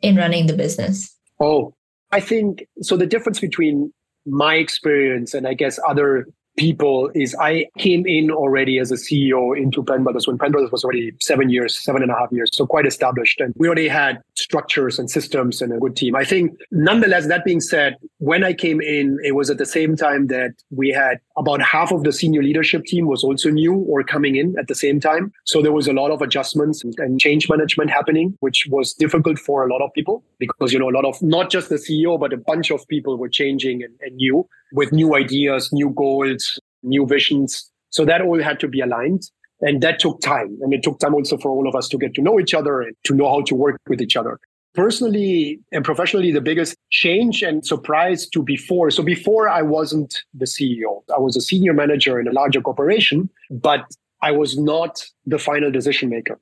in 0.01 0.17
running 0.17 0.47
the 0.47 0.55
business? 0.55 1.15
Oh, 1.39 1.75
I 2.11 2.21
think 2.21 2.67
so. 2.81 2.97
The 2.97 3.07
difference 3.07 3.41
between 3.41 3.93
my 4.27 4.55
experience 4.57 5.35
and 5.35 5.47
I 5.47 5.55
guess 5.55 5.79
other 5.87 6.27
people 6.57 7.11
is 7.15 7.35
I 7.41 7.67
came 7.79 8.07
in 8.07 8.31
already 8.31 8.79
as 8.79 8.91
a 8.91 8.95
CEO 8.95 9.57
into 9.57 9.83
Penbrothers 9.83 10.27
when 10.27 10.39
Penbrothers 10.39 10.71
was 10.71 10.85
already 10.85 11.13
seven 11.21 11.51
years, 11.51 11.77
seven 11.83 12.03
and 12.03 12.11
a 12.11 12.15
half 12.15 12.31
years, 12.33 12.51
so 12.53 12.67
quite 12.67 12.87
established. 12.87 13.41
And 13.41 13.53
we 13.57 13.67
already 13.67 13.89
had 13.89 14.23
structures 14.35 14.99
and 14.99 15.11
systems 15.11 15.61
and 15.61 15.73
a 15.73 15.79
good 15.79 15.97
team. 15.97 16.15
I 16.15 16.25
think, 16.25 16.57
nonetheless, 16.71 17.27
that 17.29 17.45
being 17.45 17.61
said, 17.61 17.97
when 18.19 18.45
I 18.45 18.53
came 18.53 18.81
in, 18.81 19.19
it 19.25 19.33
was 19.33 19.51
at 19.51 19.59
the 19.59 19.67
same 19.67 19.97
time 19.97 20.29
that 20.29 20.53
we 20.71 20.91
had 20.91 21.19
about 21.37 21.61
half 21.63 21.93
of 21.93 22.05
the 22.05 22.13
senior 22.13 22.43
leadership 22.43 22.85
team 22.85 23.07
was 23.07 23.25
also 23.25 23.51
new 23.51 23.75
or 23.75 24.03
coming 24.05 24.37
in 24.37 24.55
at 24.59 24.69
the 24.69 24.75
same 24.75 25.01
time. 25.01 25.33
So 25.45 25.63
there 25.63 25.73
was 25.73 25.89
a 25.89 25.93
lot 25.93 26.11
of 26.11 26.23
adjustments 26.23 26.85
and 26.99 27.21
change 27.21 27.49
management 27.49 27.91
happening, 27.91 28.37
which 28.41 28.67
was 28.71 28.93
difficult 28.95 29.39
for 29.39 29.67
a 29.67 29.73
lot 29.73 29.83
of 29.83 29.93
people 29.95 30.23
because, 30.39 30.73
you 30.73 30.79
know, 30.79 30.89
a 30.89 30.95
lot 30.95 31.05
of 31.05 31.21
not 31.23 31.51
just 31.51 31.69
the 31.69 31.77
CEO, 31.77 32.19
but 32.19 32.33
a 32.33 32.37
bunch 32.37 32.71
of 32.71 32.87
people 32.89 33.17
were 33.17 33.29
changing 33.29 33.83
and, 33.83 33.95
and 34.01 34.17
new 34.17 34.47
with 34.75 34.93
new 34.93 35.15
ideas, 35.15 35.73
new 35.73 35.91
goals, 35.91 36.61
new 36.83 37.07
visions. 37.07 37.71
So 37.91 38.05
that 38.05 38.21
all 38.21 38.43
had 38.43 38.61
to 38.61 38.69
be 38.69 38.81
aligned. 38.81 39.23
And 39.61 39.81
that 39.83 40.01
took 40.01 40.21
time. 40.21 40.59
And 40.61 40.75
it 40.75 40.83
took 40.83 40.99
time 40.99 41.15
also 41.15 41.39
for 41.39 41.51
all 41.51 41.69
of 41.69 41.75
us 41.75 41.89
to 41.89 41.97
get 41.97 42.13
to 42.15 42.21
know 42.21 42.39
each 42.39 42.53
other 42.53 42.83
and 42.83 42.95
to 43.05 43.15
know 43.15 43.29
how 43.29 43.43
to 43.43 43.55
work 43.55 43.81
with 43.89 44.03
each 44.03 44.17
other. 44.17 44.39
Personally 44.75 45.61
and 45.71 45.85
professionally, 45.85 46.33
the 46.33 46.41
biggest 46.41 46.75
change 46.91 47.43
and 47.43 47.65
surprise 47.65 48.29
to 48.31 48.43
before. 48.43 48.91
So 48.91 49.05
before 49.05 49.49
I 49.49 49.63
wasn't 49.63 50.23
the 50.35 50.47
CEO, 50.47 51.03
I 51.17 51.21
was 51.21 51.37
a 51.37 51.41
senior 51.41 51.73
manager 51.73 52.19
in 52.19 52.27
a 52.27 52.33
larger 52.33 52.61
corporation, 52.61 53.31
but 53.51 53.85
I 54.21 54.33
was 54.33 54.59
not 54.59 55.05
the 55.25 55.39
final 55.39 55.71
decision 55.71 56.09
maker. 56.09 56.41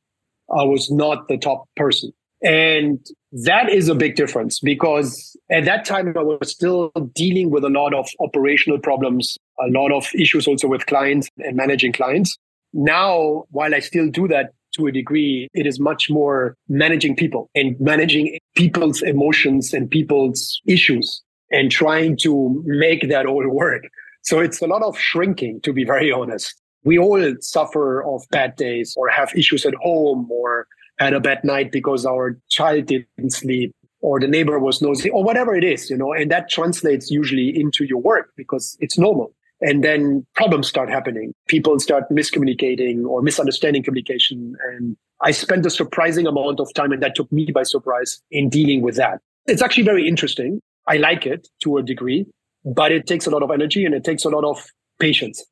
I 0.50 0.64
was 0.64 0.90
not 0.90 1.28
the 1.28 1.36
top 1.36 1.68
person. 1.76 2.12
And 2.42 2.98
that 3.44 3.70
is 3.70 3.88
a 3.88 3.94
big 3.94 4.16
difference 4.16 4.58
because 4.58 5.36
at 5.50 5.64
that 5.64 5.84
time 5.84 6.12
I 6.16 6.22
was 6.22 6.50
still 6.50 6.90
dealing 7.14 7.50
with 7.50 7.64
a 7.64 7.68
lot 7.68 7.94
of 7.94 8.08
operational 8.20 8.78
problems, 8.78 9.38
a 9.60 9.70
lot 9.70 9.92
of 9.92 10.08
issues 10.14 10.46
also 10.48 10.66
with 10.66 10.86
clients 10.86 11.28
and 11.38 11.56
managing 11.56 11.92
clients. 11.92 12.36
Now, 12.72 13.44
while 13.50 13.74
I 13.74 13.78
still 13.78 14.08
do 14.10 14.26
that 14.28 14.52
to 14.74 14.86
a 14.86 14.92
degree, 14.92 15.48
it 15.54 15.66
is 15.66 15.78
much 15.78 16.10
more 16.10 16.56
managing 16.68 17.14
people 17.14 17.48
and 17.54 17.78
managing 17.78 18.38
people's 18.56 19.02
emotions 19.02 19.72
and 19.72 19.90
people's 19.90 20.60
issues 20.66 21.22
and 21.50 21.70
trying 21.70 22.16
to 22.18 22.62
make 22.64 23.08
that 23.08 23.26
all 23.26 23.46
work. 23.48 23.82
So 24.22 24.40
it's 24.40 24.60
a 24.62 24.66
lot 24.66 24.82
of 24.82 24.98
shrinking, 24.98 25.60
to 25.62 25.72
be 25.72 25.84
very 25.84 26.10
honest. 26.10 26.54
We 26.84 26.98
all 26.98 27.34
suffer 27.40 28.02
of 28.02 28.22
bad 28.30 28.56
days 28.56 28.94
or 28.96 29.08
have 29.08 29.32
issues 29.36 29.64
at 29.64 29.74
home 29.74 30.28
or 30.30 30.66
had 31.02 31.14
a 31.14 31.20
bad 31.20 31.44
night 31.44 31.72
because 31.72 32.06
our 32.06 32.38
child 32.48 32.86
didn't 32.86 33.30
sleep 33.30 33.74
or 34.00 34.18
the 34.20 34.26
neighbor 34.26 34.58
was 34.58 34.82
nosy 34.82 35.10
or 35.10 35.22
whatever 35.24 35.54
it 35.54 35.64
is, 35.64 35.88
you 35.88 35.96
know, 35.96 36.12
and 36.12 36.30
that 36.30 36.50
translates 36.50 37.10
usually 37.10 37.48
into 37.58 37.84
your 37.84 38.00
work 38.00 38.30
because 38.36 38.76
it's 38.80 38.98
normal. 38.98 39.32
And 39.60 39.84
then 39.84 40.26
problems 40.34 40.66
start 40.68 40.90
happening. 40.90 41.32
People 41.46 41.78
start 41.78 42.10
miscommunicating 42.10 43.06
or 43.06 43.22
misunderstanding 43.22 43.84
communication. 43.84 44.56
And 44.72 44.96
I 45.20 45.30
spent 45.30 45.64
a 45.64 45.70
surprising 45.70 46.26
amount 46.26 46.58
of 46.58 46.74
time, 46.74 46.90
and 46.90 47.00
that 47.02 47.14
took 47.14 47.30
me 47.30 47.48
by 47.54 47.62
surprise 47.62 48.20
in 48.32 48.48
dealing 48.48 48.82
with 48.82 48.96
that. 48.96 49.20
It's 49.46 49.62
actually 49.62 49.84
very 49.84 50.08
interesting. 50.08 50.60
I 50.88 50.96
like 50.96 51.26
it 51.26 51.46
to 51.62 51.76
a 51.76 51.82
degree, 51.82 52.26
but 52.64 52.90
it 52.90 53.06
takes 53.06 53.24
a 53.26 53.30
lot 53.30 53.44
of 53.44 53.52
energy 53.52 53.84
and 53.84 53.94
it 53.94 54.02
takes 54.02 54.24
a 54.24 54.30
lot 54.30 54.42
of 54.42 54.66
patience. 54.98 55.44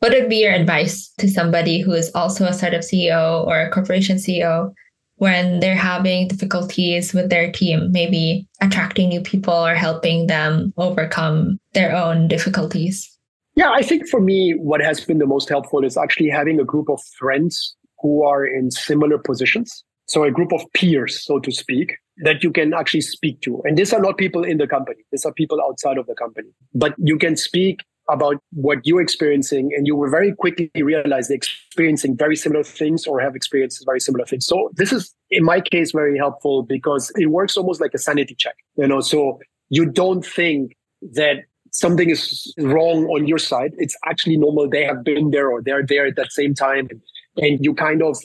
What 0.00 0.12
would 0.12 0.28
be 0.28 0.42
your 0.42 0.52
advice 0.52 1.12
to 1.18 1.28
somebody 1.28 1.80
who 1.80 1.92
is 1.92 2.10
also 2.14 2.46
a 2.46 2.52
startup 2.52 2.82
CEO 2.82 3.46
or 3.46 3.60
a 3.60 3.70
corporation 3.70 4.16
CEO 4.16 4.74
when 5.16 5.60
they're 5.60 5.76
having 5.76 6.28
difficulties 6.28 7.12
with 7.12 7.30
their 7.30 7.50
team, 7.52 7.92
maybe 7.92 8.46
attracting 8.60 9.08
new 9.08 9.20
people 9.20 9.54
or 9.54 9.74
helping 9.74 10.26
them 10.26 10.72
overcome 10.76 11.58
their 11.72 11.94
own 11.94 12.28
difficulties? 12.28 13.10
Yeah, 13.56 13.70
I 13.70 13.82
think 13.82 14.08
for 14.08 14.20
me, 14.20 14.52
what 14.52 14.80
has 14.80 15.00
been 15.04 15.18
the 15.18 15.26
most 15.26 15.48
helpful 15.48 15.84
is 15.84 15.96
actually 15.96 16.28
having 16.28 16.58
a 16.58 16.64
group 16.64 16.88
of 16.88 17.00
friends 17.18 17.76
who 18.00 18.24
are 18.24 18.44
in 18.44 18.70
similar 18.70 19.18
positions. 19.18 19.84
So 20.06 20.24
a 20.24 20.30
group 20.30 20.52
of 20.52 20.62
peers, 20.74 21.24
so 21.24 21.38
to 21.38 21.50
speak, 21.50 21.96
that 22.18 22.42
you 22.42 22.50
can 22.50 22.74
actually 22.74 23.00
speak 23.00 23.40
to. 23.42 23.62
And 23.64 23.78
these 23.78 23.92
are 23.92 24.00
not 24.00 24.18
people 24.18 24.44
in 24.44 24.58
the 24.58 24.66
company. 24.66 25.02
These 25.10 25.24
are 25.24 25.32
people 25.32 25.60
outside 25.62 25.96
of 25.96 26.06
the 26.06 26.14
company, 26.14 26.48
but 26.74 26.94
you 26.98 27.16
can 27.16 27.36
speak 27.36 27.80
about 28.10 28.36
what 28.52 28.78
you're 28.84 29.00
experiencing 29.00 29.70
and 29.74 29.86
you 29.86 29.96
will 29.96 30.10
very 30.10 30.34
quickly 30.34 30.70
realize 30.76 31.28
they're 31.28 31.36
experiencing 31.36 32.16
very 32.16 32.36
similar 32.36 32.62
things 32.62 33.06
or 33.06 33.20
have 33.20 33.34
experienced 33.34 33.82
very 33.86 34.00
similar 34.00 34.26
things. 34.26 34.46
So 34.46 34.70
this 34.74 34.92
is, 34.92 35.14
in 35.30 35.44
my 35.44 35.60
case, 35.60 35.92
very 35.92 36.18
helpful 36.18 36.62
because 36.62 37.10
it 37.16 37.26
works 37.26 37.56
almost 37.56 37.80
like 37.80 37.94
a 37.94 37.98
sanity 37.98 38.34
check, 38.34 38.56
you 38.76 38.86
know, 38.86 39.00
so 39.00 39.38
you 39.70 39.86
don't 39.86 40.24
think 40.24 40.76
that 41.12 41.44
something 41.72 42.08
is 42.10 42.54
wrong 42.58 43.06
on 43.06 43.26
your 43.26 43.38
side. 43.38 43.72
It's 43.78 43.96
actually 44.06 44.36
normal. 44.36 44.68
They 44.68 44.84
have 44.84 45.02
been 45.02 45.30
there 45.30 45.50
or 45.50 45.62
they're 45.62 45.84
there 45.84 46.06
at 46.06 46.16
that 46.16 46.32
same 46.32 46.54
time. 46.54 46.88
And 47.36 47.58
you 47.64 47.74
kind 47.74 48.02
of 48.02 48.16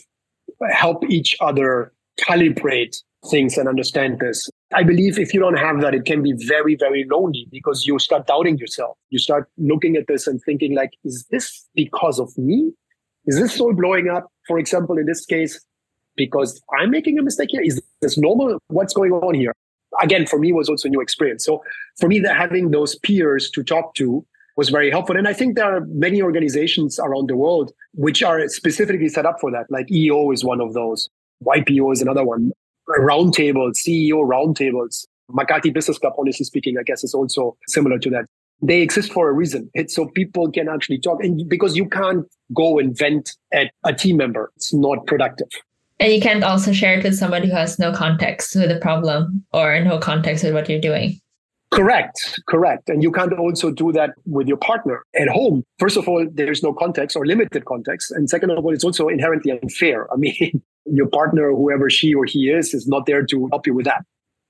help 0.71 1.03
each 1.09 1.35
other 1.41 1.91
calibrate 2.19 2.95
things 3.29 3.57
and 3.57 3.67
understand 3.67 4.19
this. 4.19 4.49
I 4.73 4.83
believe 4.83 5.17
if 5.17 5.33
you 5.33 5.39
don't 5.39 5.57
have 5.57 5.81
that, 5.81 5.95
it 5.95 6.05
can 6.05 6.21
be 6.21 6.33
very, 6.45 6.75
very 6.75 7.05
lonely 7.09 7.47
because 7.51 7.87
you 7.87 7.97
start 7.97 8.27
doubting 8.27 8.57
yourself. 8.59 8.97
You 9.09 9.17
start 9.17 9.49
looking 9.57 9.95
at 9.95 10.05
this 10.07 10.27
and 10.27 10.39
thinking 10.43 10.75
like, 10.75 10.91
is 11.03 11.25
this 11.31 11.67
because 11.75 12.19
of 12.19 12.37
me? 12.37 12.71
Is 13.25 13.39
this 13.39 13.59
all 13.59 13.73
blowing 13.73 14.09
up? 14.09 14.27
For 14.47 14.59
example, 14.59 14.97
in 14.97 15.07
this 15.07 15.25
case, 15.25 15.59
because 16.15 16.61
I'm 16.79 16.91
making 16.91 17.17
a 17.17 17.23
mistake 17.23 17.49
here? 17.51 17.61
Is 17.63 17.81
this 18.01 18.17
normal? 18.17 18.59
What's 18.67 18.93
going 18.93 19.11
on 19.11 19.33
here? 19.33 19.53
Again, 20.01 20.27
for 20.27 20.37
me 20.37 20.51
was 20.51 20.69
also 20.69 20.87
a 20.87 20.91
new 20.91 21.01
experience. 21.01 21.43
So 21.43 21.63
for 21.97 22.07
me, 22.07 22.19
that 22.19 22.35
having 22.35 22.69
those 22.69 22.95
peers 22.99 23.49
to 23.51 23.63
talk 23.63 23.95
to 23.95 24.23
was 24.55 24.69
very 24.69 24.91
helpful. 24.91 25.17
And 25.17 25.27
I 25.27 25.33
think 25.33 25.55
there 25.55 25.65
are 25.65 25.85
many 25.87 26.21
organizations 26.21 26.99
around 26.99 27.27
the 27.27 27.35
world 27.35 27.71
which 27.93 28.21
are 28.21 28.47
specifically 28.49 29.09
set 29.09 29.25
up 29.25 29.37
for 29.39 29.49
that. 29.51 29.65
Like 29.69 29.91
EO 29.91 30.31
is 30.31 30.43
one 30.43 30.61
of 30.61 30.73
those. 30.73 31.09
YPO 31.43 31.93
is 31.93 32.01
another 32.01 32.23
one 32.23 32.51
roundtables, 32.97 33.77
CEO 33.85 34.27
roundtables. 34.27 35.05
Makati 35.31 35.71
Business 35.71 35.99
Club, 35.99 36.13
honestly 36.17 36.43
speaking, 36.43 36.77
I 36.79 36.83
guess 36.83 37.03
is 37.03 37.13
also 37.13 37.55
similar 37.67 37.99
to 37.99 38.09
that. 38.09 38.25
They 38.61 38.81
exist 38.81 39.13
for 39.13 39.29
a 39.29 39.33
reason. 39.33 39.69
It's 39.73 39.95
so 39.95 40.07
people 40.07 40.51
can 40.51 40.67
actually 40.67 40.99
talk 40.99 41.23
and 41.23 41.47
because 41.47 41.77
you 41.77 41.87
can't 41.87 42.25
go 42.53 42.79
and 42.79 42.97
vent 42.97 43.35
at 43.53 43.71
a 43.85 43.93
team 43.93 44.17
member. 44.17 44.51
It's 44.55 44.73
not 44.73 45.05
productive. 45.05 45.47
And 45.99 46.13
you 46.13 46.21
can't 46.21 46.43
also 46.43 46.71
share 46.71 46.97
it 46.97 47.03
with 47.03 47.15
somebody 47.15 47.47
who 47.47 47.55
has 47.55 47.77
no 47.77 47.93
context 47.93 48.55
with 48.55 48.69
the 48.69 48.79
problem 48.79 49.45
or 49.53 49.79
no 49.81 49.99
context 49.99 50.43
with 50.43 50.53
what 50.53 50.67
you're 50.69 50.81
doing. 50.81 51.19
Correct, 51.71 52.41
correct. 52.47 52.89
And 52.89 53.03
you 53.03 53.11
can't 53.11 53.33
also 53.33 53.69
do 53.69 53.91
that 53.91 54.11
with 54.25 54.47
your 54.47 54.57
partner 54.57 55.03
at 55.15 55.27
home. 55.27 55.63
First 55.77 55.97
of 55.97 56.07
all, 56.07 56.25
there's 56.31 56.63
no 56.63 56.73
context 56.73 57.15
or 57.15 57.25
limited 57.25 57.65
context. 57.65 58.11
And 58.11 58.29
second 58.29 58.49
of 58.49 58.65
all, 58.65 58.73
it's 58.73 58.83
also 58.83 59.07
inherently 59.07 59.51
unfair. 59.51 60.11
I 60.11 60.15
mean, 60.15 60.63
your 60.91 61.07
partner, 61.07 61.51
whoever 61.51 61.89
she 61.89 62.13
or 62.13 62.25
he 62.25 62.49
is, 62.49 62.73
is 62.73 62.87
not 62.87 63.05
there 63.05 63.25
to 63.25 63.47
help 63.51 63.67
you 63.67 63.73
with 63.73 63.85
that 63.85 64.03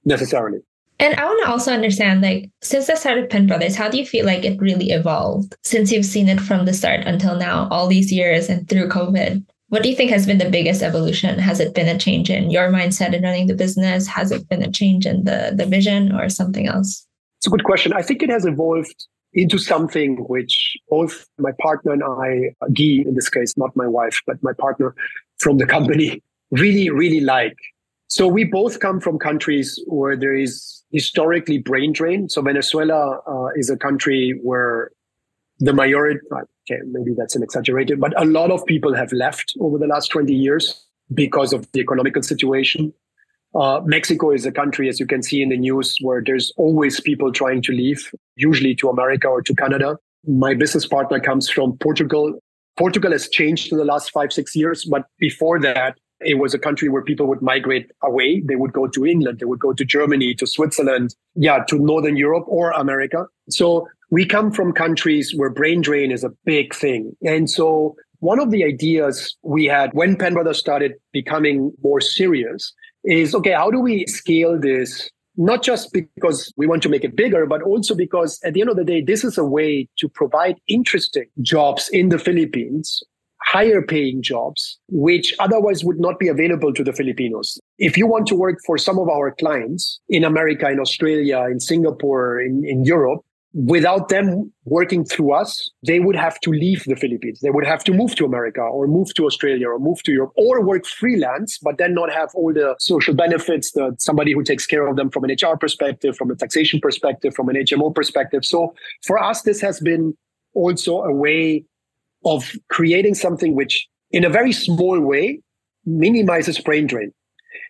necessarily. 0.06 0.60
And 1.02 1.16
I 1.16 1.24
want 1.24 1.42
to 1.46 1.50
also 1.50 1.72
understand, 1.72 2.22
like, 2.22 2.50
since 2.62 2.88
the 2.88 2.96
start 2.96 3.18
of 3.20 3.30
Penbrothers, 3.30 3.76
how 3.76 3.88
do 3.88 3.98
you 3.98 4.06
feel 4.06 4.26
like 4.26 4.44
it 4.44 4.62
really 4.62 4.92
evolved 4.92 5.56
since 5.64 5.92
you've 5.92 6.06
seen 6.06 6.28
it 6.28 6.42
from 6.42 6.66
the 6.66 6.74
start 6.74 7.02
until 7.06 7.38
now, 7.38 7.70
all 7.72 7.88
these 7.88 8.12
years 8.12 8.50
and 8.50 8.68
through 8.68 8.90
COVID? 8.90 9.46
What 9.70 9.82
do 9.82 9.90
you 9.90 9.96
think 9.96 10.12
has 10.12 10.26
been 10.26 10.40
the 10.40 10.50
biggest 10.50 10.82
evolution? 10.82 11.40
Has 11.40 11.62
it 11.62 11.74
been 11.74 11.88
a 11.88 11.98
change 11.98 12.30
in 12.30 12.50
your 12.50 12.70
mindset 12.70 13.14
in 13.14 13.24
running 13.24 13.48
the 13.48 13.54
business? 13.54 14.08
Has 14.08 14.32
it 14.32 14.50
been 14.50 14.62
a 14.62 14.72
change 14.72 15.06
in 15.06 15.24
the, 15.24 15.54
the 15.56 15.66
vision 15.66 16.12
or 16.12 16.28
something 16.28 16.68
else? 16.68 17.06
It's 17.38 17.48
a 17.48 17.52
good 17.52 17.64
question. 17.64 17.94
I 17.94 18.02
think 18.02 18.22
it 18.22 18.30
has 18.30 18.46
evolved 18.46 19.08
into 19.34 19.58
something 19.58 20.18
which 20.28 20.78
both 20.90 21.28
my 21.38 21.52
partner 21.62 21.92
and 21.94 22.04
I, 22.04 22.56
Guy 22.74 23.04
in 23.08 23.14
this 23.16 23.30
case, 23.30 23.58
not 23.58 23.76
my 23.76 23.88
wife, 23.88 24.22
but 24.26 24.42
my 24.42 24.54
partner 24.54 24.96
from 25.38 25.58
the 25.58 25.66
company, 25.66 26.24
really, 26.52 26.90
really 26.90 27.20
like. 27.22 27.58
So 28.08 28.28
we 28.28 28.44
both 28.44 28.80
come 28.80 29.00
from 29.00 29.20
countries 29.20 29.80
where 29.86 30.16
there 30.16 30.34
is 30.34 30.84
historically 30.92 31.60
brain 31.60 31.94
drain. 31.94 32.28
So 32.28 32.42
Venezuela 32.42 33.20
uh, 33.28 33.50
is 33.56 33.70
a 33.70 33.78
country 33.78 34.40
where 34.42 34.92
the 35.60 35.74
majority, 35.74 36.20
okay, 36.32 36.82
maybe 36.88 37.14
that's 37.16 37.36
an 37.36 37.44
exaggerated, 37.44 38.00
but 38.00 38.20
a 38.20 38.26
lot 38.26 38.50
of 38.50 38.66
people 38.66 38.96
have 38.96 39.12
left 39.12 39.54
over 39.60 39.78
the 39.78 39.86
last 39.86 40.08
20 40.08 40.34
years 40.34 40.84
because 41.14 41.54
of 41.54 41.72
the 41.74 41.80
economical 41.80 42.24
situation. 42.24 42.94
Uh, 43.56 43.82
Mexico 43.84 44.32
is 44.32 44.46
a 44.46 44.52
country, 44.52 44.90
as 44.90 45.00
you 45.00 45.08
can 45.08 45.24
see 45.24 45.42
in 45.42 45.50
the 45.50 45.58
news, 45.58 45.98
where 46.02 46.22
there's 46.24 46.54
always 46.58 47.00
people 47.00 47.32
trying 47.32 47.62
to 47.64 47.72
leave, 47.72 48.12
usually 48.36 48.76
to 48.76 48.90
America 48.90 49.28
or 49.28 49.42
to 49.42 49.56
Canada. 49.56 49.98
My 50.28 50.54
business 50.54 50.86
partner 50.86 51.20
comes 51.20 51.50
from 51.50 51.78
Portugal. 51.78 52.40
Portugal 52.78 53.12
has 53.12 53.28
changed 53.28 53.72
in 53.72 53.78
the 53.78 53.86
last 53.86 54.12
five, 54.12 54.32
six 54.32 54.56
years, 54.56 54.86
but 54.86 55.06
before 55.18 55.60
that, 55.62 55.98
it 56.22 56.36
was 56.36 56.54
a 56.54 56.60
country 56.60 56.90
where 56.90 57.02
people 57.02 57.26
would 57.28 57.42
migrate 57.42 57.90
away. 58.04 58.42
They 58.42 58.56
would 58.56 58.74
go 58.74 58.88
to 58.88 59.06
England, 59.06 59.40
they 59.40 59.46
would 59.46 59.60
go 59.60 59.74
to 59.74 59.86
Germany, 59.86 60.34
to 60.36 60.46
Switzerland, 60.46 61.16
yeah, 61.36 61.64
to 61.70 61.80
Northern 61.80 62.18
Europe 62.18 62.46
or 62.48 62.72
America. 62.72 63.26
So 63.50 63.88
we 64.12 64.26
come 64.26 64.52
from 64.52 64.74
countries 64.74 65.34
where 65.36 65.50
brain 65.50 65.82
drain 65.82 66.12
is 66.12 66.24
a 66.24 66.32
big 66.46 66.76
thing. 66.76 67.16
And 67.26 67.50
so 67.50 67.96
one 68.20 68.40
of 68.40 68.52
the 68.52 68.66
ideas 68.66 69.38
we 69.44 69.66
had 69.66 69.92
when 69.94 70.18
Penbrothers 70.18 70.56
started 70.56 70.94
becoming 71.14 71.72
more 71.82 72.02
serious 72.02 72.74
is 73.04 73.34
okay, 73.36 73.52
how 73.52 73.72
do 73.72 73.80
we 73.80 74.06
scale 74.08 74.60
this? 74.60 75.10
Not 75.38 75.64
just 75.64 75.94
because 75.94 76.52
we 76.58 76.68
want 76.68 76.84
to 76.84 76.90
make 76.90 77.04
it 77.04 77.16
bigger, 77.16 77.46
but 77.46 77.62
also 77.62 77.96
because 77.96 78.40
at 78.44 78.54
the 78.54 78.62
end 78.62 78.70
of 78.70 78.76
the 78.76 78.84
day, 78.84 79.02
this 79.02 79.24
is 79.24 79.38
a 79.38 79.46
way 79.46 79.88
to 80.00 80.10
provide 80.10 80.60
interesting 80.68 81.28
jobs 81.42 81.90
in 81.90 82.10
the 82.10 82.20
Philippines 82.20 83.02
higher 83.50 83.82
paying 83.82 84.22
jobs, 84.22 84.78
which 84.90 85.34
otherwise 85.40 85.84
would 85.84 86.00
not 86.00 86.20
be 86.20 86.28
available 86.28 86.74
to 86.74 86.84
the 86.84 86.94
Filipinos. 86.94 87.58
If 87.80 87.98
you 87.98 88.06
want 88.06 88.28
to 88.28 88.36
work 88.36 88.60
for 88.66 88.78
some 88.78 89.00
of 89.00 89.10
our 89.10 89.32
clients 89.32 90.00
in 90.08 90.24
America, 90.24 90.70
in 90.70 90.80
Australia, 90.80 91.48
in 91.50 91.60
Singapore, 91.60 92.40
in, 92.40 92.64
in 92.66 92.86
Europe, 92.86 93.22
without 93.54 94.10
them 94.10 94.52
working 94.66 95.04
through 95.04 95.34
us, 95.34 95.70
they 95.86 96.00
would 96.00 96.16
have 96.16 96.40
to 96.42 96.52
leave 96.52 96.84
the 96.86 96.96
Philippines. 96.96 97.40
They 97.42 97.50
would 97.50 97.66
have 97.66 97.84
to 97.86 97.94
move 97.94 98.16
to 98.16 98.26
America 98.26 98.62
or 98.62 98.86
move 98.88 99.14
to 99.16 99.26
Australia 99.26 99.68
or 99.70 99.80
move 99.80 100.04
to 100.04 100.12
Europe 100.12 100.34
or 100.36 100.64
work 100.64 100.86
freelance, 100.86 101.58
but 101.58 101.80
then 101.80 101.96
not 101.96 102.12
have 102.12 102.30
all 102.36 102.54
the 102.54 102.76
social 102.80 103.16
benefits 103.16 103.72
that 103.72 103.96
somebody 104.00 104.34
who 104.34 104.44
takes 104.44 104.68
care 104.68 104.86
of 104.88 104.98
them 104.98 105.10
from 105.10 105.24
an 105.24 105.32
HR 105.32 105.58
perspective, 105.58 106.16
from 106.16 106.30
a 106.30 106.36
taxation 106.36 106.80
perspective, 106.80 107.34
from 107.34 107.50
an 107.50 107.56
HMO 107.56 107.94
perspective. 107.94 108.46
So 108.46 108.76
for 109.04 109.22
us, 109.22 109.42
this 109.42 109.62
has 109.62 109.80
been 109.80 110.16
also 110.54 111.02
a 111.02 111.14
way 111.14 111.66
of 112.26 112.52
creating 112.70 113.16
something 113.16 113.56
which, 113.56 113.88
in 114.12 114.24
a 114.24 114.30
very 114.30 114.52
small 114.52 115.00
way, 115.00 115.42
minimizes 115.86 116.60
brain 116.60 116.86
drain. 116.86 117.12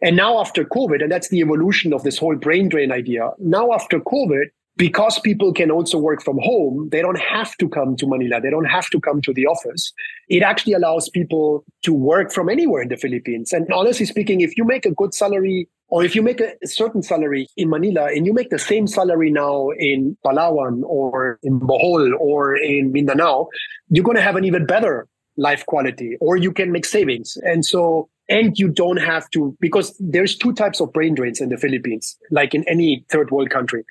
And 0.01 0.15
now 0.15 0.39
after 0.39 0.65
COVID, 0.65 1.01
and 1.01 1.11
that's 1.11 1.29
the 1.29 1.39
evolution 1.39 1.93
of 1.93 2.03
this 2.03 2.17
whole 2.17 2.35
brain 2.35 2.67
drain 2.69 2.91
idea. 2.91 3.29
Now 3.39 3.71
after 3.71 3.99
COVID, 3.99 4.47
because 4.77 5.19
people 5.19 5.53
can 5.53 5.71
also 5.71 5.97
work 5.97 6.23
from 6.23 6.37
home, 6.41 6.87
they 6.91 7.01
don't 7.01 7.19
have 7.19 7.55
to 7.57 7.67
come 7.67 7.97
to 7.97 8.07
Manila. 8.07 8.39
They 8.41 8.49
don't 8.49 8.65
have 8.65 8.89
to 8.91 8.99
come 8.99 9.21
to 9.21 9.33
the 9.33 9.45
office. 9.45 9.91
It 10.29 10.41
actually 10.41 10.73
allows 10.73 11.09
people 11.09 11.65
to 11.83 11.93
work 11.93 12.31
from 12.31 12.49
anywhere 12.49 12.81
in 12.81 12.89
the 12.89 12.97
Philippines. 12.97 13.51
And 13.51 13.67
honestly 13.73 14.05
speaking, 14.05 14.41
if 14.41 14.57
you 14.57 14.63
make 14.63 14.85
a 14.85 14.91
good 14.91 15.13
salary 15.13 15.67
or 15.89 16.03
if 16.03 16.15
you 16.15 16.21
make 16.21 16.39
a 16.39 16.55
certain 16.65 17.03
salary 17.03 17.47
in 17.57 17.69
Manila 17.69 18.05
and 18.05 18.25
you 18.25 18.33
make 18.33 18.51
the 18.51 18.59
same 18.59 18.87
salary 18.87 19.31
now 19.31 19.69
in 19.71 20.15
Palawan 20.25 20.83
or 20.83 21.39
in 21.43 21.59
Bohol 21.59 22.13
or 22.19 22.55
in 22.55 22.91
Mindanao, 22.91 23.47
you're 23.89 24.05
going 24.05 24.17
to 24.17 24.23
have 24.23 24.37
an 24.37 24.45
even 24.45 24.65
better 24.65 25.07
life 25.35 25.65
quality 25.65 26.15
or 26.21 26.37
you 26.37 26.53
can 26.53 26.71
make 26.71 26.85
savings. 26.85 27.37
And 27.43 27.65
so, 27.65 28.09
and 28.29 28.57
you 28.59 28.69
don't 28.69 28.97
have 28.97 29.29
to, 29.31 29.57
because 29.59 29.95
there's 29.99 30.37
two 30.37 30.53
types 30.53 30.79
of 30.79 30.93
brain 30.93 31.15
drains 31.15 31.41
in 31.41 31.49
the 31.49 31.57
Philippines, 31.57 32.15
like 32.29 32.53
in 32.53 32.63
any 32.69 33.03
third 33.09 33.31
world 33.31 33.49
country. 33.49 33.83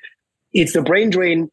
It's 0.53 0.73
the 0.73 0.81
brain 0.81 1.09
drain 1.09 1.49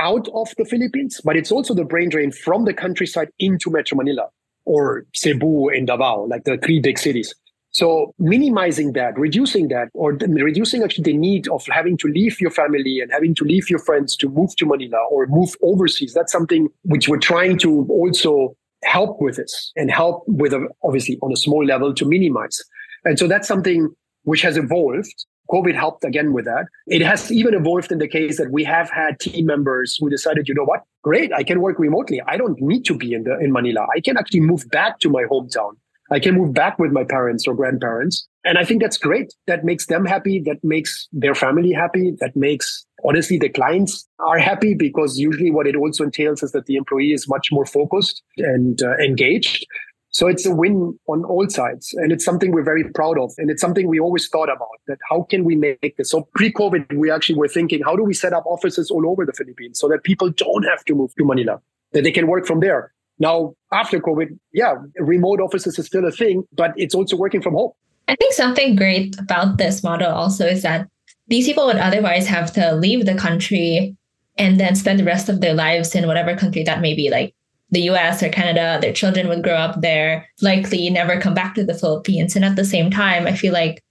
out 0.00 0.28
of 0.34 0.54
the 0.56 0.64
Philippines, 0.64 1.20
but 1.24 1.36
it's 1.36 1.50
also 1.50 1.74
the 1.74 1.84
brain 1.84 2.08
drain 2.08 2.30
from 2.30 2.64
the 2.64 2.74
countryside 2.74 3.28
into 3.38 3.70
Metro 3.70 3.96
Manila 3.96 4.28
or 4.64 5.06
Cebu 5.14 5.68
and 5.68 5.86
Davao, 5.86 6.24
like 6.24 6.44
the 6.44 6.58
three 6.58 6.80
big 6.80 6.98
cities. 6.98 7.34
So 7.70 8.14
minimizing 8.18 8.92
that, 8.94 9.18
reducing 9.18 9.68
that, 9.68 9.88
or 9.94 10.12
reducing 10.14 10.82
actually 10.82 11.04
the 11.04 11.16
need 11.16 11.48
of 11.48 11.64
having 11.70 11.96
to 11.98 12.08
leave 12.08 12.40
your 12.40 12.50
family 12.50 13.00
and 13.00 13.12
having 13.12 13.34
to 13.36 13.44
leave 13.44 13.68
your 13.68 13.78
friends 13.78 14.16
to 14.16 14.28
move 14.28 14.56
to 14.56 14.66
Manila 14.66 14.98
or 15.10 15.26
move 15.26 15.54
overseas. 15.62 16.14
That's 16.14 16.32
something 16.32 16.68
which 16.82 17.08
we're 17.08 17.18
trying 17.18 17.58
to 17.58 17.86
also 17.90 18.56
help 18.84 19.20
with 19.20 19.36
this 19.36 19.72
and 19.76 19.90
help 19.90 20.24
with, 20.26 20.54
obviously 20.82 21.18
on 21.22 21.32
a 21.32 21.36
small 21.36 21.64
level 21.64 21.94
to 21.94 22.04
minimize. 22.04 22.62
And 23.04 23.18
so 23.18 23.28
that's 23.28 23.46
something 23.46 23.94
which 24.22 24.42
has 24.42 24.56
evolved. 24.56 25.12
COVID 25.50 25.74
helped 25.74 26.04
again 26.04 26.32
with 26.32 26.44
that. 26.44 26.66
It 26.86 27.02
has 27.02 27.32
even 27.32 27.54
evolved 27.54 27.90
in 27.90 27.98
the 27.98 28.08
case 28.08 28.36
that 28.38 28.50
we 28.50 28.64
have 28.64 28.90
had 28.90 29.18
team 29.20 29.46
members 29.46 29.96
who 29.98 30.10
decided, 30.10 30.48
you 30.48 30.54
know 30.54 30.64
what? 30.64 30.84
Great. 31.02 31.32
I 31.32 31.42
can 31.42 31.60
work 31.60 31.78
remotely. 31.78 32.20
I 32.26 32.36
don't 32.36 32.60
need 32.60 32.84
to 32.86 32.94
be 32.94 33.14
in 33.14 33.24
the, 33.24 33.38
in 33.38 33.52
Manila. 33.52 33.86
I 33.94 34.00
can 34.00 34.16
actually 34.16 34.40
move 34.40 34.68
back 34.70 34.98
to 35.00 35.08
my 35.08 35.24
hometown. 35.24 35.72
I 36.10 36.18
can 36.18 36.34
move 36.34 36.54
back 36.54 36.78
with 36.78 36.90
my 36.90 37.04
parents 37.04 37.46
or 37.46 37.54
grandparents. 37.54 38.26
And 38.44 38.56
I 38.56 38.64
think 38.64 38.80
that's 38.80 38.96
great. 38.96 39.34
That 39.46 39.64
makes 39.64 39.86
them 39.86 40.06
happy. 40.06 40.40
That 40.40 40.62
makes 40.64 41.06
their 41.12 41.34
family 41.34 41.72
happy. 41.72 42.12
That 42.20 42.34
makes, 42.34 42.86
honestly, 43.04 43.36
the 43.36 43.50
clients 43.50 44.08
are 44.20 44.38
happy 44.38 44.74
because 44.74 45.18
usually 45.18 45.50
what 45.50 45.66
it 45.66 45.76
also 45.76 46.04
entails 46.04 46.42
is 46.42 46.52
that 46.52 46.64
the 46.64 46.76
employee 46.76 47.12
is 47.12 47.28
much 47.28 47.48
more 47.52 47.66
focused 47.66 48.22
and 48.38 48.82
uh, 48.82 48.96
engaged. 48.96 49.66
So 50.10 50.26
it's 50.26 50.46
a 50.46 50.54
win 50.54 50.98
on 51.06 51.24
all 51.24 51.48
sides. 51.48 51.92
And 51.94 52.12
it's 52.12 52.24
something 52.24 52.50
we're 52.52 52.62
very 52.62 52.84
proud 52.84 53.18
of. 53.18 53.32
And 53.38 53.50
it's 53.50 53.60
something 53.60 53.88
we 53.88 54.00
always 54.00 54.28
thought 54.28 54.48
about 54.48 54.68
that 54.86 54.98
how 55.08 55.22
can 55.22 55.44
we 55.44 55.54
make 55.54 55.96
this? 55.96 56.10
So 56.10 56.28
pre 56.34 56.52
COVID, 56.52 56.96
we 56.96 57.10
actually 57.10 57.36
were 57.36 57.48
thinking, 57.48 57.82
how 57.82 57.94
do 57.94 58.04
we 58.04 58.14
set 58.14 58.32
up 58.32 58.44
offices 58.46 58.90
all 58.90 59.08
over 59.08 59.26
the 59.26 59.32
Philippines 59.32 59.78
so 59.78 59.88
that 59.88 60.04
people 60.04 60.30
don't 60.30 60.64
have 60.64 60.84
to 60.86 60.94
move 60.94 61.14
to 61.16 61.24
Manila, 61.24 61.60
that 61.92 62.04
they 62.04 62.12
can 62.12 62.26
work 62.26 62.46
from 62.46 62.60
there? 62.60 62.92
Now, 63.18 63.54
after 63.72 63.98
COVID, 64.00 64.38
yeah, 64.52 64.74
remote 64.98 65.40
offices 65.40 65.78
is 65.78 65.86
still 65.86 66.06
a 66.06 66.12
thing, 66.12 66.44
but 66.52 66.72
it's 66.76 66.94
also 66.94 67.16
working 67.16 67.42
from 67.42 67.54
home. 67.54 67.72
I 68.06 68.14
think 68.14 68.32
something 68.32 68.76
great 68.76 69.18
about 69.18 69.58
this 69.58 69.82
model 69.82 70.10
also 70.10 70.46
is 70.46 70.62
that 70.62 70.88
these 71.26 71.46
people 71.46 71.66
would 71.66 71.76
otherwise 71.76 72.26
have 72.26 72.52
to 72.54 72.74
leave 72.74 73.04
the 73.04 73.14
country 73.14 73.96
and 74.38 74.58
then 74.58 74.74
spend 74.74 74.98
the 74.98 75.04
rest 75.04 75.28
of 75.28 75.40
their 75.40 75.52
lives 75.52 75.94
in 75.94 76.06
whatever 76.06 76.36
country 76.36 76.62
that 76.62 76.80
may 76.80 76.94
be, 76.94 77.10
like 77.10 77.34
the 77.70 77.82
US 77.90 78.22
or 78.22 78.28
Canada. 78.28 78.78
Their 78.80 78.92
children 78.92 79.28
would 79.28 79.42
grow 79.42 79.54
up 79.56 79.80
there, 79.80 80.26
likely 80.40 80.88
never 80.90 81.20
come 81.20 81.34
back 81.34 81.54
to 81.54 81.64
the 81.64 81.74
Philippines. 81.74 82.34
And 82.34 82.44
at 82.44 82.56
the 82.56 82.64
same 82.64 82.90
time, 82.90 83.26
I 83.26 83.32
feel 83.32 83.52
like 83.52 83.82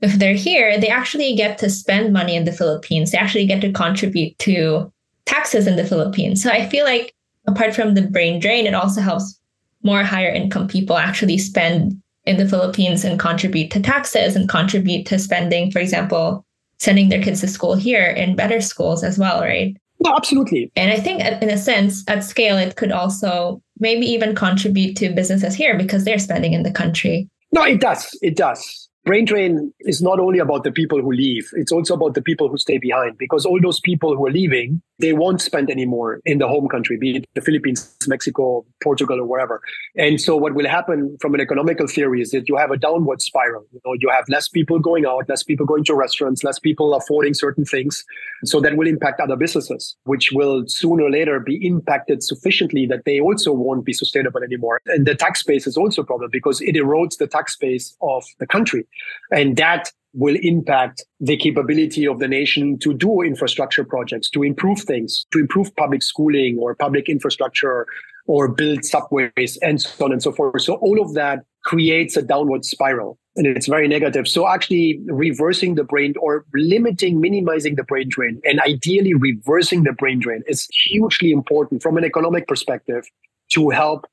if 0.00 0.14
they're 0.14 0.34
here, 0.34 0.78
they 0.78 0.88
actually 0.88 1.34
get 1.34 1.58
to 1.58 1.70
spend 1.70 2.12
money 2.12 2.36
in 2.36 2.44
the 2.44 2.52
Philippines. 2.52 3.10
They 3.10 3.18
actually 3.18 3.46
get 3.46 3.60
to 3.62 3.72
contribute 3.72 4.38
to 4.40 4.92
taxes 5.26 5.66
in 5.66 5.76
the 5.76 5.84
Philippines. 5.84 6.42
So 6.42 6.50
I 6.50 6.68
feel 6.68 6.84
like 6.84 7.14
apart 7.46 7.74
from 7.74 7.94
the 7.94 8.02
brain 8.02 8.38
drain, 8.38 8.66
it 8.66 8.74
also 8.74 9.00
helps 9.00 9.40
more 9.82 10.02
higher 10.02 10.30
income 10.30 10.68
people 10.68 10.96
actually 10.96 11.38
spend 11.38 12.00
in 12.24 12.36
the 12.36 12.48
Philippines 12.48 13.04
and 13.04 13.18
contribute 13.18 13.70
to 13.70 13.80
taxes 13.80 14.36
and 14.36 14.48
contribute 14.48 15.06
to 15.06 15.18
spending, 15.18 15.70
for 15.70 15.78
example, 15.78 16.44
sending 16.78 17.08
their 17.08 17.22
kids 17.22 17.40
to 17.40 17.48
school 17.48 17.74
here 17.74 18.06
in 18.06 18.36
better 18.36 18.60
schools 18.60 19.02
as 19.02 19.18
well, 19.18 19.40
right? 19.40 19.76
No, 20.00 20.14
absolutely. 20.14 20.70
And 20.76 20.92
I 20.92 21.00
think, 21.00 21.20
in 21.20 21.50
a 21.50 21.58
sense, 21.58 22.04
at 22.08 22.22
scale, 22.22 22.56
it 22.56 22.76
could 22.76 22.92
also 22.92 23.60
maybe 23.80 24.06
even 24.06 24.34
contribute 24.34 24.96
to 24.98 25.10
businesses 25.10 25.54
here 25.54 25.76
because 25.76 26.04
they're 26.04 26.18
spending 26.18 26.52
in 26.52 26.62
the 26.62 26.70
country. 26.70 27.28
No, 27.52 27.64
it 27.64 27.80
does. 27.80 28.16
It 28.22 28.36
does 28.36 28.88
brain 29.08 29.24
drain 29.24 29.72
is 29.80 30.02
not 30.02 30.20
only 30.20 30.38
about 30.38 30.64
the 30.64 30.70
people 30.70 31.00
who 31.00 31.10
leave, 31.10 31.48
it's 31.54 31.72
also 31.72 31.94
about 31.94 32.12
the 32.12 32.20
people 32.20 32.46
who 32.50 32.58
stay 32.58 32.76
behind 32.76 33.16
because 33.16 33.46
all 33.46 33.58
those 33.58 33.80
people 33.80 34.14
who 34.14 34.26
are 34.26 34.30
leaving, 34.30 34.82
they 34.98 35.12
won't 35.12 35.40
spend 35.40 35.70
anymore 35.70 36.20
in 36.24 36.38
the 36.38 36.48
home 36.48 36.68
country, 36.68 36.96
be 36.96 37.16
it 37.16 37.24
the 37.34 37.40
Philippines, 37.40 37.96
Mexico, 38.06 38.66
Portugal, 38.82 39.20
or 39.20 39.24
wherever. 39.24 39.60
And 39.96 40.20
so 40.20 40.36
what 40.36 40.54
will 40.54 40.68
happen 40.68 41.16
from 41.20 41.34
an 41.34 41.40
economical 41.40 41.86
theory 41.86 42.20
is 42.20 42.30
that 42.30 42.48
you 42.48 42.56
have 42.56 42.70
a 42.70 42.76
downward 42.76 43.22
spiral. 43.22 43.64
You 43.72 43.80
know, 43.84 43.94
you 43.98 44.08
have 44.10 44.28
less 44.28 44.48
people 44.48 44.78
going 44.78 45.06
out, 45.06 45.28
less 45.28 45.42
people 45.42 45.66
going 45.66 45.84
to 45.84 45.94
restaurants, 45.94 46.42
less 46.42 46.58
people 46.58 46.94
affording 46.94 47.34
certain 47.34 47.64
things. 47.64 48.04
So 48.44 48.60
that 48.60 48.76
will 48.76 48.88
impact 48.88 49.20
other 49.20 49.36
businesses, 49.36 49.96
which 50.04 50.30
will 50.32 50.64
sooner 50.66 51.04
or 51.04 51.10
later 51.10 51.38
be 51.40 51.64
impacted 51.64 52.22
sufficiently 52.22 52.86
that 52.86 53.04
they 53.04 53.20
also 53.20 53.52
won't 53.52 53.84
be 53.84 53.92
sustainable 53.92 54.42
anymore. 54.42 54.80
And 54.86 55.06
the 55.06 55.14
tax 55.14 55.42
base 55.42 55.66
is 55.66 55.76
also 55.76 56.02
a 56.02 56.04
problem 56.04 56.30
because 56.32 56.60
it 56.60 56.74
erodes 56.74 57.18
the 57.18 57.26
tax 57.26 57.56
base 57.56 57.96
of 58.00 58.24
the 58.38 58.46
country. 58.46 58.86
And 59.30 59.56
that 59.56 59.92
will 60.14 60.36
impact 60.42 61.04
the 61.20 61.36
capability 61.36 62.06
of 62.06 62.18
the 62.18 62.28
nation 62.28 62.78
to 62.78 62.94
do 62.94 63.20
infrastructure 63.20 63.84
projects, 63.84 64.30
to 64.30 64.42
improve 64.42 64.80
things, 64.80 65.26
to 65.32 65.38
improve 65.38 65.74
public 65.76 66.02
schooling 66.02 66.58
or 66.58 66.74
public 66.74 67.08
infrastructure 67.08 67.86
or 68.26 68.48
build 68.48 68.84
subways 68.84 69.58
and 69.62 69.80
so 69.80 70.04
on 70.04 70.12
and 70.12 70.22
so 70.22 70.32
forth. 70.32 70.62
So 70.62 70.74
all 70.74 71.00
of 71.00 71.14
that 71.14 71.44
creates 71.64 72.16
a 72.16 72.22
downward 72.22 72.64
spiral 72.64 73.18
and 73.36 73.46
it's 73.46 73.66
very 73.66 73.88
negative. 73.88 74.28
So 74.28 74.48
actually 74.48 75.00
reversing 75.06 75.74
the 75.74 75.84
brain 75.84 76.14
or 76.20 76.44
limiting, 76.54 77.20
minimizing 77.20 77.76
the 77.76 77.84
brain 77.84 78.08
drain 78.08 78.40
and 78.44 78.60
ideally 78.60 79.14
reversing 79.14 79.84
the 79.84 79.92
brain 79.92 80.20
drain 80.20 80.42
is 80.46 80.68
hugely 80.84 81.30
important 81.30 81.82
from 81.82 81.96
an 81.96 82.04
economic 82.04 82.46
perspective 82.46 83.04
to 83.52 83.70
help 83.70 84.06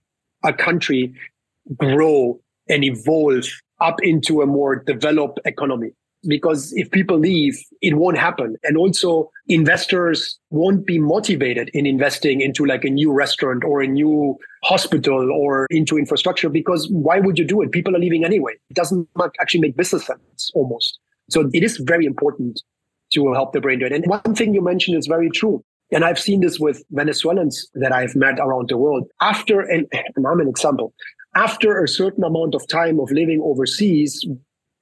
a 0.43 0.54
country 0.54 1.14
grow 1.78 2.39
and 2.70 2.84
evolve 2.84 3.45
up 3.82 3.97
into 4.01 4.41
a 4.41 4.45
more 4.45 4.76
developed 4.76 5.39
economy. 5.45 5.91
Because 6.28 6.74
if 6.74 6.89
people 6.89 7.20
leave, 7.20 7.55
it 7.82 7.95
won't 7.95 8.18
happen. 8.18 8.55
And 8.63 8.78
also 8.78 9.30
investors 9.47 10.39
won't 10.49 10.86
be 10.86 10.97
motivated 10.97 11.70
in 11.74 11.86
investing 11.86 12.41
into 12.41 12.66
like 12.66 12.84
a 12.84 12.89
new 12.89 13.11
restaurant 13.11 13.63
or 13.63 13.82
a 13.82 13.88
new 13.88 14.36
hospital 14.63 15.32
or 15.32 15.68
into 15.70 15.99
infrastructure 15.99 16.49
because 16.49 16.88
why 16.89 17.20
would 17.20 17.38
you 17.38 17.45
do 17.45 17.61
it? 17.61 17.72
People 17.72 17.95
are 17.95 17.99
leaving 17.99 18.26
anyway. 18.26 18.53
It 18.72 18.76
doesn't 18.76 19.07
actually 19.39 19.59
make 19.59 19.78
business 19.78 20.07
sense 20.07 20.51
almost. 20.55 20.97
So 21.30 21.49
it 21.53 21.63
is 21.63 21.78
very 21.78 22.05
important 22.05 22.61
to 23.13 23.34
help 23.34 23.53
the 23.53 23.61
brain 23.61 23.80
do 23.80 23.86
it. 23.86 23.91
And 23.91 24.05
one 24.07 24.36
thing 24.36 24.55
you 24.55 24.63
mentioned 24.63 24.97
is 24.97 25.05
very 25.05 25.30
true. 25.30 25.63
And 25.91 26.03
I've 26.03 26.20
seen 26.20 26.41
this 26.41 26.59
with 26.59 26.84
Venezuelans 26.91 27.70
that 27.76 27.91
I've 27.91 28.16
met 28.16 28.39
around 28.39 28.70
the 28.70 28.78
world. 28.78 29.07
After, 29.22 29.61
and, 29.61 29.88
and 29.91 30.26
I'm 30.26 30.39
an 30.39 30.47
example, 30.47 30.93
after 31.36 31.84
a 31.84 31.88
certain 31.88 32.24
amount 32.24 32.56
of 32.56 32.68
time 32.68 33.00
of 33.00 33.12
living 33.12 33.42
overseas, 33.44 34.26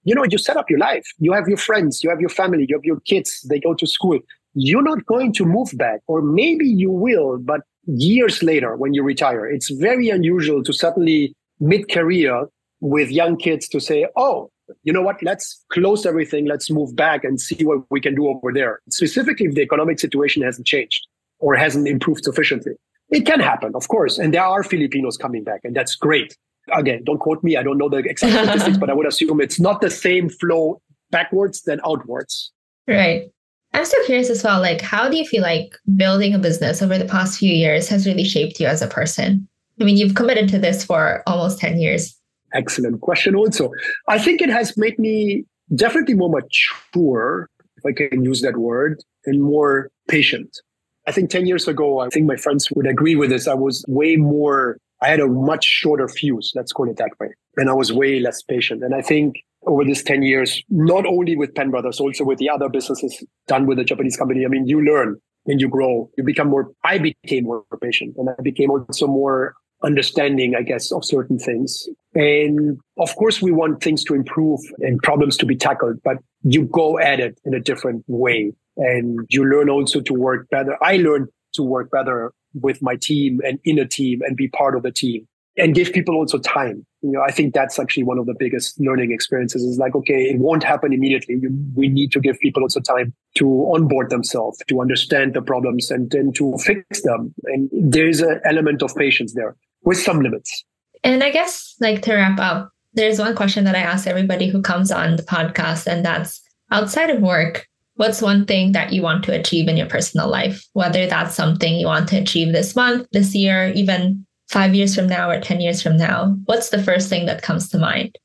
you 0.04 0.14
know, 0.14 0.26
you 0.30 0.38
set 0.38 0.58
up 0.58 0.70
your 0.70 0.80
life. 0.80 1.06
You 1.18 1.34
have 1.34 1.48
your 1.48 1.58
friends, 1.58 2.04
you 2.04 2.10
have 2.10 2.20
your 2.20 2.30
family, 2.30 2.66
you 2.68 2.76
have 2.76 2.86
your 2.86 3.00
kids, 3.02 3.42
they 3.50 3.60
go 3.60 3.74
to 3.74 3.88
school. 3.88 4.20
You're 4.54 4.84
not 4.84 5.06
going 5.06 5.34
to 5.34 5.46
move 5.46 5.72
back, 5.76 6.02
or 6.08 6.22
maybe 6.22 6.68
you 6.68 6.92
will, 6.92 7.40
but 7.40 7.62
years 7.86 8.44
later 8.44 8.76
when 8.76 8.94
you 8.94 9.04
retire. 9.04 9.50
It's 9.50 9.70
very 9.72 10.10
unusual 10.10 10.64
to 10.64 10.74
suddenly 10.74 11.36
mid 11.60 11.90
career 11.90 12.46
with 12.80 13.10
young 13.10 13.38
kids 13.38 13.68
to 13.70 13.80
say, 13.80 14.08
oh, 14.16 14.52
you 14.84 14.94
know 14.94 15.02
what, 15.02 15.22
let's 15.24 15.64
close 15.72 16.06
everything, 16.06 16.46
let's 16.46 16.70
move 16.70 16.96
back 16.96 17.24
and 17.24 17.40
see 17.40 17.64
what 17.66 17.80
we 17.90 18.00
can 18.00 18.16
do 18.16 18.28
over 18.28 18.54
there. 18.54 18.80
Specifically, 18.90 19.48
if 19.48 19.56
the 19.56 19.62
economic 19.62 20.00
situation 20.00 20.44
hasn't 20.44 20.68
changed 20.68 21.08
or 21.40 21.56
hasn't 21.56 21.88
improved 21.88 22.24
sufficiently. 22.24 22.74
It 23.14 23.28
can 23.28 23.40
happen, 23.40 23.74
of 23.76 23.88
course. 23.90 24.18
And 24.18 24.34
there 24.34 24.44
are 24.44 24.64
Filipinos 24.64 25.18
coming 25.18 25.44
back, 25.44 25.62
and 25.64 25.76
that's 25.76 25.96
great. 25.96 26.36
Again, 26.74 27.04
don't 27.04 27.20
quote 27.20 27.44
me. 27.44 27.56
I 27.56 27.62
don't 27.62 27.78
know 27.78 27.88
the 27.88 27.98
exact 27.98 28.34
statistics, 28.44 28.78
but 28.80 28.90
I 28.90 28.94
would 28.94 29.06
assume 29.06 29.40
it's 29.40 29.60
not 29.60 29.82
the 29.82 29.92
same 29.92 30.30
flow 30.30 30.82
backwards 31.12 31.62
than 31.62 31.80
outwards. 31.86 32.52
Right. 32.88 33.30
I'm 33.74 33.86
still 33.86 34.04
curious 34.06 34.32
as 34.32 34.44
well. 34.44 34.60
Like, 34.60 34.82
how 34.82 35.10
do 35.10 35.18
you 35.18 35.26
feel 35.26 35.44
like 35.44 35.78
building 35.96 36.34
a 36.34 36.40
business 36.40 36.82
over 36.82 36.98
the 36.98 37.06
past 37.06 37.38
few 37.38 37.54
years 37.54 37.88
has 37.90 38.08
really 38.08 38.24
shaped 38.24 38.60
you 38.60 38.66
as 38.66 38.82
a 38.82 38.88
person? 38.88 39.48
I 39.80 39.84
mean, 39.84 39.98
you've 39.98 40.16
committed 40.16 40.50
to 40.50 40.58
this 40.58 40.84
for 40.84 41.22
almost 41.28 41.60
10 41.60 41.80
years. 41.80 42.20
Excellent 42.54 43.02
question, 43.02 43.36
also. 43.36 43.70
I 44.08 44.18
think 44.18 44.42
it 44.42 44.50
has 44.50 44.76
made 44.76 44.98
me 44.98 45.46
definitely 45.76 46.16
more 46.16 46.30
mature, 46.30 47.48
if 47.78 47.86
I 47.86 47.92
can 47.94 48.24
use 48.24 48.42
that 48.42 48.58
word, 48.58 49.04
and 49.26 49.42
more 49.42 49.92
patient. 50.08 50.58
I 51.06 51.12
think 51.12 51.30
10 51.30 51.46
years 51.46 51.68
ago, 51.68 52.00
I 52.00 52.10
think 52.10 52.26
my 52.26 52.38
friends 52.38 52.70
would 52.72 52.88
agree 52.88 53.16
with 53.16 53.30
this. 53.30 53.48
I 53.48 53.54
was 53.54 53.84
way 53.88 54.16
more, 54.16 54.78
I 55.02 55.10
had 55.10 55.20
a 55.20 55.28
much 55.28 55.66
shorter 55.66 56.08
fuse, 56.08 56.52
let's 56.56 56.72
call 56.72 56.90
it 56.90 56.98
that 56.98 57.12
way. 57.20 57.28
And 57.58 57.70
I 57.70 57.74
was 57.74 57.92
way 57.92 58.20
less 58.20 58.42
patient. 58.42 58.84
And 58.84 58.96
I 58.96 59.02
think 59.02 59.36
over 59.68 59.84
this 59.84 60.02
10 60.04 60.24
years, 60.24 60.62
not 60.70 61.06
only 61.06 61.36
with 61.36 61.54
Penbrothers, 61.54 62.00
also 62.00 62.24
with 62.24 62.40
the 62.40 62.50
other 62.50 62.70
businesses 62.70 63.24
done 63.48 63.66
with 63.66 63.78
the 63.78 63.84
Japanese 63.84 64.16
company, 64.16 64.46
I 64.46 64.48
mean, 64.48 64.68
you 64.68 64.82
learn 64.82 65.18
and 65.46 65.60
you 65.60 65.68
grow, 65.68 66.10
you 66.18 66.24
become 66.24 66.48
more, 66.48 66.72
I 66.86 66.98
became 66.98 67.44
more 67.44 67.66
patient 67.82 68.16
and 68.18 68.30
I 68.30 68.42
became 68.42 68.72
also 68.72 69.08
more 69.08 69.56
understanding, 69.84 70.56
I 70.56 70.62
guess, 70.62 70.92
of 70.94 71.04
certain 71.04 71.38
things. 71.38 71.88
And 72.16 72.80
of 72.98 73.14
course, 73.18 73.42
we 73.42 73.52
want 73.52 73.84
things 73.84 74.06
to 74.06 74.14
improve 74.14 74.62
and 74.80 75.02
problems 75.04 75.36
to 75.38 75.46
be 75.46 75.58
tackled, 75.58 75.98
but 76.06 76.18
you 76.44 76.64
go 76.64 76.98
at 76.98 77.20
it 77.20 77.38
in 77.44 77.54
a 77.54 77.60
different 77.60 78.06
way 78.08 78.54
and 78.78 79.26
you 79.30 79.46
learn 79.46 79.70
also 79.70 80.02
to 80.02 80.14
work 80.14 80.50
better. 80.50 80.78
I 80.82 80.98
learned 80.98 81.30
to 81.54 81.64
work 81.64 81.92
better 81.92 82.34
with 82.54 82.82
my 82.82 82.96
team 82.96 83.40
and 83.46 83.60
in 83.64 83.80
a 83.80 83.88
team 83.88 84.22
and 84.22 84.36
be 84.36 84.48
part 84.48 84.76
of 84.76 84.84
the 84.84 84.92
team 84.92 85.28
and 85.56 85.76
give 85.76 85.94
people 85.94 86.16
also 86.16 86.40
time. 86.40 86.86
You 87.02 87.12
know, 87.12 87.22
I 87.22 87.32
think 87.32 87.54
that's 87.54 87.78
actually 87.78 88.04
one 88.04 88.18
of 88.18 88.26
the 88.26 88.34
biggest 88.34 88.80
learning 88.80 89.12
experiences 89.12 89.64
is 89.64 89.78
like, 89.78 89.94
okay, 89.94 90.24
it 90.24 90.40
won't 90.40 90.64
happen 90.64 90.94
immediately. 90.94 91.36
We 91.76 91.90
need 91.90 92.12
to 92.14 92.20
give 92.20 92.40
people 92.40 92.64
also 92.64 92.80
time 92.80 93.14
to 93.36 93.72
onboard 93.74 94.10
themselves, 94.10 94.60
to 94.68 94.82
understand 94.82 95.34
the 95.34 95.42
problems 95.42 95.92
and 95.92 96.10
then 96.10 96.32
to 96.34 96.58
fix 96.58 97.04
them. 97.04 97.34
And 97.46 97.70
there's 97.72 98.22
an 98.22 98.40
element 98.46 98.82
of 98.82 98.96
patience 98.96 99.34
there 99.34 99.56
with 99.84 100.00
some 100.00 100.22
limits. 100.22 100.64
And 101.04 101.22
I 101.24 101.30
guess 101.30 101.76
like 101.80 102.02
to 102.04 102.16
wrap 102.16 102.40
up, 102.40 102.72
There's 102.94 103.20
one 103.20 103.36
question 103.36 103.64
that 103.66 103.76
I 103.76 103.80
ask 103.80 104.08
everybody 104.08 104.48
who 104.48 104.62
comes 104.62 104.92
on 104.92 105.16
the 105.16 105.24
podcast, 105.24 105.88
and 105.88 106.06
that's 106.06 106.42
outside 106.72 107.10
of 107.10 107.22
work, 107.22 107.68
what's 107.96 108.22
one 108.22 108.46
thing 108.46 108.72
that 108.72 108.92
you 108.92 109.02
want 109.02 109.24
to 109.26 109.38
achieve 109.38 109.68
in 109.68 109.78
your 109.78 109.88
personal 109.88 110.30
life? 110.30 110.66
Whether 110.74 111.08
that's 111.08 111.36
something 111.36 111.76
you 111.76 111.88
want 111.88 112.10
to 112.10 112.18
achieve 112.18 112.52
this 112.52 112.76
month, 112.76 113.08
this 113.12 113.36
year, 113.36 113.72
even 113.76 114.26
five 114.50 114.76
years 114.76 114.96
from 114.96 115.08
now 115.08 115.30
or 115.30 115.40
10 115.40 115.62
years 115.62 115.82
from 115.82 115.98
now, 115.98 116.36
what's 116.46 116.70
the 116.70 116.82
first 116.82 117.10
thing 117.10 117.26
that 117.26 117.42
comes 117.42 117.70
to 117.70 117.78
mind? 117.78 118.18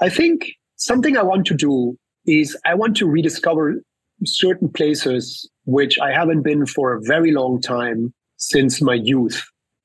I 0.00 0.08
think 0.08 0.52
something 0.76 1.16
I 1.16 1.22
want 1.22 1.46
to 1.46 1.54
do 1.54 1.98
is 2.26 2.56
I 2.64 2.74
want 2.74 2.96
to 2.98 3.06
rediscover 3.06 3.82
certain 4.24 4.68
places 4.68 5.48
which 5.64 5.98
I 5.98 6.12
haven't 6.12 6.42
been 6.42 6.66
for 6.66 6.94
a 6.94 7.00
very 7.02 7.32
long 7.32 7.60
time 7.60 8.12
since 8.36 8.80
my 8.80 8.94
youth 8.94 9.42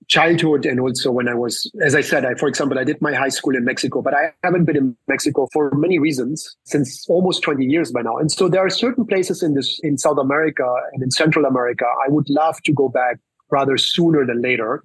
childhood 0.08 0.66
and 0.66 0.80
also 0.80 1.12
when 1.12 1.28
I 1.28 1.34
was, 1.34 1.72
as 1.82 1.96
I 1.96 2.02
said, 2.02 2.26
I, 2.26 2.36
for 2.36 2.48
example, 2.48 2.80
I 2.80 2.84
did 2.84 3.02
my 3.02 3.14
high 3.14 3.30
school 3.30 3.56
in 3.56 3.66
Mexico, 3.66 4.02
but 4.02 4.14
I 4.14 4.32
haven't 4.44 4.66
been 4.66 4.78
in 4.78 4.98
Mexico 5.08 5.48
for 5.52 5.72
many 5.76 6.00
reasons 6.00 6.56
since 6.64 7.06
almost 7.10 7.42
20 7.44 7.66
years 7.66 7.92
by 7.92 8.02
now. 8.02 8.18
And 8.18 8.32
so 8.32 8.48
there 8.48 8.66
are 8.66 8.70
certain 8.70 9.06
places 9.06 9.44
in 9.44 9.54
this, 9.54 9.80
in 9.84 9.98
South 9.98 10.18
America 10.18 10.66
and 10.94 11.04
in 11.04 11.12
Central 11.12 11.46
America, 11.46 11.86
I 12.06 12.10
would 12.10 12.30
love 12.30 12.62
to 12.64 12.74
go 12.74 12.90
back 12.90 13.18
rather 13.52 13.78
sooner 13.78 14.26
than 14.26 14.42
later 14.42 14.84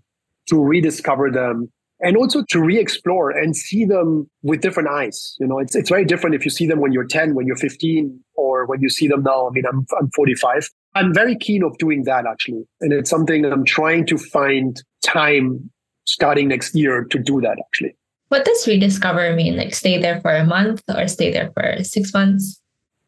to 0.49 0.63
rediscover 0.63 1.31
them 1.31 1.71
and 2.01 2.17
also 2.17 2.45
to 2.49 2.61
re-explore 2.61 3.31
and 3.31 3.57
see 3.57 3.85
them 3.85 4.29
with 4.43 4.61
different 4.61 4.89
eyes. 4.89 5.35
You 5.41 5.47
know, 5.47 5.59
it's, 5.59 5.75
it's 5.75 5.89
very 5.89 6.05
different 6.05 6.37
if 6.37 6.45
you 6.45 6.51
see 6.51 6.67
them 6.67 6.81
when 6.81 6.93
you're 6.93 7.07
10, 7.07 7.35
when 7.35 7.47
you're 7.47 7.57
15, 7.57 8.19
or 8.35 8.67
when 8.67 8.81
you 8.81 8.89
see 8.89 9.09
them 9.09 9.23
now. 9.23 9.49
I 9.49 9.51
mean, 9.53 9.65
I'm, 9.69 9.87
I'm 9.99 10.11
45. 10.15 10.71
I'm 10.95 11.13
very 11.13 11.37
keen 11.37 11.63
of 11.63 11.77
doing 11.79 12.05
that 12.05 12.25
actually. 12.27 12.65
And 12.81 12.93
it's 12.93 13.11
something 13.11 13.45
I'm 13.45 13.65
trying 13.65 14.07
to 14.07 14.19
find 14.19 14.81
time 15.05 15.71
starting 16.05 16.49
next 16.49 16.75
year 16.75 17.05
to 17.05 17.19
do 17.19 17.41
that 17.41 17.57
actually. 17.67 17.97
What 18.29 18.45
does 18.45 18.67
rediscover 18.67 19.35
mean? 19.35 19.57
Like 19.57 19.75
stay 19.75 20.01
there 20.01 20.21
for 20.21 20.35
a 20.35 20.45
month 20.45 20.83
or 20.95 21.09
stay 21.09 21.33
there 21.33 21.51
for 21.55 21.83
six 21.83 22.13
months? 22.13 22.61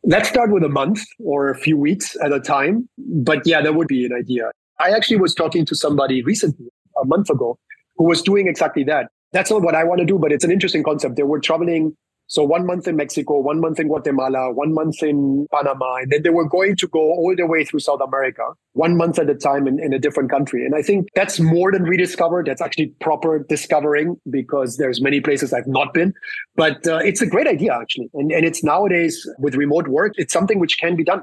Let's 0.03 0.30
start 0.30 0.51
with 0.51 0.64
a 0.64 0.68
month 0.68 1.01
or 1.18 1.51
a 1.51 1.59
few 1.59 1.76
weeks 1.76 2.16
at 2.24 2.32
a 2.32 2.41
time. 2.41 2.88
But 2.99 3.47
yeah, 3.47 3.61
that 3.61 3.74
would 3.74 3.88
be 3.88 4.07
an 4.07 4.12
idea. 4.14 4.51
I 4.78 4.91
actually 4.91 5.18
was 5.18 5.34
talking 5.34 5.66
to 5.66 5.74
somebody 5.74 6.22
recently, 6.22 6.68
a 7.03 7.05
month 7.05 7.28
ago, 7.28 7.59
who 8.01 8.07
was 8.07 8.22
doing 8.22 8.48
exactly 8.48 8.82
that. 8.82 9.09
That's 9.32 9.51
not 9.51 9.61
what 9.61 9.74
I 9.74 9.84
want 9.84 9.98
to 9.98 10.07
do, 10.07 10.18
but 10.18 10.32
it's 10.32 10.42
an 10.42 10.51
interesting 10.51 10.82
concept. 10.82 11.16
They 11.16 11.22
were 11.22 11.38
traveling 11.38 11.94
so 12.28 12.44
one 12.44 12.64
month 12.64 12.88
in 12.88 12.96
Mexico, 12.96 13.40
one 13.40 13.61
month 13.61 13.78
in 13.78 13.88
Guatemala, 13.88 14.53
one 14.55 14.72
month 14.72 15.03
in 15.03 15.48
Panama, 15.53 15.96
and 15.96 16.11
then 16.11 16.22
they 16.22 16.30
were 16.30 16.48
going 16.48 16.76
to 16.76 16.88
go 16.88 17.01
all 17.01 17.34
the 17.36 17.44
way 17.44 17.64
through 17.64 17.80
South 17.80 18.01
America, 18.01 18.53
one 18.72 18.96
month 18.96 19.18
at 19.18 19.28
a 19.28 19.34
time 19.34 19.66
in, 19.66 19.78
in 19.78 19.92
a 19.92 19.98
different 19.98 20.30
country. 20.30 20.64
And 20.64 20.74
I 20.74 20.80
think 20.80 21.09
that's 21.14 21.40
more 21.40 21.72
than 21.72 21.82
rediscovered. 21.82 22.46
That's 22.46 22.62
actually 22.62 22.94
proper 23.01 23.44
discovering 23.48 24.16
because 24.30 24.78
there's 24.78 25.03
many 25.03 25.20
places 25.20 25.53
I've 25.53 25.66
not 25.66 25.92
been. 25.92 26.14
But 26.55 26.86
uh, 26.86 27.01
it's 27.05 27.20
a 27.20 27.26
great 27.26 27.48
idea 27.48 27.74
actually, 27.74 28.09
and 28.14 28.32
and 28.32 28.46
it's 28.46 28.64
nowadays 28.64 29.28
with 29.40 29.57
remote 29.57 29.88
work, 29.88 30.14
it's 30.16 30.32
something 30.32 30.59
which 30.59 30.78
can 30.78 30.96
be 30.96 31.05
done. 31.05 31.22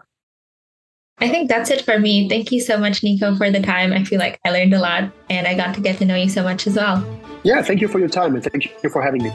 I 1.19 1.29
think 1.29 1.49
that's 1.49 1.71
it 1.71 1.83
for 1.83 1.97
me. 1.97 2.29
Thank 2.29 2.51
you 2.51 2.61
so 2.61 2.77
much, 2.77 3.03
Nico, 3.03 3.35
for 3.35 3.49
the 3.49 3.59
time. 3.59 3.91
I 3.91 4.03
feel 4.03 4.19
like 4.19 4.39
I 4.45 4.51
learned 4.51 4.73
a 4.73 4.79
lot 4.79 5.11
and 5.29 5.47
I 5.47 5.55
got 5.55 5.73
to 5.75 5.81
get 5.81 5.97
to 5.97 6.05
know 6.05 6.15
you 6.15 6.29
so 6.29 6.43
much 6.43 6.67
as 6.67 6.75
well. 6.75 7.03
Yeah, 7.43 7.61
thank 7.63 7.81
you 7.81 7.87
for 7.87 7.97
your 7.97 8.09
time 8.09 8.35
and 8.35 8.43
thank 8.43 8.71
you 8.83 8.89
for 8.89 9.01
having 9.01 9.23
me. 9.23 9.31